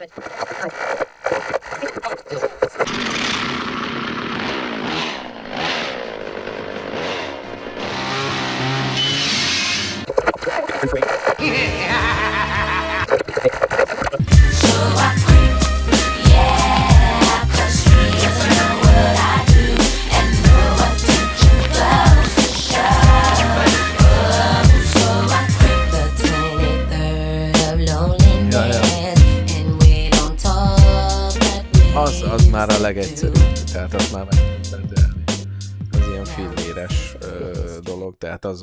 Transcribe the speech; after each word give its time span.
Az, 0.00 1.03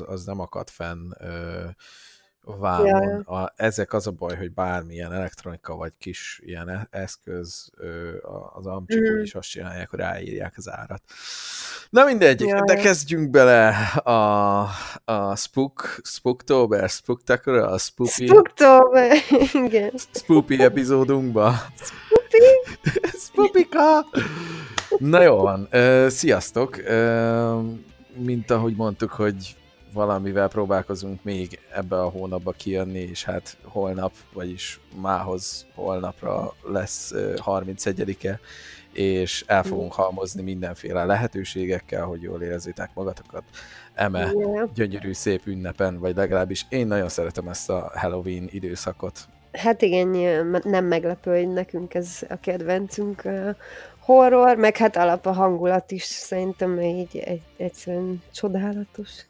az, 0.00 0.04
az 0.06 0.24
nem 0.24 0.40
akad 0.40 0.70
fenn 0.70 1.10
ö, 1.20 1.60
vámon. 2.44 2.86
Ja. 2.86 3.18
A, 3.18 3.52
ezek 3.56 3.92
az 3.92 4.06
a 4.06 4.10
baj, 4.10 4.36
hogy 4.36 4.52
bármilyen 4.52 5.12
elektronika 5.12 5.74
vagy 5.74 5.92
kis 5.98 6.40
ilyen 6.44 6.68
e- 6.68 6.86
eszköz, 6.90 7.70
ö, 7.76 8.10
az 8.52 8.66
amcsikon 8.66 9.12
Mhm. 9.12 9.22
is 9.22 9.34
azt 9.34 9.48
csinálják, 9.48 9.90
hogy 9.90 9.98
ráírják 9.98 10.54
az 10.56 10.68
árat. 10.70 11.02
Na 11.90 12.04
mindegy, 12.04 12.40
Ja, 12.40 12.60
de 12.64 12.74
kezdjünk 12.74 13.30
bele 13.30 13.68
a, 13.94 14.60
a 15.04 15.36
Spook, 15.36 15.96
Spooktober, 16.02 16.88
Spooktacular, 16.88 17.72
a 17.72 17.78
Spoopy, 17.78 18.26
Spooktober! 18.26 19.16
Igen. 19.66 19.92
Spoopy 20.12 20.62
epizódunkba. 20.62 21.54
Spoopika! 23.26 24.06
Na 24.98 25.22
jó 25.22 25.36
van, 25.36 25.68
Ö, 25.70 26.06
sziasztok! 26.10 26.76
Ö, 26.76 27.60
Mint 28.16 28.50
ahogy 28.50 28.76
mondtuk, 28.76 29.10
hogy 29.10 29.56
valamivel 29.92 30.48
próbálkozunk 30.48 31.24
még 31.24 31.58
ebbe 31.72 32.00
a 32.00 32.08
hónapba 32.08 32.50
kijönni, 32.50 32.98
és 32.98 33.24
hát 33.24 33.56
holnap, 33.62 34.12
vagyis 34.32 34.80
mához 35.00 35.66
holnapra 35.74 36.54
lesz 36.62 37.12
ö, 37.12 37.34
31-e, 37.36 38.40
és 38.92 39.44
el 39.46 39.62
fogunk 39.62 39.92
halmozni 39.92 40.42
mindenféle 40.42 41.04
lehetőségekkel, 41.04 42.04
hogy 42.04 42.22
jól 42.22 42.42
érezzétek 42.42 42.90
magatokat. 42.94 43.42
Eme 43.94 44.32
gyönyörű, 44.74 45.12
szép 45.12 45.46
ünnepen, 45.46 45.98
vagy 45.98 46.16
legalábbis 46.16 46.66
én 46.68 46.86
nagyon 46.86 47.08
szeretem 47.08 47.48
ezt 47.48 47.70
a 47.70 47.92
Halloween 47.94 48.48
időszakot. 48.50 49.28
Hát 49.52 49.82
igen, 49.82 50.08
nem 50.64 50.84
meglepő, 50.84 51.36
hogy 51.36 51.52
nekünk 51.52 51.94
ez 51.94 52.18
a 52.28 52.36
kedvencünk 52.40 53.22
horror, 53.98 54.56
meg 54.56 54.76
hát 54.76 54.96
alap 54.96 55.26
a 55.26 55.32
hangulat 55.32 55.90
is 55.90 56.02
szerintem 56.02 56.80
így 56.80 57.16
egy, 57.16 57.42
egyszerűen 57.56 58.22
csodálatos. 58.32 59.26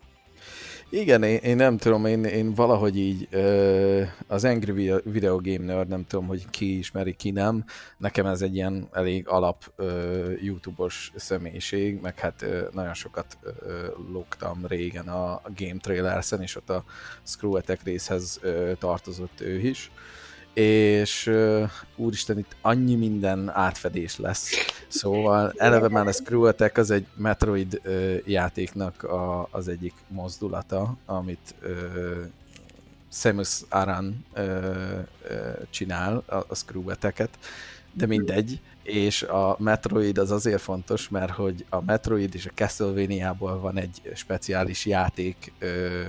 Igen, 0.94 1.22
én, 1.22 1.36
én 1.36 1.56
nem 1.56 1.76
tudom, 1.76 2.04
én, 2.04 2.24
én 2.24 2.54
valahogy 2.54 2.98
így 2.98 3.28
ö, 3.30 4.02
az 4.26 4.44
Angry 4.44 4.72
Video- 5.04 5.42
Game 5.42 5.64
Nerd, 5.64 5.88
nem 5.88 6.06
tudom, 6.06 6.26
hogy 6.26 6.50
ki 6.50 6.78
ismeri, 6.78 7.14
ki 7.14 7.30
nem. 7.30 7.64
Nekem 7.98 8.26
ez 8.26 8.42
egy 8.42 8.54
ilyen 8.54 8.88
elég 8.92 9.28
alap 9.28 9.72
ö, 9.76 10.30
YouTube-os 10.40 11.12
személyiség, 11.16 12.00
meg 12.00 12.18
hát 12.18 12.42
ö, 12.42 12.66
nagyon 12.72 12.94
sokat 12.94 13.38
ö, 13.42 13.86
lógtam 14.12 14.66
régen 14.66 15.08
a, 15.08 15.40
Game 15.56 15.80
Trailers-en, 15.80 16.42
és 16.42 16.56
ott 16.56 16.70
a 16.70 16.84
Screw 17.22 17.58
részhez 17.84 18.38
ö, 18.42 18.72
tartozott 18.78 19.40
ő 19.40 19.58
is. 19.58 19.90
És 20.54 21.26
ö, 21.26 21.64
úristen, 21.96 22.38
itt 22.38 22.56
annyi 22.60 22.94
minden 22.94 23.50
átfedés 23.50 24.18
lesz. 24.18 24.50
Szóval 24.88 25.52
eleve 25.56 25.88
már 25.88 26.06
a 26.06 26.12
Screw 26.12 26.44
Attack 26.44 26.76
az 26.76 26.90
egy 26.90 27.06
Metroid 27.16 27.80
ö, 27.82 28.16
játéknak 28.24 29.02
a, 29.02 29.48
az 29.50 29.68
egyik 29.68 29.94
mozdulata, 30.08 30.96
amit 31.06 31.54
ö, 31.60 32.20
Samus 33.10 33.60
Aran 33.68 34.24
ö, 34.34 34.40
ö, 35.28 35.50
csinál, 35.70 36.22
a, 36.26 36.34
a 36.34 36.54
Screw 36.54 36.90
Attack-et, 36.90 37.38
de 37.92 38.06
mindegy, 38.06 38.60
és 38.82 39.22
a 39.22 39.56
Metroid 39.58 40.18
az 40.18 40.30
azért 40.30 40.60
fontos, 40.60 41.08
mert 41.08 41.32
hogy 41.32 41.64
a 41.68 41.80
Metroid 41.80 42.34
és 42.34 42.46
a 42.46 42.50
Castlevania-ból 42.54 43.60
van 43.60 43.76
egy 43.78 44.12
speciális 44.14 44.86
játék 44.86 45.52
ö, 45.58 46.00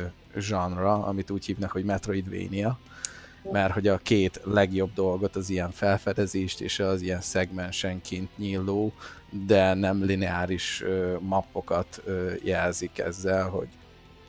genre, 0.47 0.91
amit 0.91 1.29
úgy 1.29 1.45
hívnak, 1.45 1.71
hogy 1.71 1.83
Metroidvania, 1.83 2.79
mert 3.51 3.73
hogy 3.73 3.87
a 3.87 3.97
két 3.97 4.41
legjobb 4.43 4.93
dolgot, 4.93 5.35
az 5.35 5.49
ilyen 5.49 5.71
felfedezést 5.71 6.61
és 6.61 6.79
az 6.79 7.01
ilyen 7.01 7.21
szegmensenként 7.21 8.37
nyíló, 8.37 8.93
de 9.29 9.73
nem 9.73 10.03
lineáris 10.03 10.81
ö, 10.81 11.15
mappokat 11.19 12.01
ö, 12.05 12.31
jelzik 12.43 12.99
ezzel, 12.99 13.49
hogy 13.49 13.67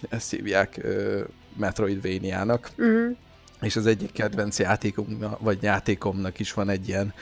ezt 0.09 0.31
hívják 0.31 0.77
ö, 0.83 1.23
Metroidvania-nak, 1.57 2.71
Uh-huh. 2.79 3.17
és 3.61 3.77
az 3.77 3.87
egyik 3.87 4.13
kedvenc 4.13 4.59
játékunknak, 4.59 5.41
vagy 5.41 5.63
játékomnak 5.63 6.39
is 6.39 6.53
van 6.53 6.69
egy 6.69 6.89
ilyen 6.89 7.13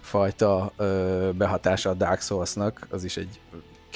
fajta 0.00 0.72
ö, 0.76 1.30
behatása 1.34 1.90
a 1.90 1.94
Dark 1.94 2.20
Souls-nak, 2.20 2.86
az 2.90 3.04
is 3.04 3.16
egy 3.16 3.40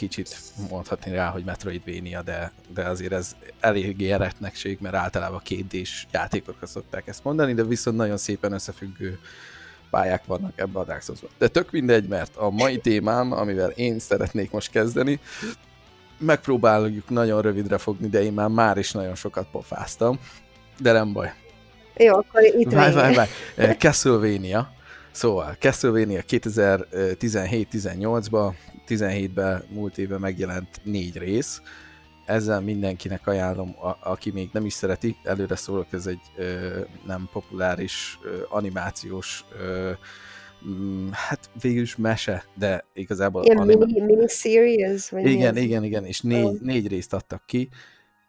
kicsit 0.00 0.36
mondhatni 0.70 1.12
rá, 1.12 1.28
hogy 1.28 1.44
Metroidvania, 1.44 2.22
de, 2.22 2.52
de 2.74 2.82
azért 2.82 3.12
ez 3.12 3.36
eléggé 3.60 4.10
eretnekség, 4.10 4.78
mert 4.80 4.94
általában 4.94 5.40
kétdés 5.42 6.06
játékokra 6.12 6.66
szokták 6.66 7.06
ezt 7.06 7.24
mondani, 7.24 7.54
de 7.54 7.64
viszont 7.64 7.96
nagyon 7.96 8.16
szépen 8.16 8.52
összefüggő 8.52 9.18
pályák 9.90 10.24
vannak 10.26 10.52
ebbe 10.54 10.78
a 10.78 10.84
Dark 10.84 11.02
Souls-ba. 11.02 11.28
De 11.38 11.48
tök 11.48 11.70
mindegy, 11.70 12.08
mert 12.08 12.36
a 12.36 12.50
mai 12.50 12.78
témám, 12.78 13.32
amivel 13.32 13.70
én 13.70 13.98
szeretnék 13.98 14.50
most 14.50 14.70
kezdeni, 14.70 15.20
megpróbáljuk 16.18 17.08
nagyon 17.08 17.42
rövidre 17.42 17.78
fogni, 17.78 18.08
de 18.08 18.22
én 18.22 18.32
már 18.32 18.48
már 18.48 18.78
is 18.78 18.92
nagyon 18.92 19.14
sokat 19.14 19.46
pofáztam, 19.50 20.18
de 20.78 20.92
nem 20.92 21.12
baj. 21.12 21.32
Jó, 21.96 22.14
akkor 22.14 22.42
itt 22.42 22.72
Várj, 22.72 22.94
várj, 22.94 23.14
várj. 23.14 23.30
Eh, 23.56 23.74
Castlevania. 23.74 24.72
Szóval 25.10 25.56
Castlevania 25.58 26.20
2017-18-ban, 26.28 28.52
17-ben 28.88 29.62
múlt 29.68 29.98
évben 29.98 30.20
megjelent 30.20 30.80
négy 30.84 31.16
rész. 31.18 31.62
Ezzel 32.26 32.60
mindenkinek 32.60 33.26
ajánlom, 33.26 33.74
a, 33.82 33.96
aki 34.10 34.30
még 34.30 34.48
nem 34.52 34.64
is 34.64 34.72
szereti, 34.72 35.16
előre 35.24 35.56
szólok, 35.56 35.86
ez 35.92 36.06
egy 36.06 36.20
ö, 36.36 36.78
nem 37.06 37.28
populáris 37.32 38.18
ö, 38.24 38.40
animációs 38.48 39.44
ö, 39.60 39.90
mm, 40.68 41.08
hát 41.12 41.50
végül 41.60 41.82
is 41.82 41.96
mese, 41.96 42.44
de 42.54 42.84
igazából 42.94 43.44
Ilyen 43.44 43.58
anima- 43.58 43.84
mini, 43.84 44.00
mini 44.00 44.28
series? 44.28 45.10
Vagy 45.10 45.22
mi 45.22 45.30
igen, 45.30 45.56
ez? 45.56 45.62
igen, 45.62 45.84
igen, 45.84 46.04
és 46.04 46.20
négy, 46.20 46.60
négy 46.60 46.88
részt 46.88 47.12
adtak 47.14 47.42
ki. 47.46 47.68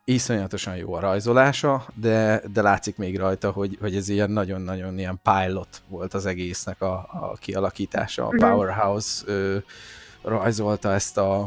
Iszonyatosan 0.05 0.75
jó 0.75 0.93
a 0.93 0.99
rajzolása, 0.99 1.85
de, 1.95 2.41
de 2.53 2.61
látszik 2.61 2.97
még 2.97 3.17
rajta, 3.17 3.51
hogy, 3.51 3.77
hogy 3.81 3.95
ez 3.95 4.09
ilyen 4.09 4.31
nagyon-nagyon 4.31 4.97
ilyen 4.99 5.19
pilot 5.23 5.81
volt 5.87 6.13
az 6.13 6.25
egésznek 6.25 6.81
a, 6.81 6.93
a 6.93 7.37
kialakítása. 7.39 8.25
A 8.27 8.31
Mhm. 8.31 8.37
Powerhouse 8.49 9.23
ö, 9.25 9.57
rajzolta 10.21 10.93
ezt 10.93 11.17
a, 11.17 11.41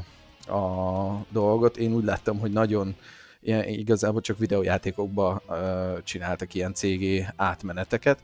a 0.46 1.26
dolgot. 1.30 1.76
Én 1.76 1.92
úgy 1.92 2.04
láttam, 2.04 2.38
hogy 2.38 2.52
nagyon 2.52 2.94
ilyen, 3.40 3.68
igazából 3.68 4.20
csak 4.20 4.38
videójátékokban 4.38 5.40
ö, 5.48 5.92
csináltak 6.04 6.54
ilyen 6.54 6.74
CG 6.74 7.32
átmeneteket. 7.36 8.18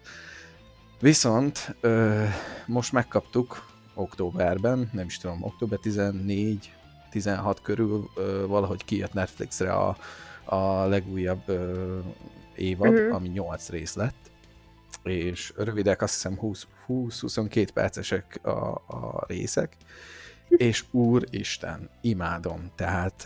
Viszont 1.01 1.77
ö, 1.81 2.25
most 2.67 2.93
megkaptuk 2.93 3.69
októberben, 3.95 4.91
nem 4.93 5.07
is 5.07 5.19
tudom, 5.19 5.43
október 5.43 5.79
14 5.79 6.73
16 7.11 7.61
körül 7.63 8.11
ö, 8.17 8.45
valahogy 8.47 8.85
kijött 8.85 9.13
Netflixre 9.13 9.73
a, 9.73 9.97
a 10.45 10.85
legújabb 10.85 11.43
ö, 11.47 11.99
évad, 12.57 12.93
Mhm. 12.93 13.15
ami 13.15 13.29
8 13.29 13.69
rész 13.69 13.95
lett, 13.95 14.31
és 15.03 15.53
rövidek, 15.57 16.03
azt 16.03 16.13
hiszem 16.15 16.37
20 16.39 16.67
20-22 16.89 17.69
percesek 17.75 18.41
a, 18.43 18.51
a 18.87 19.25
részek, 19.27 19.77
és 20.57 20.85
úristen, 20.91 21.89
imádom. 22.01 22.71
Tehát 22.75 23.25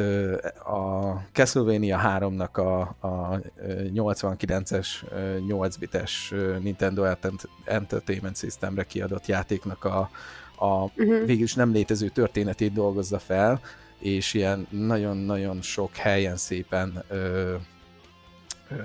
a 0.65 1.13
Castlevania 1.33 2.01
3-nak 2.05 2.53
a, 2.53 3.07
a 3.07 3.41
ö, 3.57 3.83
89-es, 3.95 4.87
ö, 5.11 5.37
8-bites 5.49 6.11
ö, 6.31 6.57
Nintendo 6.59 7.05
Ent- 7.05 7.49
Entertainment 7.65 8.37
Systemre 8.37 8.85
kiadott 8.85 9.27
játéknak 9.27 9.85
a, 9.85 10.11
a 10.59 10.83
Uh-huh. 10.97 11.27
végül 11.27 11.43
is 11.43 11.55
nem 11.55 11.73
létező 11.73 12.09
történetét 12.09 12.73
dolgozza 12.73 13.19
fel, 13.19 13.61
és 13.99 14.35
ilyen 14.35 14.67
nagyon-nagyon 14.71 15.63
sok 15.63 15.97
helyen 15.97 16.37
szépen 16.37 17.05
ö, 17.09 17.55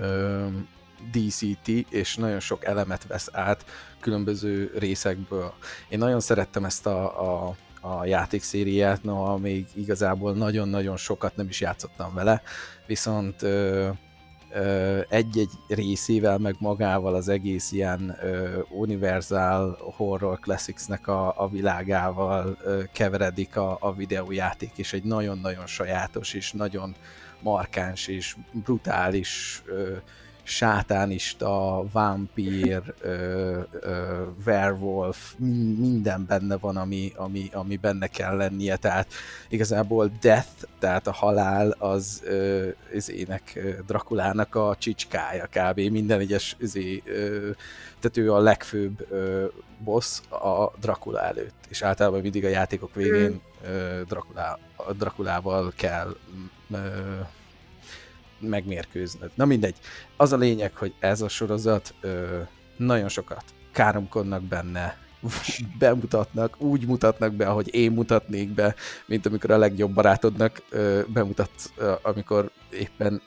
ö, 0.01 0.45
DCT, 1.11 1.67
és 1.89 2.15
nagyon 2.15 2.39
sok 2.39 2.65
elemet 2.65 3.07
vesz 3.07 3.27
át 3.31 3.65
különböző 3.99 4.71
részekből. 4.77 5.53
Én 5.89 5.99
nagyon 5.99 6.19
szerettem 6.19 6.65
ezt 6.65 6.85
a, 6.85 7.21
a, 7.47 7.55
a 7.81 8.05
játékszériát, 8.05 9.03
noha 9.03 9.37
még 9.37 9.67
igazából 9.73 10.33
nagyon-nagyon 10.33 10.97
sokat 10.97 11.35
nem 11.35 11.47
is 11.47 11.61
játszottam 11.61 12.13
vele, 12.13 12.41
viszont 12.85 13.41
ö, 13.41 13.89
egy-egy 15.09 15.49
részével, 15.67 16.37
meg 16.37 16.55
magával 16.59 17.15
az 17.15 17.27
egész 17.27 17.71
ilyen 17.71 18.17
Universal 18.69 19.77
Horror 19.95 20.39
Classics-nek 20.39 21.07
a, 21.07 21.33
a 21.37 21.49
világával 21.49 22.57
keveredik 22.93 23.55
a, 23.55 23.77
a 23.79 23.93
videójáték, 23.93 24.71
és 24.75 24.93
egy 24.93 25.03
nagyon-nagyon 25.03 25.67
sajátos 25.67 26.33
és 26.33 26.51
nagyon 26.51 26.95
markáns 27.41 28.07
és 28.07 28.35
brutális 28.51 29.63
sátánista, 30.49 31.83
vámpír, 31.91 32.81
ö, 33.01 33.59
ö, 33.71 34.23
werewolf, 34.45 35.33
minden 35.77 36.25
benne 36.27 36.57
van, 36.57 36.77
ami, 36.77 37.11
ami, 37.15 37.49
ami 37.53 37.77
benne 37.77 38.07
kell 38.07 38.35
lennie, 38.35 38.75
tehát 38.75 39.07
igazából 39.49 40.11
death, 40.21 40.47
tehát 40.79 41.07
a 41.07 41.11
halál 41.11 41.75
az 41.77 42.23
az 42.95 43.11
ének 43.11 43.59
Drakulának 43.87 44.55
a 44.55 44.75
csicskája 44.79 45.45
kb. 45.45 45.79
Minden 45.79 46.19
egyes 46.19 46.55
izé, 46.59 47.03
ö, 47.05 47.49
tehát 47.99 48.17
ő 48.17 48.33
a 48.33 48.39
legfőbb 48.39 49.05
ö, 49.09 49.45
boss 49.83 50.19
a 50.29 50.71
Drakula 50.79 51.21
előtt, 51.21 51.65
és 51.69 51.81
általában 51.81 52.21
mindig 52.21 52.45
a 52.45 52.49
játékok 52.49 52.95
végén 52.95 53.41
ö, 53.65 54.01
Drakulá, 54.07 54.57
Drakulával 54.97 55.73
kell 55.75 56.15
ö, 56.71 56.77
megmérkőznöd. 58.39 59.31
Na 59.35 59.45
mindegy. 59.45 59.75
Az 60.17 60.33
a 60.33 60.37
lényeg, 60.37 60.75
hogy 60.75 60.93
ez 60.99 61.21
a 61.21 61.27
sorozat 61.27 61.93
ö, 62.01 62.39
nagyon 62.77 63.09
sokat 63.09 63.43
káromkodnak 63.71 64.43
benne, 64.43 64.97
bemutatnak, 65.79 66.61
úgy 66.61 66.85
mutatnak 66.85 67.33
be, 67.33 67.47
ahogy 67.47 67.75
én 67.75 67.91
mutatnék 67.91 68.49
be, 68.49 68.75
mint 69.05 69.25
amikor 69.25 69.51
a 69.51 69.57
legjobb 69.57 69.93
barátodnak 69.93 70.61
ö, 70.69 71.01
bemutat, 71.07 71.51
ö, 71.77 71.93
amikor 72.01 72.51
éppen 72.69 73.21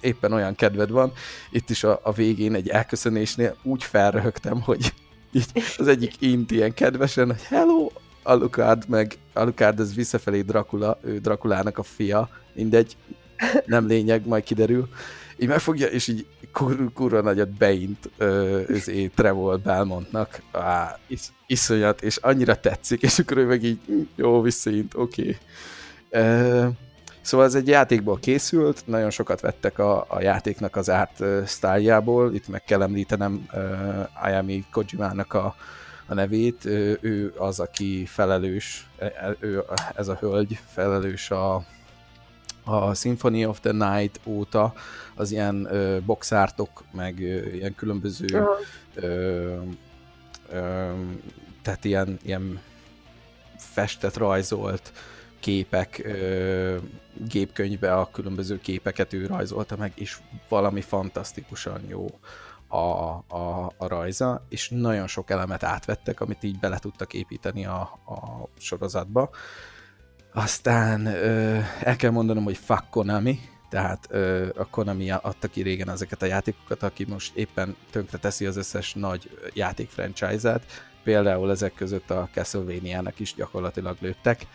éppen 0.00 0.32
olyan 0.32 0.54
kedved 0.54 0.90
van. 0.90 1.12
Itt 1.50 1.70
is 1.70 1.84
a, 1.84 2.00
a 2.02 2.12
végén 2.12 2.54
egy 2.54 2.68
elköszönésnél 2.68 3.56
úgy 3.62 3.84
felröhögtem, 3.84 4.60
hogy 4.62 4.94
így 5.32 5.46
az 5.78 5.88
egyik 5.88 6.20
int 6.20 6.50
ilyen 6.50 6.74
kedvesen, 6.74 7.26
hogy 7.26 7.42
hello, 7.42 7.88
Alucard, 8.22 8.88
meg 8.88 9.14
Alucard 9.32 9.80
ez 9.80 9.94
visszafelé 9.94 10.40
Dracula, 10.40 10.98
ő 11.02 11.18
Drakulának 11.18 11.78
a 11.78 11.82
fia, 11.82 12.28
mindegy, 12.54 12.96
nem 13.66 13.86
lényeg, 13.86 14.26
majd 14.26 14.44
kiderül. 14.44 14.88
Így 15.38 15.48
megfogja, 15.48 15.86
és 15.86 16.08
így 16.08 16.26
kur, 16.52 16.92
kurva 16.94 17.20
nagyot 17.20 17.50
beint 17.50 18.10
az 18.68 18.90
Trevor 19.14 19.60
Belmontnak. 19.60 20.42
Á, 20.52 20.98
is, 21.06 21.20
iszonyat, 21.46 22.02
és 22.02 22.16
annyira 22.16 22.60
tetszik, 22.60 23.02
és 23.02 23.18
akkor 23.18 23.36
ő 23.36 23.46
meg 23.46 23.62
így, 23.62 23.78
hm, 23.86 24.00
jó, 24.14 24.40
visszaint, 24.40 24.94
oké. 24.94 25.36
Okay. 26.10 26.70
Szóval 27.28 27.46
ez 27.46 27.54
egy 27.54 27.68
játékból 27.68 28.18
készült, 28.18 28.82
nagyon 28.86 29.10
sokat 29.10 29.40
vettek 29.40 29.78
a, 29.78 30.04
a 30.08 30.20
játéknak 30.20 30.76
az 30.76 30.88
art 30.88 31.24
sztájjából, 31.46 32.34
itt 32.34 32.48
meg 32.48 32.64
kell 32.64 32.82
említenem 32.82 33.46
uh, 33.52 34.24
Ayami 34.24 34.64
Kojimának 34.72 35.34
a, 35.34 35.54
a 36.06 36.14
nevét, 36.14 36.64
ő, 36.64 36.98
ő 37.00 37.34
az, 37.36 37.60
aki 37.60 38.06
felelős, 38.06 38.88
e, 38.98 39.04
e, 39.04 39.36
ő, 39.40 39.64
ez 39.94 40.08
a 40.08 40.16
hölgy 40.20 40.58
felelős 40.66 41.30
a, 41.30 41.64
a 42.68 42.94
Symphony 42.94 43.44
of 43.44 43.60
the 43.60 43.72
Night 43.72 44.20
óta 44.24 44.72
az 45.14 45.30
ilyen 45.30 45.66
ö, 45.70 45.98
boxártok, 46.06 46.84
meg 46.92 47.20
ö, 47.20 47.46
ilyen 47.46 47.74
különböző 47.74 48.26
uh-huh. 48.32 48.48
ö, 48.94 49.56
ö, 50.50 50.92
tehát 51.62 51.84
ilyen, 51.84 52.18
ilyen 52.22 52.60
festett, 53.56 54.16
rajzolt 54.16 54.92
képek 55.40 56.00
ö, 56.04 56.76
gépkönyvbe 57.28 57.94
a 57.94 58.10
különböző 58.12 58.60
képeket 58.60 59.12
ő 59.12 59.26
rajzolta 59.26 59.76
meg, 59.76 59.92
és 59.94 60.18
valami 60.48 60.80
fantasztikusan 60.80 61.80
jó 61.88 62.06
a, 62.68 62.76
a, 62.76 63.72
a 63.76 63.86
rajza, 63.86 64.44
és 64.48 64.68
nagyon 64.68 65.06
sok 65.06 65.30
elemet 65.30 65.62
átvettek, 65.62 66.20
amit 66.20 66.42
így 66.42 66.58
bele 66.58 66.78
tudtak 66.78 67.14
építeni 67.14 67.66
a, 67.66 67.80
a 68.06 68.48
sorozatba. 68.58 69.30
Aztán 70.38 71.06
ö, 71.06 71.58
el 71.80 71.96
kell 71.96 72.10
mondanom, 72.10 72.44
hogy 72.44 72.56
fuck 72.56 72.84
Konami, 72.90 73.38
tehát 73.68 74.06
ö, 74.10 74.48
a 74.56 74.68
Konami 74.70 75.10
adta 75.10 75.48
ki 75.48 75.62
régen 75.62 75.90
ezeket 75.90 76.22
a 76.22 76.26
játékokat, 76.26 76.82
aki 76.82 77.04
most 77.08 77.36
éppen 77.36 77.76
tönkre 77.90 78.18
teszi 78.18 78.46
az 78.46 78.56
összes 78.56 78.94
nagy 78.94 79.50
játék 79.54 79.90
franchise-át, 79.90 80.62
például 81.02 81.50
ezek 81.50 81.74
között 81.74 82.10
a 82.10 82.28
Castlevania-nak 82.32 83.18
is 83.18 83.34
gyakorlatilag 83.34 83.96
lőttek, 84.00 84.46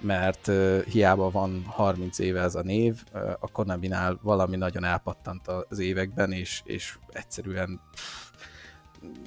mert 0.00 0.48
ö, 0.48 0.78
hiába 0.86 1.30
van 1.30 1.64
30 1.66 2.18
éve 2.18 2.40
ez 2.40 2.54
a 2.54 2.62
név, 2.62 3.02
ö, 3.12 3.30
a 3.40 3.50
Konami-nál 3.52 4.18
valami 4.22 4.56
nagyon 4.56 4.84
elpattant 4.84 5.48
az 5.68 5.78
években, 5.78 6.32
és, 6.32 6.62
és 6.64 6.98
egyszerűen 7.12 7.80
pff, 7.92 8.31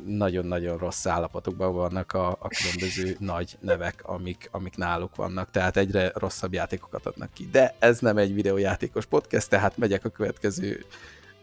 nagyon-nagyon 0.05 0.77
rossz 0.77 1.05
állapotokban 1.05 1.73
vannak 1.73 2.13
a, 2.13 2.29
a 2.29 2.47
különböző 2.47 3.15
nagy 3.33 3.57
nevek, 3.59 4.01
amik, 4.03 4.49
amik 4.51 4.77
náluk 4.77 5.15
vannak, 5.15 5.51
tehát 5.51 5.77
egyre 5.77 6.11
rosszabb 6.13 6.53
játékokat 6.53 7.05
adnak 7.05 7.33
ki. 7.33 7.49
De 7.51 7.75
ez 7.79 7.99
nem 7.99 8.17
egy 8.17 8.33
videójátékos 8.33 9.05
podcast, 9.05 9.49
tehát 9.49 9.77
megyek 9.77 10.05
a 10.05 10.09
következő 10.09 10.85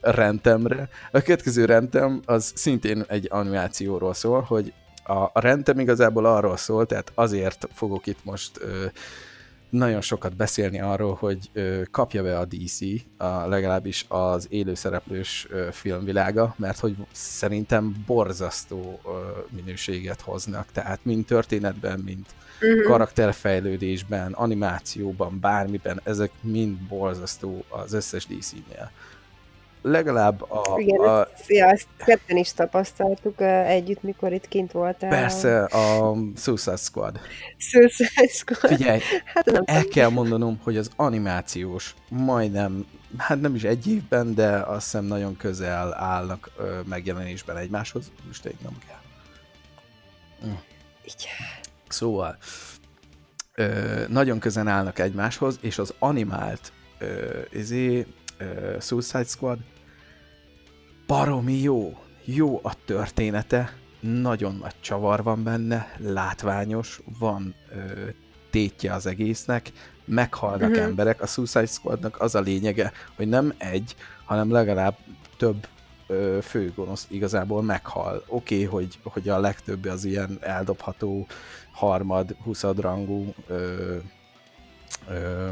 rendemre. 0.00 0.88
A 1.10 1.20
következő 1.20 1.64
rendem 1.64 2.20
az 2.24 2.52
szintén 2.54 3.04
egy 3.08 3.26
animációról 3.30 4.14
szól, 4.14 4.40
hogy 4.40 4.72
a, 5.04 5.12
a 5.12 5.40
rendem 5.40 5.78
igazából 5.78 6.24
arról 6.24 6.56
szól, 6.56 6.86
tehát 6.86 7.12
azért 7.14 7.68
fogok 7.72 8.06
itt 8.06 8.24
most 8.24 8.60
ö, 8.60 8.86
nagyon 9.72 10.00
sokat 10.00 10.36
beszélni 10.36 10.80
arról, 10.80 11.14
hogy 11.14 11.50
ö, 11.52 11.82
kapja 11.90 12.22
be 12.22 12.38
a 12.38 12.44
DC, 12.44 12.78
a, 13.16 13.46
legalábbis 13.46 14.04
az 14.08 14.46
élőszereplős 14.50 15.46
ö, 15.50 15.68
filmvilága, 15.70 16.54
mert 16.58 16.78
hogy 16.78 16.96
szerintem 17.12 18.02
borzasztó 18.06 19.00
ö, 19.04 19.10
minőséget 19.50 20.20
hoznak, 20.20 20.66
tehát 20.72 21.04
mind 21.04 21.24
történetben, 21.24 22.00
mind 22.00 22.24
uh-huh. 22.60 22.82
karakterfejlődésben, 22.82 24.32
animációban, 24.32 25.40
bármiben, 25.40 26.00
ezek 26.04 26.30
mind 26.40 26.78
borzasztó 26.78 27.64
az 27.68 27.92
összes 27.92 28.26
DC-nél 28.26 28.90
legalább 29.82 30.50
a... 30.50 30.78
Igen, 30.78 31.00
a, 31.00 31.28
ja, 31.46 31.66
ezt 31.66 31.86
ketten 31.96 32.36
is 32.36 32.52
tapasztaltuk 32.52 33.40
együtt, 33.40 34.02
mikor 34.02 34.32
itt 34.32 34.48
kint 34.48 34.72
voltál. 34.72 35.10
Persze, 35.10 35.64
a 35.64 36.16
Suicide 36.36 36.76
Squad. 36.76 37.20
Suicide 37.56 38.26
Squad. 38.28 38.76
Figyelj, 38.76 39.00
hát 39.24 39.44
nem 39.44 39.62
el 39.66 39.84
kell 39.84 40.08
mondanom, 40.08 40.60
hogy 40.62 40.76
az 40.76 40.90
animációs 40.96 41.94
majdnem, 42.08 42.86
hát 43.16 43.40
nem 43.40 43.54
is 43.54 43.62
egy 43.62 43.86
évben, 43.86 44.34
de 44.34 44.48
azt 44.48 44.82
hiszem 44.84 45.04
nagyon 45.04 45.36
közel 45.36 45.94
állnak 45.94 46.50
megjelenésben 46.84 47.56
egymáshoz. 47.56 48.12
Most 48.26 48.44
egy 48.44 48.58
nem 48.62 48.78
kell. 48.86 49.00
Hm. 50.40 50.56
Igen. 51.04 51.60
Szóval, 51.88 52.36
ö, 53.54 53.64
nagyon 54.08 54.38
közel 54.38 54.68
állnak 54.68 54.98
egymáshoz, 54.98 55.58
és 55.60 55.78
az 55.78 55.94
animált 55.98 56.72
ö, 56.98 57.38
izé, 57.52 58.06
Suicide 58.80 59.24
Squad 59.24 59.58
baromi 61.06 61.60
jó. 61.60 61.96
Jó 62.24 62.60
a 62.62 62.72
története, 62.84 63.72
nagyon 64.00 64.56
nagy 64.56 64.74
csavar 64.80 65.22
van 65.22 65.42
benne, 65.42 65.96
látványos, 65.98 67.00
van 67.18 67.54
ö, 67.70 68.08
tétje 68.50 68.92
az 68.92 69.06
egésznek, 69.06 69.72
meghalnak 70.04 70.70
uh-huh. 70.70 70.84
emberek. 70.84 71.22
A 71.22 71.26
Suicide 71.26 71.66
Squadnak 71.66 72.20
az 72.20 72.34
a 72.34 72.40
lényege, 72.40 72.92
hogy 73.16 73.28
nem 73.28 73.54
egy, 73.58 73.96
hanem 74.24 74.50
legalább 74.50 74.96
több 75.36 75.66
ö, 76.06 76.38
főgonosz 76.42 77.06
igazából 77.10 77.62
meghal. 77.62 78.24
Oké, 78.26 78.54
okay, 78.54 78.66
hogy, 78.66 78.98
hogy 79.02 79.28
a 79.28 79.38
legtöbb 79.38 79.84
az 79.84 80.04
ilyen 80.04 80.38
eldobható 80.40 81.26
harmad, 81.72 82.36
huszadrangú 82.42 83.34
ö, 83.46 83.96
ö, 85.08 85.50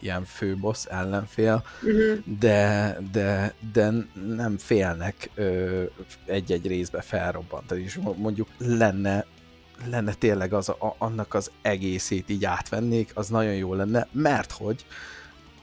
ilyen 0.00 0.24
főbossz, 0.24 0.86
ellenfél, 0.86 1.64
uh-huh. 1.82 2.38
de, 2.38 2.98
de, 3.12 3.54
de 3.72 3.92
nem 4.36 4.58
félnek 4.58 5.30
egy-egy 6.26 6.66
részbe 6.66 7.00
felrobbantani, 7.00 7.82
és 7.82 8.00
mondjuk 8.16 8.48
lenne 8.58 9.26
lenne 9.90 10.14
tényleg 10.14 10.52
az, 10.52 10.68
a, 10.68 10.94
annak 10.98 11.34
az 11.34 11.50
egészét 11.62 12.30
így 12.30 12.44
átvennék, 12.44 13.10
az 13.14 13.28
nagyon 13.28 13.54
jó 13.54 13.74
lenne, 13.74 14.06
mert 14.12 14.52
hogy 14.52 14.86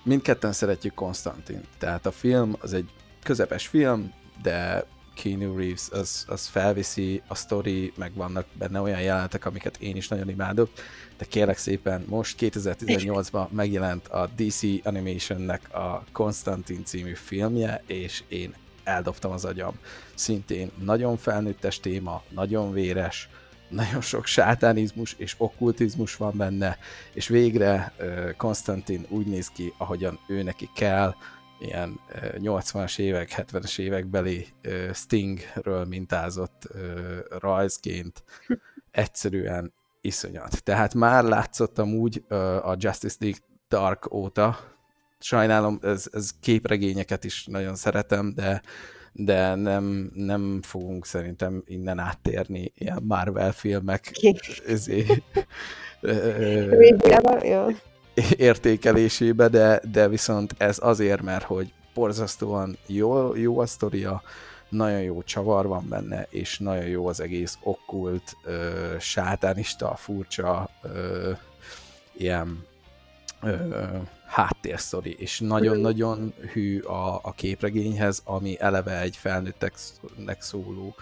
mindketten 0.03 0.53
szeretjük 0.53 0.93
Konstantin. 0.93 1.61
Tehát 1.77 2.05
a 2.05 2.11
film 2.11 2.55
az 2.59 2.73
egy 2.73 2.89
közepes 3.23 3.67
film, 3.67 4.13
de 4.41 4.85
Keanu 5.21 5.57
Reeves 5.57 5.89
az, 5.91 6.25
az 6.27 6.47
felviszi 6.47 7.21
a 7.27 7.35
story, 7.35 7.93
meg 7.95 8.13
vannak 8.13 8.45
benne 8.53 8.81
olyan 8.81 9.01
jelenetek, 9.01 9.45
amiket 9.45 9.77
én 9.77 9.95
is 9.95 10.07
nagyon 10.07 10.29
imádok, 10.29 10.69
de 11.17 11.25
kérlek 11.25 11.57
szépen, 11.57 12.05
most 12.07 12.37
2018-ban 12.39 13.49
megjelent 13.49 14.07
a 14.07 14.29
DC 14.35 14.61
Animationnek 14.83 15.73
a 15.73 16.03
Konstantin 16.11 16.85
című 16.85 17.13
filmje, 17.13 17.83
és 17.85 18.23
én 18.27 18.53
eldobtam 18.83 19.31
az 19.31 19.45
agyam. 19.45 19.73
Szintén 20.13 20.71
nagyon 20.83 21.17
felnőttes 21.17 21.79
téma, 21.79 22.23
nagyon 22.29 22.71
véres, 22.71 23.29
nagyon 23.69 24.01
sok 24.01 24.25
sátánizmus 24.25 25.15
és 25.17 25.35
okkultizmus 25.37 26.15
van 26.15 26.37
benne, 26.37 26.77
és 27.13 27.27
végre 27.27 27.93
Konstantin 28.37 29.05
úgy 29.09 29.25
néz 29.25 29.47
ki, 29.47 29.73
ahogyan 29.77 30.19
ő 30.27 30.43
neki 30.43 30.69
kell, 30.75 31.15
ilyen 31.61 31.99
80-as 32.37 32.99
évek, 32.99 33.33
70-es 33.37 33.79
évek 33.79 34.05
beli 34.07 34.47
Stingről 34.93 35.85
mintázott 35.85 36.67
rajzként 37.39 38.23
egyszerűen 38.91 39.73
iszonyat. 40.01 40.63
Tehát 40.63 40.93
már 40.93 41.23
látszottam 41.23 41.93
úgy 41.93 42.23
a 42.63 42.75
Justice 42.77 43.15
League 43.19 43.39
Dark 43.69 44.13
óta, 44.13 44.59
sajnálom, 45.19 45.79
ez, 45.81 46.07
ez 46.11 46.29
képregényeket 46.39 47.23
is 47.23 47.45
nagyon 47.45 47.75
szeretem, 47.75 48.33
de 48.35 48.61
de 49.13 49.55
nem, 49.55 50.11
nem 50.13 50.59
fogunk 50.61 51.05
szerintem 51.05 51.63
innen 51.65 51.99
áttérni 51.99 52.71
ilyen 52.77 53.03
Marvel 53.03 53.51
filmek. 53.51 54.11
Ezért, 54.67 55.23
értékelésébe, 58.37 59.47
de, 59.47 59.81
de 59.91 60.07
viszont 60.07 60.55
ez 60.57 60.77
azért, 60.81 61.21
mert 61.21 61.43
hogy 61.43 61.73
borzasztóan 61.93 62.77
jó, 62.87 63.35
jó 63.35 63.59
a 63.59 63.65
sztoria, 63.65 64.21
nagyon 64.69 65.01
jó 65.01 65.23
csavar 65.23 65.67
van 65.67 65.85
benne, 65.89 66.27
és 66.29 66.59
nagyon 66.59 66.85
jó 66.85 67.07
az 67.07 67.19
egész 67.19 67.57
okkult, 67.63 68.37
ö, 68.43 68.95
sátánista, 68.99 69.95
furcsa, 69.95 70.69
ö, 70.81 71.31
ilyen 72.13 72.65
ö, 73.41 73.55
háttérsztori, 74.25 75.15
és 75.19 75.39
nagyon-nagyon 75.39 76.33
hű 76.53 76.79
a, 76.79 77.19
a 77.23 77.31
képregényhez, 77.31 78.21
ami 78.25 78.59
eleve 78.59 78.99
egy 78.99 79.15
felnőtteknek 79.15 80.41
szóló, 80.41 80.95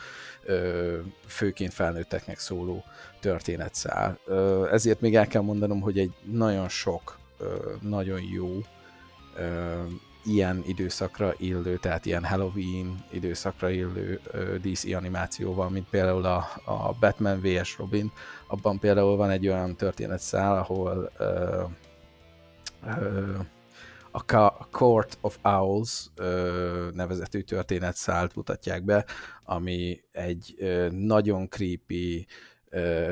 főként 1.27 1.73
felnőtteknek 1.73 2.39
szóló 2.39 2.83
történetszál. 3.19 4.19
Ezért 4.71 5.01
még 5.01 5.15
el 5.15 5.27
kell 5.27 5.41
mondanom, 5.41 5.81
hogy 5.81 5.99
egy 5.99 6.13
nagyon 6.23 6.69
sok, 6.69 7.17
nagyon 7.81 8.21
jó 8.21 8.61
ilyen 10.25 10.63
időszakra 10.67 11.33
illő, 11.37 11.77
tehát 11.77 12.05
ilyen 12.05 12.25
Halloween 12.25 13.03
időszakra 13.11 13.69
illő 13.69 14.19
DC 14.61 14.93
animációval, 14.93 15.69
mint 15.69 15.89
például 15.89 16.25
a, 16.25 16.47
a 16.65 16.93
Batman 16.99 17.41
vs. 17.41 17.77
Robin, 17.77 18.11
abban 18.47 18.79
például 18.79 19.15
van 19.15 19.29
egy 19.29 19.47
olyan 19.47 19.75
történetszál, 19.75 20.57
ahol 20.57 21.11
a 24.27 24.67
Court 24.71 25.17
of 25.21 25.37
Owls 25.41 26.09
nevezetű 26.93 27.41
történetszált 27.41 28.35
mutatják 28.35 28.83
be, 28.83 29.05
ami 29.43 30.01
egy 30.11 30.55
nagyon 30.91 31.49
creepy, 31.49 32.27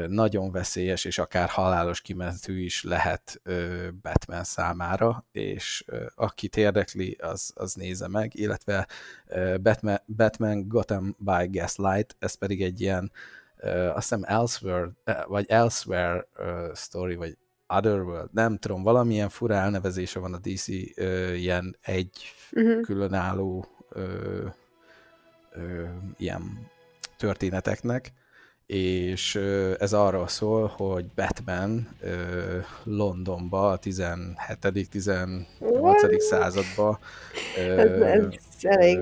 nagyon 0.08 0.52
veszélyes 0.52 1.06
és 1.06 1.18
akár 1.18 1.50
halálos 1.50 2.02
kimentő 2.02 2.60
is 2.60 2.84
lehet 2.84 3.42
Batman 4.02 4.44
számára, 4.44 5.26
és 5.32 5.86
akit 6.16 6.58
érdekli, 6.58 7.12
az, 7.20 7.52
az 7.56 7.74
nézze 7.74 8.08
meg, 8.08 8.36
illetve 8.36 8.88
Batman, 9.62 10.00
Batman 10.06 10.68
Gotham 10.68 11.16
by 11.20 11.48
Gaslight, 11.60 12.16
ez 12.20 12.34
pedig 12.34 12.62
egy 12.62 12.82
ilyen 12.82 13.12
azt 13.64 13.96
hiszem 13.96 14.24
Elsewhere, 14.24 14.90
vagy 15.28 15.46
Elsewhere 15.50 16.28
story, 16.76 17.16
vagy 17.16 17.38
Otherworld, 17.68 18.30
nem 18.34 18.58
tudom, 18.58 18.84
valamilyen 18.84 19.30
fura 19.30 19.56
elnevezése 19.56 20.20
van 20.20 20.34
a 20.34 20.38
DC 20.38 20.68
ö, 20.96 21.34
ilyen 21.34 21.78
egy 21.82 22.12
uh-huh. 22.52 22.82
különálló 22.82 23.66
ö, 23.90 24.46
ö, 25.52 25.84
ilyen 26.18 26.68
történeteknek, 27.18 28.14
és 28.66 29.36
ö, 29.36 29.74
ez 29.80 29.94
arról 29.94 30.28
szól, 30.28 30.74
hogy 30.78 31.06
Batman 31.16 31.88
ö, 32.02 32.58
Londonba 32.84 33.72
a 33.72 33.80
17.-18. 33.80 36.20
századba 36.20 37.00
ö, 37.58 37.62
ez, 37.62 38.02
ez 38.02 38.28
elég 38.62 39.00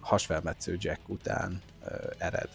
hasfelmetsző 0.00 0.76
Jack 0.80 1.08
után 1.08 1.62
ö, 1.84 1.94
ered 2.18 2.48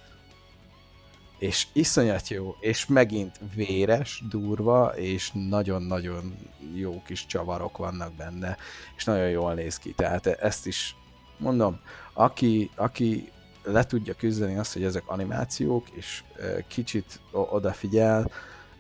és 1.42 1.68
iszonyat 1.74 2.28
jó, 2.28 2.56
és 2.60 2.86
megint 2.86 3.40
véres, 3.56 4.24
durva, 4.30 4.94
és 4.96 5.32
nagyon-nagyon 5.50 6.36
jó 6.74 7.02
kis 7.06 7.26
csavarok 7.26 7.78
vannak 7.78 8.14
benne, 8.14 8.58
és 8.96 9.04
nagyon 9.04 9.30
jól 9.30 9.54
néz 9.54 9.78
ki. 9.78 9.94
Tehát 9.94 10.28
ezt 10.28 10.68
is 10.68 10.96
mondom, 11.38 11.80
aki, 12.14 12.70
aki 12.76 13.32
le 13.64 13.86
tudja 13.86 14.14
küzdeni 14.14 14.58
azt, 14.58 14.74
hogy 14.74 14.84
ezek 14.84 15.04
animációk, 15.06 15.90
és 15.90 16.24
kicsit 16.68 17.20
odafigyel, 17.32 18.32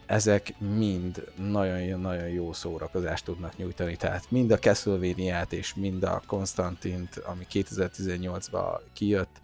ezek 0.06 0.53
mind 0.60 1.32
nagyon-nagyon 1.36 2.30
jó 2.30 2.53
szórakozást 2.53 3.25
tudnak 3.25 3.58
nyújtani. 3.58 3.96
Tehát 3.96 4.32
mind 4.32 4.51
a 4.51 4.60
castlevania 4.60 5.41
és 5.50 5.74
mind 5.74 6.03
a 6.03 6.22
Konstantint, 6.27 7.15
ami 7.15 7.46
2018-ban 7.51 8.80
kijött, 8.94 9.41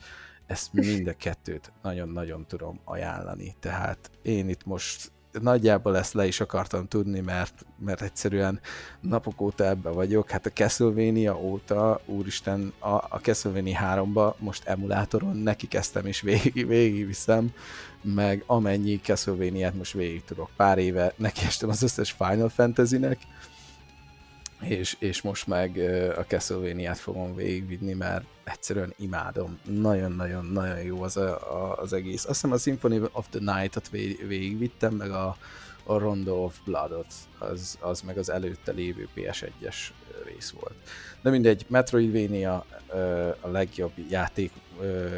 ezt 0.48 0.74
mind 0.74 1.08
a 1.08 1.13
kettőt 1.13 1.72
nagyon-nagyon 1.82 2.46
tudom 2.48 2.80
ajánlani. 2.84 3.56
Tehát 3.60 4.12
én 4.22 4.50
itt 4.50 4.66
most 4.66 5.12
nagyjából 5.42 5.98
ezt 5.98 6.13
le 6.13 6.27
is 6.27 6.39
akartam 6.39 6.88
tudni, 6.88 7.20
mert, 7.20 7.66
mert 7.80 8.01
egyszerűen 8.01 8.60
napok 9.01 9.42
óta 9.42 9.66
ebbe 9.66 9.89
vagyok. 9.89 10.30
Hát 10.30 10.46
a 10.46 10.50
Castlevania 10.50 11.39
óta, 11.39 12.01
úristen, 12.06 12.74
a, 12.80 12.88
a 12.88 13.20
Castlevania 13.22 13.80
3-ba 13.82 14.34
most 14.38 14.68
emulátoron 14.68 15.38
neki 15.38 15.68
kezdtem 15.68 16.06
és 16.06 16.22
végig, 16.22 16.68
végig 16.68 17.06
viszem, 17.06 17.54
meg 18.01 18.44
amennyi 18.46 19.00
Castlevania-t 19.00 19.75
most 19.75 19.94
végig 19.94 20.24
tudok. 20.24 20.50
Pár 20.56 20.77
éve 20.77 21.13
nekiestem 21.16 21.70
az 21.70 21.82
összes 21.82 22.12
Final 22.12 22.50
Fantasy-nek, 22.50 23.18
és, 24.62 24.96
és 25.00 25.22
most 25.22 25.48
meg 25.48 25.78
a 26.18 26.22
Castlevania-t 26.22 26.98
fogom 26.98 27.36
végigvinni, 27.36 27.94
mert 27.94 28.26
egyszerűen 28.44 28.94
imádom. 28.98 29.60
Nagyon-nagyon-nagyon 29.64 30.82
jó 30.82 31.02
az, 31.02 31.18
a, 31.18 31.56
a, 31.56 31.78
az 31.78 31.94
egész. 31.94 32.26
Azt 32.26 32.42
hiszem 32.42 32.52
a 32.52 32.58
Symphony 32.58 33.10
of 33.12 33.28
the 33.30 33.60
Night-ot 33.60 33.90
végigvittem, 34.28 34.94
meg 34.94 35.12
a, 35.12 35.38
a 35.84 35.98
Rondo 35.98 36.44
of 36.44 36.58
Blood-ot, 36.66 37.14
az, 37.38 37.78
az 37.82 38.02
meg 38.02 38.18
az 38.18 38.30
előtte 38.30 38.72
lévő 38.72 39.08
PS1-es 39.16 39.76
rész 40.26 40.50
volt. 40.50 40.76
De 41.22 41.30
mindegy, 41.30 41.66
Metroidvania 41.68 42.66
a 43.42 43.48
legjobb 43.48 43.92
játék 44.10 44.52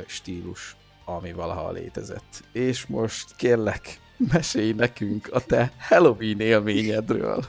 stílus, 0.05 0.75
ami 1.05 1.33
valaha 1.33 1.71
létezett. 1.71 2.43
És 2.51 2.85
most 2.85 3.35
kérlek, 3.35 3.99
mesélj 4.17 4.71
nekünk 4.71 5.29
a 5.31 5.45
te 5.45 5.71
Halloween 5.79 6.39
élményedről. 6.39 7.45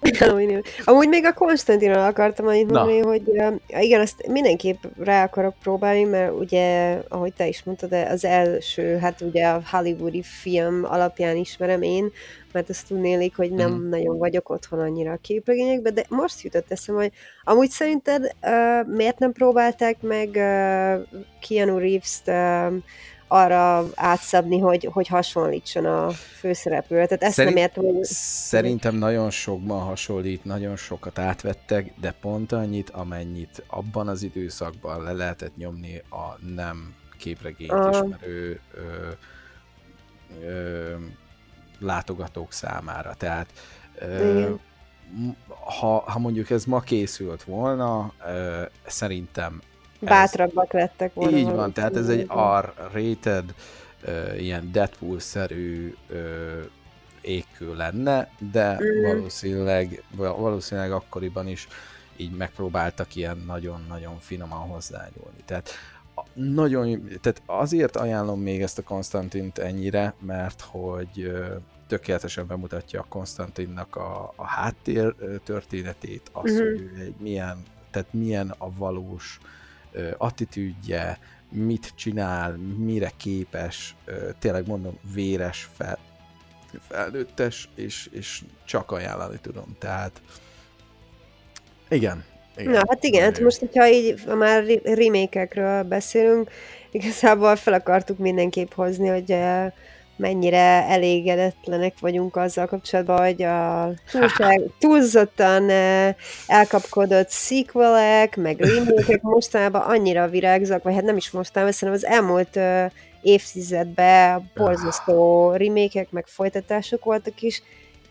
Amúgy 0.84 1.08
még 1.08 1.24
a 1.24 1.32
Konstantinról 1.32 2.02
akartam 2.02 2.46
annyit 2.46 2.70
mondani, 2.70 2.98
hogy 2.98 3.22
igen, 3.66 4.00
azt 4.00 4.26
mindenképp 4.26 4.82
rá 4.98 5.24
akarok 5.24 5.54
próbálni, 5.62 6.04
mert 6.04 6.32
ugye, 6.32 6.98
ahogy 7.08 7.32
te 7.32 7.46
is 7.46 7.62
mondtad, 7.64 7.92
az 7.92 8.24
első, 8.24 8.96
hát 8.96 9.20
ugye 9.20 9.46
a 9.46 9.62
hollywoodi 9.70 10.22
film 10.22 10.84
alapján 10.84 11.36
ismerem 11.36 11.82
én, 11.82 12.12
mert 12.52 12.68
azt 12.68 12.86
tudnélik, 12.86 13.36
hogy 13.36 13.50
nem 13.50 13.70
mm. 13.70 13.88
nagyon 13.88 14.18
vagyok 14.18 14.48
otthon 14.50 14.78
annyira 14.78 15.12
a 15.12 15.18
képregényekben, 15.22 15.94
de 15.94 16.04
most 16.08 16.42
jutott 16.42 16.70
eszem, 16.70 16.94
hogy 16.94 17.12
amúgy 17.44 17.70
szerinted 17.70 18.22
uh, 18.22 18.94
miért 18.94 19.18
nem 19.18 19.32
próbálták 19.32 19.96
meg 20.00 20.28
uh, 20.28 21.20
Keanu 21.48 21.78
Reeves-t 21.78 22.28
uh, 22.28 22.82
arra 23.28 23.84
átszabni, 23.94 24.58
hogy, 24.58 24.88
hogy 24.92 25.06
hasonlítson 25.06 25.84
a 25.84 26.10
főszereplőre. 26.10 27.06
Tehát 27.06 27.22
ezt 27.22 27.34
Szerint, 27.34 27.54
nem 27.54 27.62
értem, 27.64 27.84
hogy... 27.84 28.04
Szerintem 28.04 28.94
nagyon 28.94 29.30
sokban 29.30 29.80
hasonlít, 29.80 30.44
nagyon 30.44 30.76
sokat 30.76 31.18
átvettek, 31.18 31.92
de 32.00 32.14
pont 32.20 32.52
annyit, 32.52 32.90
amennyit 32.90 33.62
abban 33.66 34.08
az 34.08 34.22
időszakban 34.22 35.02
le 35.02 35.12
lehetett 35.12 35.56
nyomni 35.56 36.02
a 36.10 36.38
nem 36.54 36.94
képregényt 37.18 37.72
uh. 37.72 37.88
ismerő 37.90 38.60
ö, 38.74 39.08
ö, 40.44 40.94
látogatók 41.78 42.52
számára. 42.52 43.14
Tehát 43.14 43.46
ö, 43.98 44.50
ha, 45.78 45.98
ha 45.98 46.18
mondjuk 46.18 46.50
ez 46.50 46.64
ma 46.64 46.80
készült 46.80 47.42
volna, 47.42 48.12
ö, 48.26 48.62
szerintem 48.86 49.60
Bátrabbak 49.98 50.72
lettek 50.72 51.14
volna. 51.14 51.36
Így 51.36 51.50
van, 51.50 51.72
tehát 51.72 51.96
ez 51.96 52.08
egy 52.08 52.30
R-rated, 52.60 53.54
uh, 54.06 54.42
ilyen 54.42 54.72
Deadpool-szerű 54.72 55.94
uh, 56.10 56.16
égkő 57.20 57.74
lenne, 57.74 58.30
de 58.52 58.80
mm. 58.82 59.02
valószínűleg, 59.02 60.02
valószínűleg 60.16 60.92
akkoriban 60.92 61.48
is 61.48 61.68
így 62.16 62.36
megpróbáltak 62.36 63.14
ilyen 63.14 63.42
nagyon-nagyon 63.46 64.18
finoman 64.18 64.58
hozzányúlni. 64.58 65.42
Tehát 65.44 65.70
nagyon, 66.32 67.08
tehát 67.20 67.42
azért 67.46 67.96
ajánlom 67.96 68.40
még 68.40 68.62
ezt 68.62 68.78
a 68.78 68.82
Konstantint 68.82 69.58
ennyire, 69.58 70.14
mert 70.20 70.60
hogy 70.60 71.32
tökéletesen 71.86 72.46
bemutatja 72.46 73.00
a 73.00 73.06
Konstantinnak 73.08 73.96
a, 73.96 74.32
a 74.36 74.46
háttér 74.46 75.14
történetét, 75.44 76.30
azt, 76.32 76.52
mm-hmm. 76.52 76.64
hogy 76.64 76.80
ő 76.80 77.00
egy 77.00 77.14
milyen, 77.18 77.62
tehát 77.90 78.12
milyen 78.12 78.54
a 78.58 78.70
valós 78.76 79.38
uh, 79.42 79.48
attitűdje, 80.16 81.18
mit 81.50 81.92
csinál, 81.94 82.56
mire 82.76 83.12
képes, 83.16 83.94
tényleg 84.38 84.66
mondom, 84.66 84.98
véres, 85.14 85.68
fel, 85.76 85.98
felnőttes, 86.88 87.68
és, 87.74 88.08
és 88.12 88.42
csak 88.64 88.90
ajánlani 88.90 89.38
tudom. 89.42 89.76
Tehát 89.78 90.20
igen, 91.88 92.24
Igen, 92.56 92.72
Na, 92.72 92.82
hát 92.88 93.04
igen, 93.04 93.22
hát 93.22 93.40
most, 93.40 93.58
hogyha 93.58 93.88
így 93.88 94.24
már 94.26 94.64
remake 94.84 95.84
beszélünk, 95.88 96.50
igazából 96.90 97.56
fel 97.56 97.72
akartuk 97.72 98.18
mindenképp 98.18 98.72
hozni, 98.72 99.08
hogy 99.08 99.36
mennyire 100.18 100.84
elégedetlenek 100.88 101.94
vagyunk 102.00 102.36
azzal 102.36 102.66
kapcsolatban, 102.66 103.18
hogy 103.18 103.42
a 103.42 103.90
túlság, 104.12 104.60
túlzottan 104.78 105.70
elkapkodott 106.46 107.30
sequelek, 107.30 108.36
meg 108.36 108.60
remake 108.74 109.18
mostanában 109.22 109.80
annyira 109.80 110.28
virágzak, 110.28 110.82
vagy 110.82 110.94
hát 110.94 111.04
nem 111.04 111.16
is 111.16 111.30
mostanában, 111.30 111.74
szerintem 111.74 112.04
az 112.04 112.16
elmúlt 112.16 112.58
évtizedben 113.22 114.50
borzasztó 114.54 115.50
remake 115.52 116.06
meg 116.10 116.26
folytatások 116.26 117.04
voltak 117.04 117.42
is, 117.42 117.62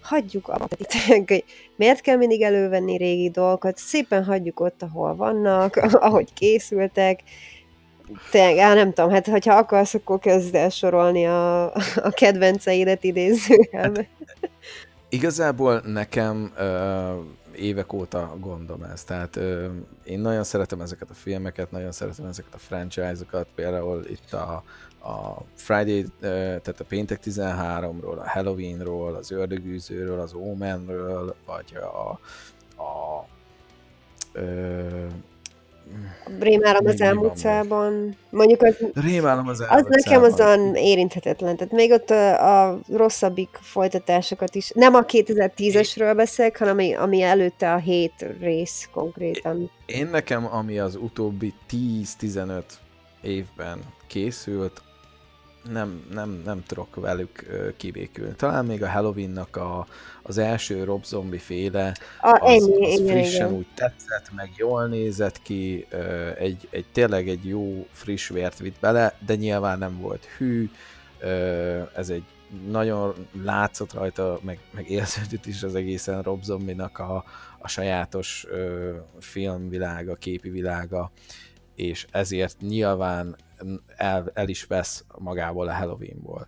hagyjuk 0.02 0.48
abba. 0.48 0.68
hogy 1.08 1.44
miért 1.76 2.02
kell 2.02 2.16
mindig 2.16 2.42
elővenni 2.42 2.98
régi 2.98 3.30
dolgokat, 3.30 3.78
szépen 3.78 4.24
hagyjuk 4.24 4.60
ott, 4.60 4.82
ahol 4.82 5.16
vannak, 5.16 5.76
ahogy 5.76 6.34
készültek, 6.34 7.20
tényleg, 8.32 8.58
á, 8.58 8.74
nem 8.74 8.94
tudom, 8.94 9.12
hát 9.12 9.28
ha 9.28 9.56
akarsz, 9.56 9.94
akkor 9.94 10.20
kezd 10.20 10.56
el 10.56 10.70
sorolni 10.70 11.26
a, 11.26 11.64
a 11.96 12.10
kedvenceidet 12.10 13.04
idézőjelbe. 13.04 14.08
Hát, 14.42 14.50
igazából 15.10 15.82
nekem 15.86 16.52
uh, 16.58 17.26
évek 17.56 17.94
óta 17.94 18.36
gondom 18.40 18.84
ez, 18.84 19.04
tehát 19.04 19.36
uh, 19.36 19.66
én 20.04 20.20
nagyon 20.20 20.44
szeretem 20.44 20.82
ezeket 20.82 21.10
a 21.10 21.14
filmeket, 21.14 21.72
nagyon 21.72 21.92
szeretem 21.92 22.26
ezeket 22.26 22.54
a 22.54 22.58
franchise-okat, 22.58 23.48
például 23.56 24.06
itt 24.10 24.34
a, 24.34 24.64
a 25.10 25.42
Friday, 25.54 26.06
tehát 26.20 26.80
a 26.80 26.86
Péntek 26.88 27.20
13-ról, 27.26 28.18
a 28.18 28.30
Halloweenról, 28.30 29.16
az 29.16 29.32
Ördögűzőről, 29.32 30.20
az 30.20 30.34
Omenről, 30.34 31.36
vagy 31.46 31.76
a, 31.76 32.20
a 32.84 33.26
uh, 34.36 35.12
Rémálom 36.39 36.86
az 36.86 37.01
elmúcában. 37.01 38.17
Mondjuk 38.29 38.62
az, 38.62 38.75
Rémálom 38.94 39.48
az 39.48 39.65
Az 39.70 39.86
nekem 39.89 40.24
azon 40.24 40.75
érinthetetlen. 40.75 41.56
Tehát 41.58 41.74
még 41.74 41.91
ott 41.91 42.10
a, 42.10 42.70
a 42.70 42.79
rosszabbik 42.91 43.60
folytatásokat 43.62 44.56
is, 44.56 44.72
nem 44.75 44.96
a 44.96 45.06
2010-esről 45.06 46.13
beszélek, 46.15 46.58
hanem 46.58 46.74
ami, 46.74 46.94
ami 46.94 47.22
előtte 47.22 47.74
a 47.74 47.77
hét 47.77 48.25
rész 48.39 48.89
konkrétan. 48.94 49.72
Én 49.86 50.08
nekem, 50.08 50.53
ami 50.53 50.79
az 50.79 50.96
utóbbi 50.96 51.53
10-15 52.20 52.62
évben 53.22 53.79
készült, 54.08 54.82
nem, 55.72 56.06
nem, 56.14 56.42
nem 56.46 56.64
tudok 56.64 56.96
velük 56.96 57.46
kibékülni. 57.78 58.34
Talán 58.36 58.66
még 58.66 58.84
a 58.84 58.90
Halloween-nak 58.90 59.56
a, 59.56 59.88
az 60.24 60.38
első 60.38 60.84
Rob 60.84 61.06
Zombie 61.06 61.40
féle, 61.40 61.96
a, 62.22 62.40
az, 62.42 62.64
ennyi, 62.64 62.86
az 62.86 63.00
ennyi, 63.00 63.10
frissen 63.10 63.48
ennyi. 63.48 63.58
úgy 63.58 63.68
tetszett, 63.76 64.32
meg 64.36 64.50
jól 64.56 64.88
nézett 64.88 65.42
ki, 65.42 65.88
egy, 66.38 66.68
egy 66.70 66.86
tényleg 66.92 67.30
egy 67.30 67.46
jó 67.48 67.88
friss 67.92 68.30
vért 68.30 68.60
vitt 68.60 68.80
bele, 68.80 69.18
de 69.26 69.36
nyilván 69.36 69.78
nem 69.78 69.98
volt 70.02 70.26
hű, 70.26 70.70
ez 71.96 72.10
egy 72.10 72.24
nagyon 72.70 73.28
látszott 73.44 73.94
rajta, 73.94 74.40
meg, 74.42 74.60
meg 74.72 74.90
érződött 74.90 75.46
is 75.46 75.64
az 75.64 75.76
egészen 75.76 76.22
Rob 76.22 76.44
Zombie-nak 76.44 77.00
a, 77.00 77.24
a 77.58 77.68
sajátos 77.68 78.46
ö, 78.50 78.96
filmvilága, 79.20 80.16
képi 80.16 80.50
világa, 80.50 81.12
és 81.76 82.08
ezért 82.12 82.60
nyilván 82.60 83.36
el, 83.98 84.32
el 84.34 84.50
is 84.50 84.66
vesz 84.66 85.04
magából 85.18 85.68
a 85.68 85.74
Halloweenból 85.74 86.48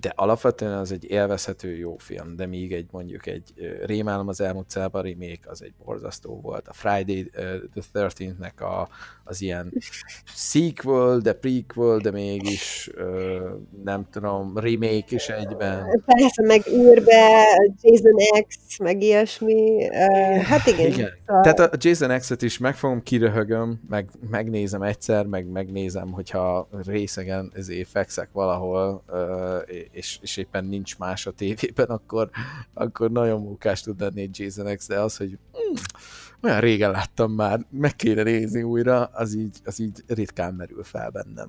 de 0.00 0.12
alapvetően 0.16 0.72
az 0.72 0.92
egy 0.92 1.10
élvezhető 1.10 1.76
jó 1.76 1.96
film, 1.96 2.36
de 2.36 2.46
míg 2.46 2.72
egy 2.72 2.86
mondjuk 2.90 3.26
egy 3.26 3.52
Rémálom 3.84 4.28
az 4.28 4.40
elmúlt 4.40 4.68
celba 4.68 5.00
remake 5.00 5.40
az 5.50 5.62
egy 5.62 5.72
borzasztó 5.84 6.40
volt. 6.40 6.68
A 6.68 6.72
Friday 6.72 7.30
the 7.74 7.82
13th-nek 7.92 8.60
a, 8.60 8.88
az 9.24 9.42
ilyen 9.42 9.72
sequel, 10.34 11.18
de 11.18 11.32
prequel, 11.32 11.98
de 11.98 12.10
mégis 12.10 12.90
nem 13.84 14.06
tudom, 14.10 14.58
remake 14.58 15.06
is 15.08 15.28
egyben. 15.28 16.02
Persze, 16.06 16.42
meg 16.42 16.66
űrbe, 16.66 17.44
Jason 17.80 18.44
X, 18.48 18.78
meg 18.78 19.02
ilyesmi. 19.02 19.88
Hát 20.42 20.66
igen. 20.66 20.86
igen. 20.86 21.10
Szóval... 21.26 21.42
Tehát 21.42 21.74
a 21.74 21.76
Jason 21.80 22.18
X-et 22.18 22.42
is 22.42 22.58
megfogom, 22.58 23.02
kiröhögöm, 23.02 23.80
meg 23.88 24.08
megnézem 24.30 24.82
egyszer, 24.82 25.26
meg 25.26 25.46
megnézem, 25.46 26.12
hogyha 26.12 26.68
részegen 26.86 27.52
ezért 27.54 27.88
fekszek 27.88 28.28
valahol, 28.32 29.04
és, 29.90 30.18
és 30.22 30.36
éppen 30.36 30.64
nincs 30.64 30.98
más 30.98 31.26
a 31.26 31.30
tévében, 31.30 31.88
akkor, 31.88 32.30
akkor 32.74 33.10
nagyon 33.10 33.40
munkás 33.40 33.80
tud 33.80 34.00
lenni 34.00 34.20
egy 34.20 34.38
Jason 34.38 34.76
X, 34.76 34.86
de 34.86 35.00
az, 35.00 35.16
hogy 35.16 35.30
mm, 35.30 35.74
olyan 36.42 36.60
régen 36.60 36.90
láttam 36.90 37.32
már, 37.32 37.60
meg 37.70 37.96
kéne 37.96 38.22
nézni 38.22 38.62
újra, 38.62 39.04
az 39.04 39.34
így, 39.34 39.56
az 39.64 39.80
így 39.80 40.02
ritkán 40.06 40.54
merül 40.54 40.84
fel 40.84 41.10
bennem. 41.10 41.48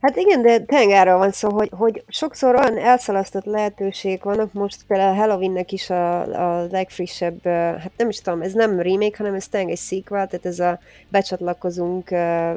Hát 0.00 0.16
igen, 0.16 0.42
de 0.42 0.58
tényleg 0.58 1.06
van 1.06 1.30
szó, 1.30 1.50
hogy, 1.50 1.68
hogy 1.72 2.04
sokszor 2.08 2.54
olyan 2.54 2.78
elszalasztott 2.78 3.44
lehetőség 3.44 4.22
vannak, 4.22 4.52
most 4.52 4.84
például 4.86 5.16
Halloweennek 5.16 5.72
is 5.72 5.90
a, 5.90 6.20
a 6.60 6.66
legfrissebb, 6.70 7.44
hát 7.44 7.92
nem 7.96 8.08
is 8.08 8.20
tudom, 8.20 8.42
ez 8.42 8.52
nem 8.52 8.80
remake, 8.80 9.16
hanem 9.16 9.34
ez 9.34 9.48
tényleg 9.48 9.70
egy 9.70 9.78
sequel, 9.78 10.26
tehát 10.26 10.46
ez 10.46 10.58
a 10.58 10.78
becsatlakozunk 11.08 12.10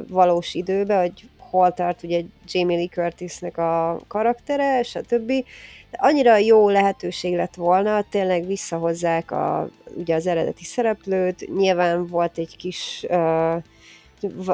valós 0.08 0.54
időbe, 0.54 1.00
hogy 1.00 1.28
hol 1.50 1.74
ugye 2.02 2.22
Jamie 2.46 2.76
Lee 2.76 2.88
Curtisnek 2.88 3.58
a 3.58 4.00
karaktere, 4.08 4.82
stb. 4.82 5.26
De 5.90 5.98
annyira 5.98 6.36
jó 6.36 6.68
lehetőség 6.68 7.34
lett 7.34 7.54
volna, 7.54 8.04
tényleg 8.10 8.46
visszahozzák 8.46 9.30
a, 9.30 9.68
ugye 9.96 10.14
az 10.14 10.26
eredeti 10.26 10.64
szereplőt, 10.64 11.56
nyilván 11.56 12.06
volt 12.06 12.38
egy 12.38 12.56
kis 12.56 13.06
uh, 13.08 13.62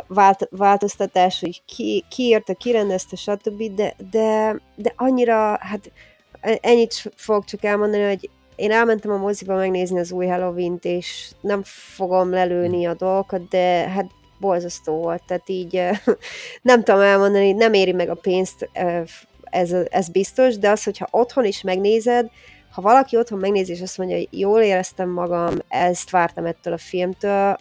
vált, 0.07 0.49
változtatás, 0.51 1.41
hogy 1.41 1.63
ki, 1.65 2.05
ki 2.11 2.23
írta, 2.23 2.55
ki 2.55 2.71
rendezte, 2.71 3.17
stb., 3.17 3.75
de, 3.75 3.95
de, 4.11 4.61
de 4.77 4.93
annyira, 4.97 5.59
hát 5.61 5.93
ennyit 6.41 7.13
fogok 7.15 7.45
csak 7.45 7.65
elmondani, 7.65 8.05
hogy 8.05 8.31
én 8.57 8.71
elmentem 8.71 9.11
a 9.11 9.17
moziba 9.17 9.55
megnézni 9.55 9.99
az 9.99 10.13
új 10.13 10.27
Halloween-t, 10.27 10.85
és 10.85 11.31
nem 11.41 11.61
fogom 11.65 12.31
lelőni 12.31 12.87
a 12.87 12.95
dolgokat, 12.95 13.49
de 13.49 13.89
hát 13.89 14.07
borzasztó 14.41 14.93
volt, 14.93 15.23
tehát 15.27 15.49
így 15.49 15.83
nem 16.63 16.83
tudom 16.83 17.01
elmondani, 17.01 17.53
nem 17.53 17.73
éri 17.73 17.93
meg 17.93 18.09
a 18.09 18.15
pénzt, 18.15 18.71
ez, 19.43 19.73
ez 19.89 20.09
biztos, 20.09 20.59
de 20.59 20.71
az, 20.71 20.85
hogyha 20.85 21.09
otthon 21.11 21.45
is 21.45 21.63
megnézed, 21.63 22.31
ha 22.71 22.83
valaki 22.83 23.17
otthon 23.17 23.39
megnézi, 23.39 23.73
és 23.73 23.81
azt 23.81 23.99
mondja, 23.99 24.17
hogy 24.17 24.29
jól 24.31 24.61
éreztem 24.61 25.09
magam, 25.09 25.55
ezt 25.69 26.11
vártam 26.11 26.45
ettől 26.45 26.73
a 26.73 26.79
filmtől, 26.79 27.57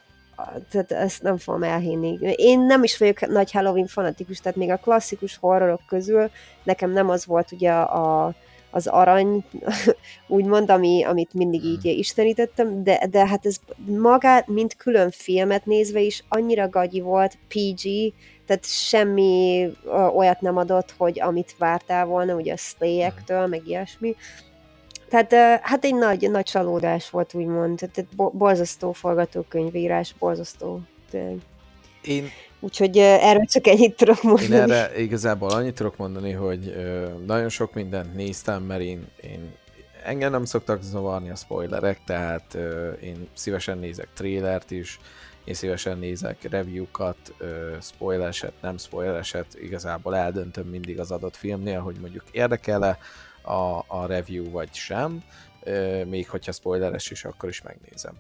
tehát 0.71 0.91
ezt 0.91 1.21
nem 1.21 1.37
fogom 1.37 1.63
elhinni. 1.63 2.17
Én 2.35 2.59
nem 2.59 2.83
is 2.83 2.97
vagyok 2.97 3.27
nagy 3.27 3.51
Halloween 3.51 3.87
fanatikus, 3.87 4.39
tehát 4.39 4.57
még 4.57 4.69
a 4.69 4.77
klasszikus 4.77 5.37
horrorok 5.37 5.81
közül 5.87 6.29
nekem 6.63 6.91
nem 6.91 7.09
az 7.09 7.25
volt 7.25 7.51
ugye 7.51 7.71
a, 7.71 8.33
az 8.75 8.87
arany, 8.87 9.43
úgymond, 10.27 10.69
ami, 10.69 11.03
amit 11.03 11.33
mindig 11.33 11.63
így 11.63 11.81
hmm. 11.81 11.91
istenítettem, 11.91 12.83
de, 12.83 13.07
de 13.09 13.27
hát 13.27 13.45
ez 13.45 13.57
magát, 13.85 14.47
mint 14.47 14.75
külön 14.75 15.11
filmet 15.11 15.65
nézve 15.65 15.99
is 15.99 16.23
annyira 16.29 16.69
gagyi 16.69 17.01
volt, 17.01 17.37
PG, 17.47 18.13
tehát 18.45 18.65
semmi 18.65 19.69
olyat 20.15 20.41
nem 20.41 20.57
adott, 20.57 20.93
hogy 20.97 21.21
amit 21.21 21.55
vártál 21.57 22.05
volna, 22.05 22.35
ugye 22.35 22.53
a 22.53 22.57
szléjektől, 22.57 23.47
meg 23.47 23.67
ilyesmi. 23.67 24.15
Tehát 25.09 25.61
hát 25.61 25.85
egy 25.85 25.95
nagy, 25.95 26.31
nagy 26.31 26.45
csalódás 26.45 27.09
volt, 27.09 27.33
úgymond. 27.33 27.77
Tehát 27.77 28.35
borzasztó 28.37 28.91
forgatókönyvírás, 28.91 30.15
borzasztó. 30.19 30.81
Én 32.01 32.29
Úgyhogy 32.59 32.97
erről 32.97 33.45
csak 33.45 33.67
ennyit 33.67 33.95
tudok 33.95 34.23
mondani. 34.23 34.53
Én 34.53 34.61
erre 34.61 34.97
igazából 34.97 35.49
annyit 35.49 35.75
tudok 35.75 35.97
mondani, 35.97 36.31
hogy 36.31 36.75
nagyon 37.25 37.49
sok 37.49 37.73
mindent 37.73 38.13
néztem, 38.13 38.63
mert 38.63 38.81
én, 38.81 39.07
én 39.21 39.51
engem 40.03 40.31
nem 40.31 40.45
szoktak 40.45 40.81
zavarni 40.81 41.29
a 41.29 41.35
spoilerek, 41.35 41.99
tehát 42.05 42.57
én 43.01 43.27
szívesen 43.33 43.77
nézek 43.77 44.07
trailert 44.13 44.71
is, 44.71 44.99
én 45.43 45.53
szívesen 45.53 45.97
nézek 45.97 46.49
review-kat, 46.49 47.17
spoilereset, 47.81 48.53
nem 48.61 48.77
spoilereset, 48.77 49.45
igazából 49.61 50.15
eldöntöm 50.15 50.67
mindig 50.67 50.99
az 50.99 51.11
adott 51.11 51.35
filmnél, 51.35 51.79
hogy 51.79 51.95
mondjuk 52.01 52.23
érdekel-e 52.31 52.97
a, 53.41 53.83
a 53.87 54.05
review 54.07 54.51
vagy 54.51 54.73
sem, 54.73 55.23
még 56.05 56.29
hogyha 56.29 56.51
spoileres 56.51 57.11
is, 57.11 57.25
akkor 57.25 57.49
is 57.49 57.61
megnézem 57.61 58.13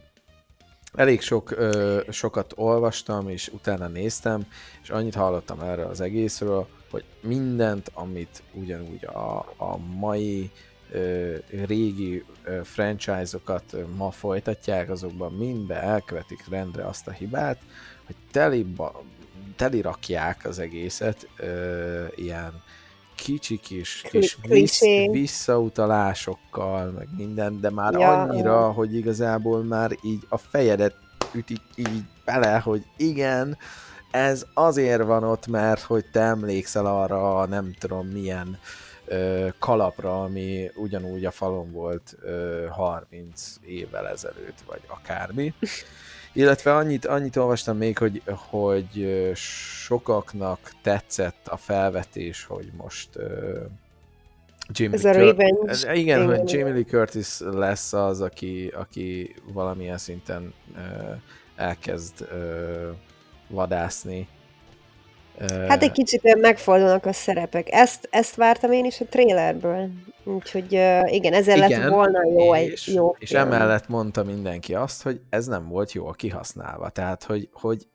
elég 0.95 1.21
sok, 1.21 1.51
ö, 1.51 2.01
sokat 2.09 2.53
olvastam, 2.55 3.29
és 3.29 3.51
utána 3.53 3.87
néztem, 3.87 4.45
és 4.83 4.89
annyit 4.89 5.15
hallottam 5.15 5.59
erre 5.59 5.85
az 5.85 6.01
egészről, 6.01 6.67
hogy 6.91 7.03
mindent, 7.21 7.91
amit 7.93 8.43
ugyanúgy 8.53 9.05
a, 9.05 9.37
a 9.57 9.77
mai 9.77 10.51
ö, 10.91 11.35
régi 11.65 12.23
ö, 12.43 12.59
franchise-okat 12.63 13.75
ma 13.95 14.11
folytatják, 14.11 14.89
azokban 14.89 15.33
mindbe 15.33 15.81
elkövetik 15.81 16.43
rendre 16.49 16.85
azt 16.85 17.07
a 17.07 17.11
hibát, 17.11 17.59
hogy 18.05 18.15
teliba, 18.31 19.03
telirakják 19.55 20.45
az 20.45 20.59
egészet 20.59 21.27
ö, 21.37 22.05
ilyen 22.15 22.63
kicsi 23.15 23.57
kis, 23.59 24.01
kis 24.09 24.37
vissz, 24.47 24.81
visszautalásokkal, 25.11 26.91
meg 26.91 27.07
minden, 27.17 27.59
de 27.59 27.69
már 27.69 27.93
ja. 27.93 28.21
annyira, 28.21 28.71
hogy 28.71 28.95
igazából 28.95 29.63
már 29.63 29.91
így 30.01 30.25
a 30.29 30.37
fejedet 30.37 30.95
ütik 31.33 31.61
így 31.75 32.03
bele, 32.25 32.57
hogy 32.57 32.83
igen, 32.97 33.57
ez 34.11 34.45
azért 34.53 35.03
van 35.03 35.23
ott, 35.23 35.47
mert 35.47 35.81
hogy 35.81 36.05
te 36.11 36.19
emlékszel 36.19 36.85
arra, 36.85 37.45
nem 37.45 37.75
tudom 37.79 38.07
milyen 38.07 38.59
ö, 39.05 39.47
kalapra, 39.59 40.23
ami 40.23 40.71
ugyanúgy 40.75 41.25
a 41.25 41.31
falon 41.31 41.71
volt 41.71 42.15
ö, 42.21 42.65
30 42.69 43.55
évvel 43.65 44.07
ezelőtt, 44.07 44.61
vagy 44.67 44.81
akármi. 44.87 45.53
Illetve 46.35 46.75
annyit, 46.75 47.05
annyit 47.05 47.35
olvastam 47.35 47.77
még, 47.77 47.97
hogy, 47.97 48.21
hogy 48.25 49.31
sokaknak 49.35 50.71
tetszett 50.81 51.47
a 51.47 51.57
felvetés, 51.57 52.45
hogy 52.45 52.71
most 52.77 53.09
uh, 53.15 53.23
Jamie 54.69 54.97
Ez 54.97 55.05
a 55.05 55.11
Revenge. 55.11 55.69
Ez, 55.69 55.87
igen, 55.93 56.25
hogy 56.25 56.51
Jamie 56.51 56.73
Lee 56.73 56.83
Curtis 56.83 57.39
lesz 57.39 57.93
az, 57.93 58.21
aki, 58.21 58.67
aki 58.67 59.35
valamilyen 59.53 59.97
szinten 59.97 60.53
uh, 60.73 60.79
elkezd 61.55 62.21
uh, 62.21 62.95
vadászni 63.47 64.27
Hát 65.67 65.83
egy 65.83 65.91
kicsit 65.91 66.37
megfordulnak 66.39 67.05
a 67.05 67.13
szerepek. 67.13 67.67
Ezt, 67.71 68.07
ezt 68.11 68.35
vártam 68.35 68.71
én 68.71 68.85
is 68.85 69.01
a 69.01 69.05
trailerből. 69.05 69.89
Úgyhogy 70.23 70.71
igen, 71.05 71.33
ezzel 71.33 71.57
igen, 71.57 71.79
lett 71.79 71.89
volna 71.89 72.19
jó 72.29 72.55
és, 72.55 72.87
egy 72.87 72.93
jó 72.93 73.15
És 73.19 73.29
film. 73.29 73.41
emellett 73.41 73.87
mondta 73.87 74.23
mindenki 74.23 74.75
azt, 74.75 75.03
hogy 75.03 75.19
ez 75.29 75.45
nem 75.45 75.67
volt 75.67 75.91
jól 75.91 76.13
kihasználva. 76.13 76.89
Tehát, 76.89 77.23
hogy, 77.23 77.49
hogy 77.51 77.87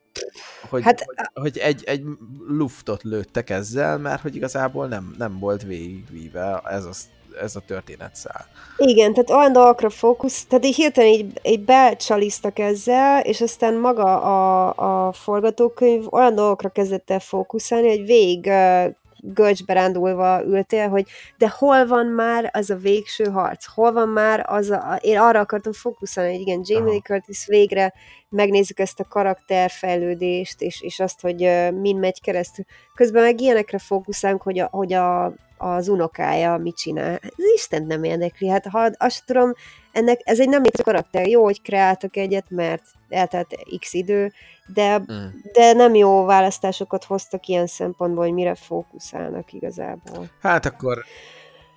hogy, 0.69 0.83
hát, 0.83 1.05
hogy, 1.05 1.17
hogy 1.43 1.59
egy, 1.59 1.83
egy 1.87 2.03
luftot 2.49 3.03
lőttek 3.03 3.51
ezzel, 3.51 3.99
mert 3.99 4.23
hogy 4.23 4.37
igazából 4.37 4.87
nem, 4.87 5.15
nem 5.19 5.39
volt 5.39 5.63
végigvíve 5.63 6.61
ez 6.65 6.85
a 6.85 6.93
ez 7.41 7.57
a 7.57 7.61
történetszál. 7.67 8.47
Igen, 8.77 9.13
tehát 9.13 9.31
olyan 9.31 9.53
dolgokra 9.53 9.91
fókusz, 9.91 10.45
tehát 10.45 10.65
így 10.65 10.75
hirtelen 10.75 11.11
így, 11.11 11.41
így 11.43 11.65
becsalisztak 11.65 12.59
ezzel, 12.59 13.21
és 13.21 13.41
aztán 13.41 13.75
maga 13.75 14.23
a, 14.23 15.07
a 15.07 15.13
forgatókönyv 15.13 16.13
olyan 16.13 16.35
dolgokra 16.35 16.69
kezdett 16.69 17.11
el 17.11 17.21
fókuszálni, 17.21 17.89
hogy 17.89 18.05
végig 18.07 18.47
uh, 18.47 18.95
görcsbe 19.23 19.73
rándulva 19.73 20.43
ültél, 20.45 20.89
hogy 20.89 21.07
de 21.39 21.49
hol 21.59 21.87
van 21.87 22.07
már 22.07 22.51
az 22.53 22.71
a 22.71 22.77
végső 22.77 23.25
harc? 23.25 23.67
Hol 23.75 23.93
van 23.93 24.09
már 24.09 24.45
az 24.49 24.71
a... 24.71 24.99
Én 25.01 25.19
arra 25.19 25.41
akartam 25.41 25.73
fókuszálni, 25.73 26.31
hogy 26.31 26.41
igen, 26.41 26.61
Jamie 26.65 26.91
Lee 26.91 27.01
Curtis 27.01 27.47
végre 27.47 27.93
megnézzük 28.31 28.79
ezt 28.79 29.01
a 29.01 29.09
karakterfejlődést, 29.09 30.61
és, 30.61 30.83
és 30.83 31.01
azt, 31.01 31.21
hogy 31.21 31.51
mind 31.81 31.99
megy 31.99 32.21
keresztül. 32.21 32.65
Közben 32.95 33.23
meg 33.23 33.41
ilyenekre 33.41 33.79
fókuszálunk, 33.79 34.43
hogy 34.43 34.59
a, 34.59 34.69
hogy 34.71 34.93
a 34.93 35.35
az 35.61 35.89
unokája 35.89 36.57
mit 36.57 36.77
csinál. 36.77 37.15
Ez 37.23 37.45
Isten 37.55 37.83
nem 37.87 38.05
érdekli. 38.05 38.49
Hát 38.49 38.67
ha 38.67 38.91
azt 38.99 39.27
tudom, 39.27 39.53
ennek, 39.93 40.21
ez 40.25 40.41
egy 40.41 40.49
nem 40.49 40.63
létező 40.63 40.83
karakter. 40.83 41.27
Jó, 41.27 41.43
hogy 41.43 41.63
kreáltak 41.63 42.17
egyet, 42.17 42.45
mert 42.49 42.83
eltelt 43.09 43.55
x 43.79 43.93
idő, 43.93 44.33
de, 44.75 44.99
mm. 44.99 45.27
de 45.53 45.73
nem 45.73 45.95
jó 45.95 46.25
választásokat 46.25 47.05
hoztak 47.05 47.47
ilyen 47.47 47.67
szempontból, 47.67 48.25
hogy 48.25 48.33
mire 48.33 48.55
fókuszálnak 48.55 49.53
igazából. 49.53 50.31
Hát 50.41 50.67
akkor... 50.67 51.05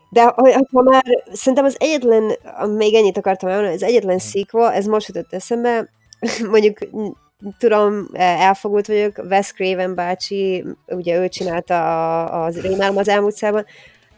De 0.09 0.23
ha 0.71 0.81
már 0.81 1.03
szerintem 1.31 1.65
az 1.65 1.75
egyetlen, 1.79 2.31
még 2.75 2.93
ennyit 2.93 3.17
akartam 3.17 3.49
elmondani, 3.49 3.75
az 3.75 3.83
egyetlen 3.83 4.15
mm. 4.15 4.17
sequel, 4.17 4.71
ez 4.71 4.85
most 4.85 5.07
jutott 5.07 5.33
eszembe, 5.33 5.89
mondjuk 6.49 6.77
tudom, 7.57 8.07
elfogult 8.13 8.87
vagyok, 8.87 9.17
Wes 9.29 9.51
Craven 9.51 9.95
bácsi, 9.95 10.63
ugye 10.87 11.19
ő 11.19 11.27
csinálta 11.29 11.75
a, 12.25 12.43
az 12.45 12.61
Rémálom 12.61 12.97
az 12.97 13.07
elmúlt 13.07 13.35
szában, 13.35 13.65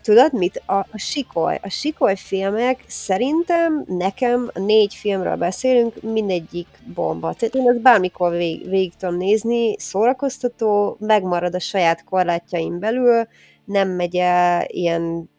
tudod 0.02 0.34
mit? 0.34 0.62
A, 0.65 0.74
a 0.74 0.98
Sikoly. 0.98 1.60
A 1.62 1.70
Sikoly 1.70 2.15
filmek 2.15 2.84
szerintem 2.88 3.84
nekem 3.88 4.52
négy 4.54 4.94
filmről 4.94 5.36
beszélünk, 5.36 6.02
mindegyik 6.02 6.68
bomba. 6.94 7.34
Tehát 7.34 7.56
én 7.56 7.70
azt 7.70 7.82
bármikor 7.82 8.32
vég, 8.32 8.70
végig 8.70 8.94
tudom 9.00 9.18
nézni, 9.18 9.76
szórakoztató, 9.80 10.98
megmarad 11.00 11.56
a 11.56 11.60
saját 11.60 12.04
korlátjaim 12.04 12.80
belül, 12.80 13.28
nem 13.65 13.89
megy 13.89 14.15
el 14.15 14.65
ilyen 14.68 15.30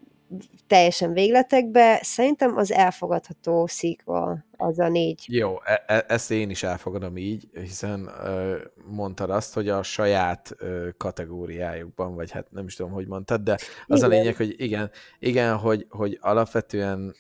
teljesen 0.67 1.13
végletekbe, 1.13 1.99
szerintem 2.03 2.57
az 2.57 2.73
elfogadható 2.73 3.67
sequel, 3.67 4.45
az 4.57 4.79
a 4.79 4.89
négy. 4.89 5.25
Jó, 5.27 5.57
e- 5.65 5.85
e- 5.87 6.05
ezt 6.09 6.31
én 6.31 6.51
is 6.51 6.63
elfogadom 6.63 7.17
így, 7.17 7.49
hiszen 7.53 8.11
ö, 8.25 8.57
mondtad 8.87 9.31
azt, 9.31 9.55
hogy 9.55 9.69
a 9.69 9.83
saját 9.83 10.55
ö, 10.59 10.89
kategóriájukban, 10.97 12.15
vagy 12.15 12.31
hát 12.31 12.47
nem 12.51 12.67
is 12.67 12.75
tudom, 12.75 12.93
hogy 12.93 13.07
mondtad, 13.07 13.41
de 13.41 13.53
az 13.87 13.99
igen. 13.99 14.11
a 14.11 14.15
lényeg, 14.15 14.37
hogy 14.37 14.55
igen, 14.57 14.91
igen 15.19 15.57
hogy, 15.57 15.87
hogy 15.89 16.19
alapvetően 16.21 17.15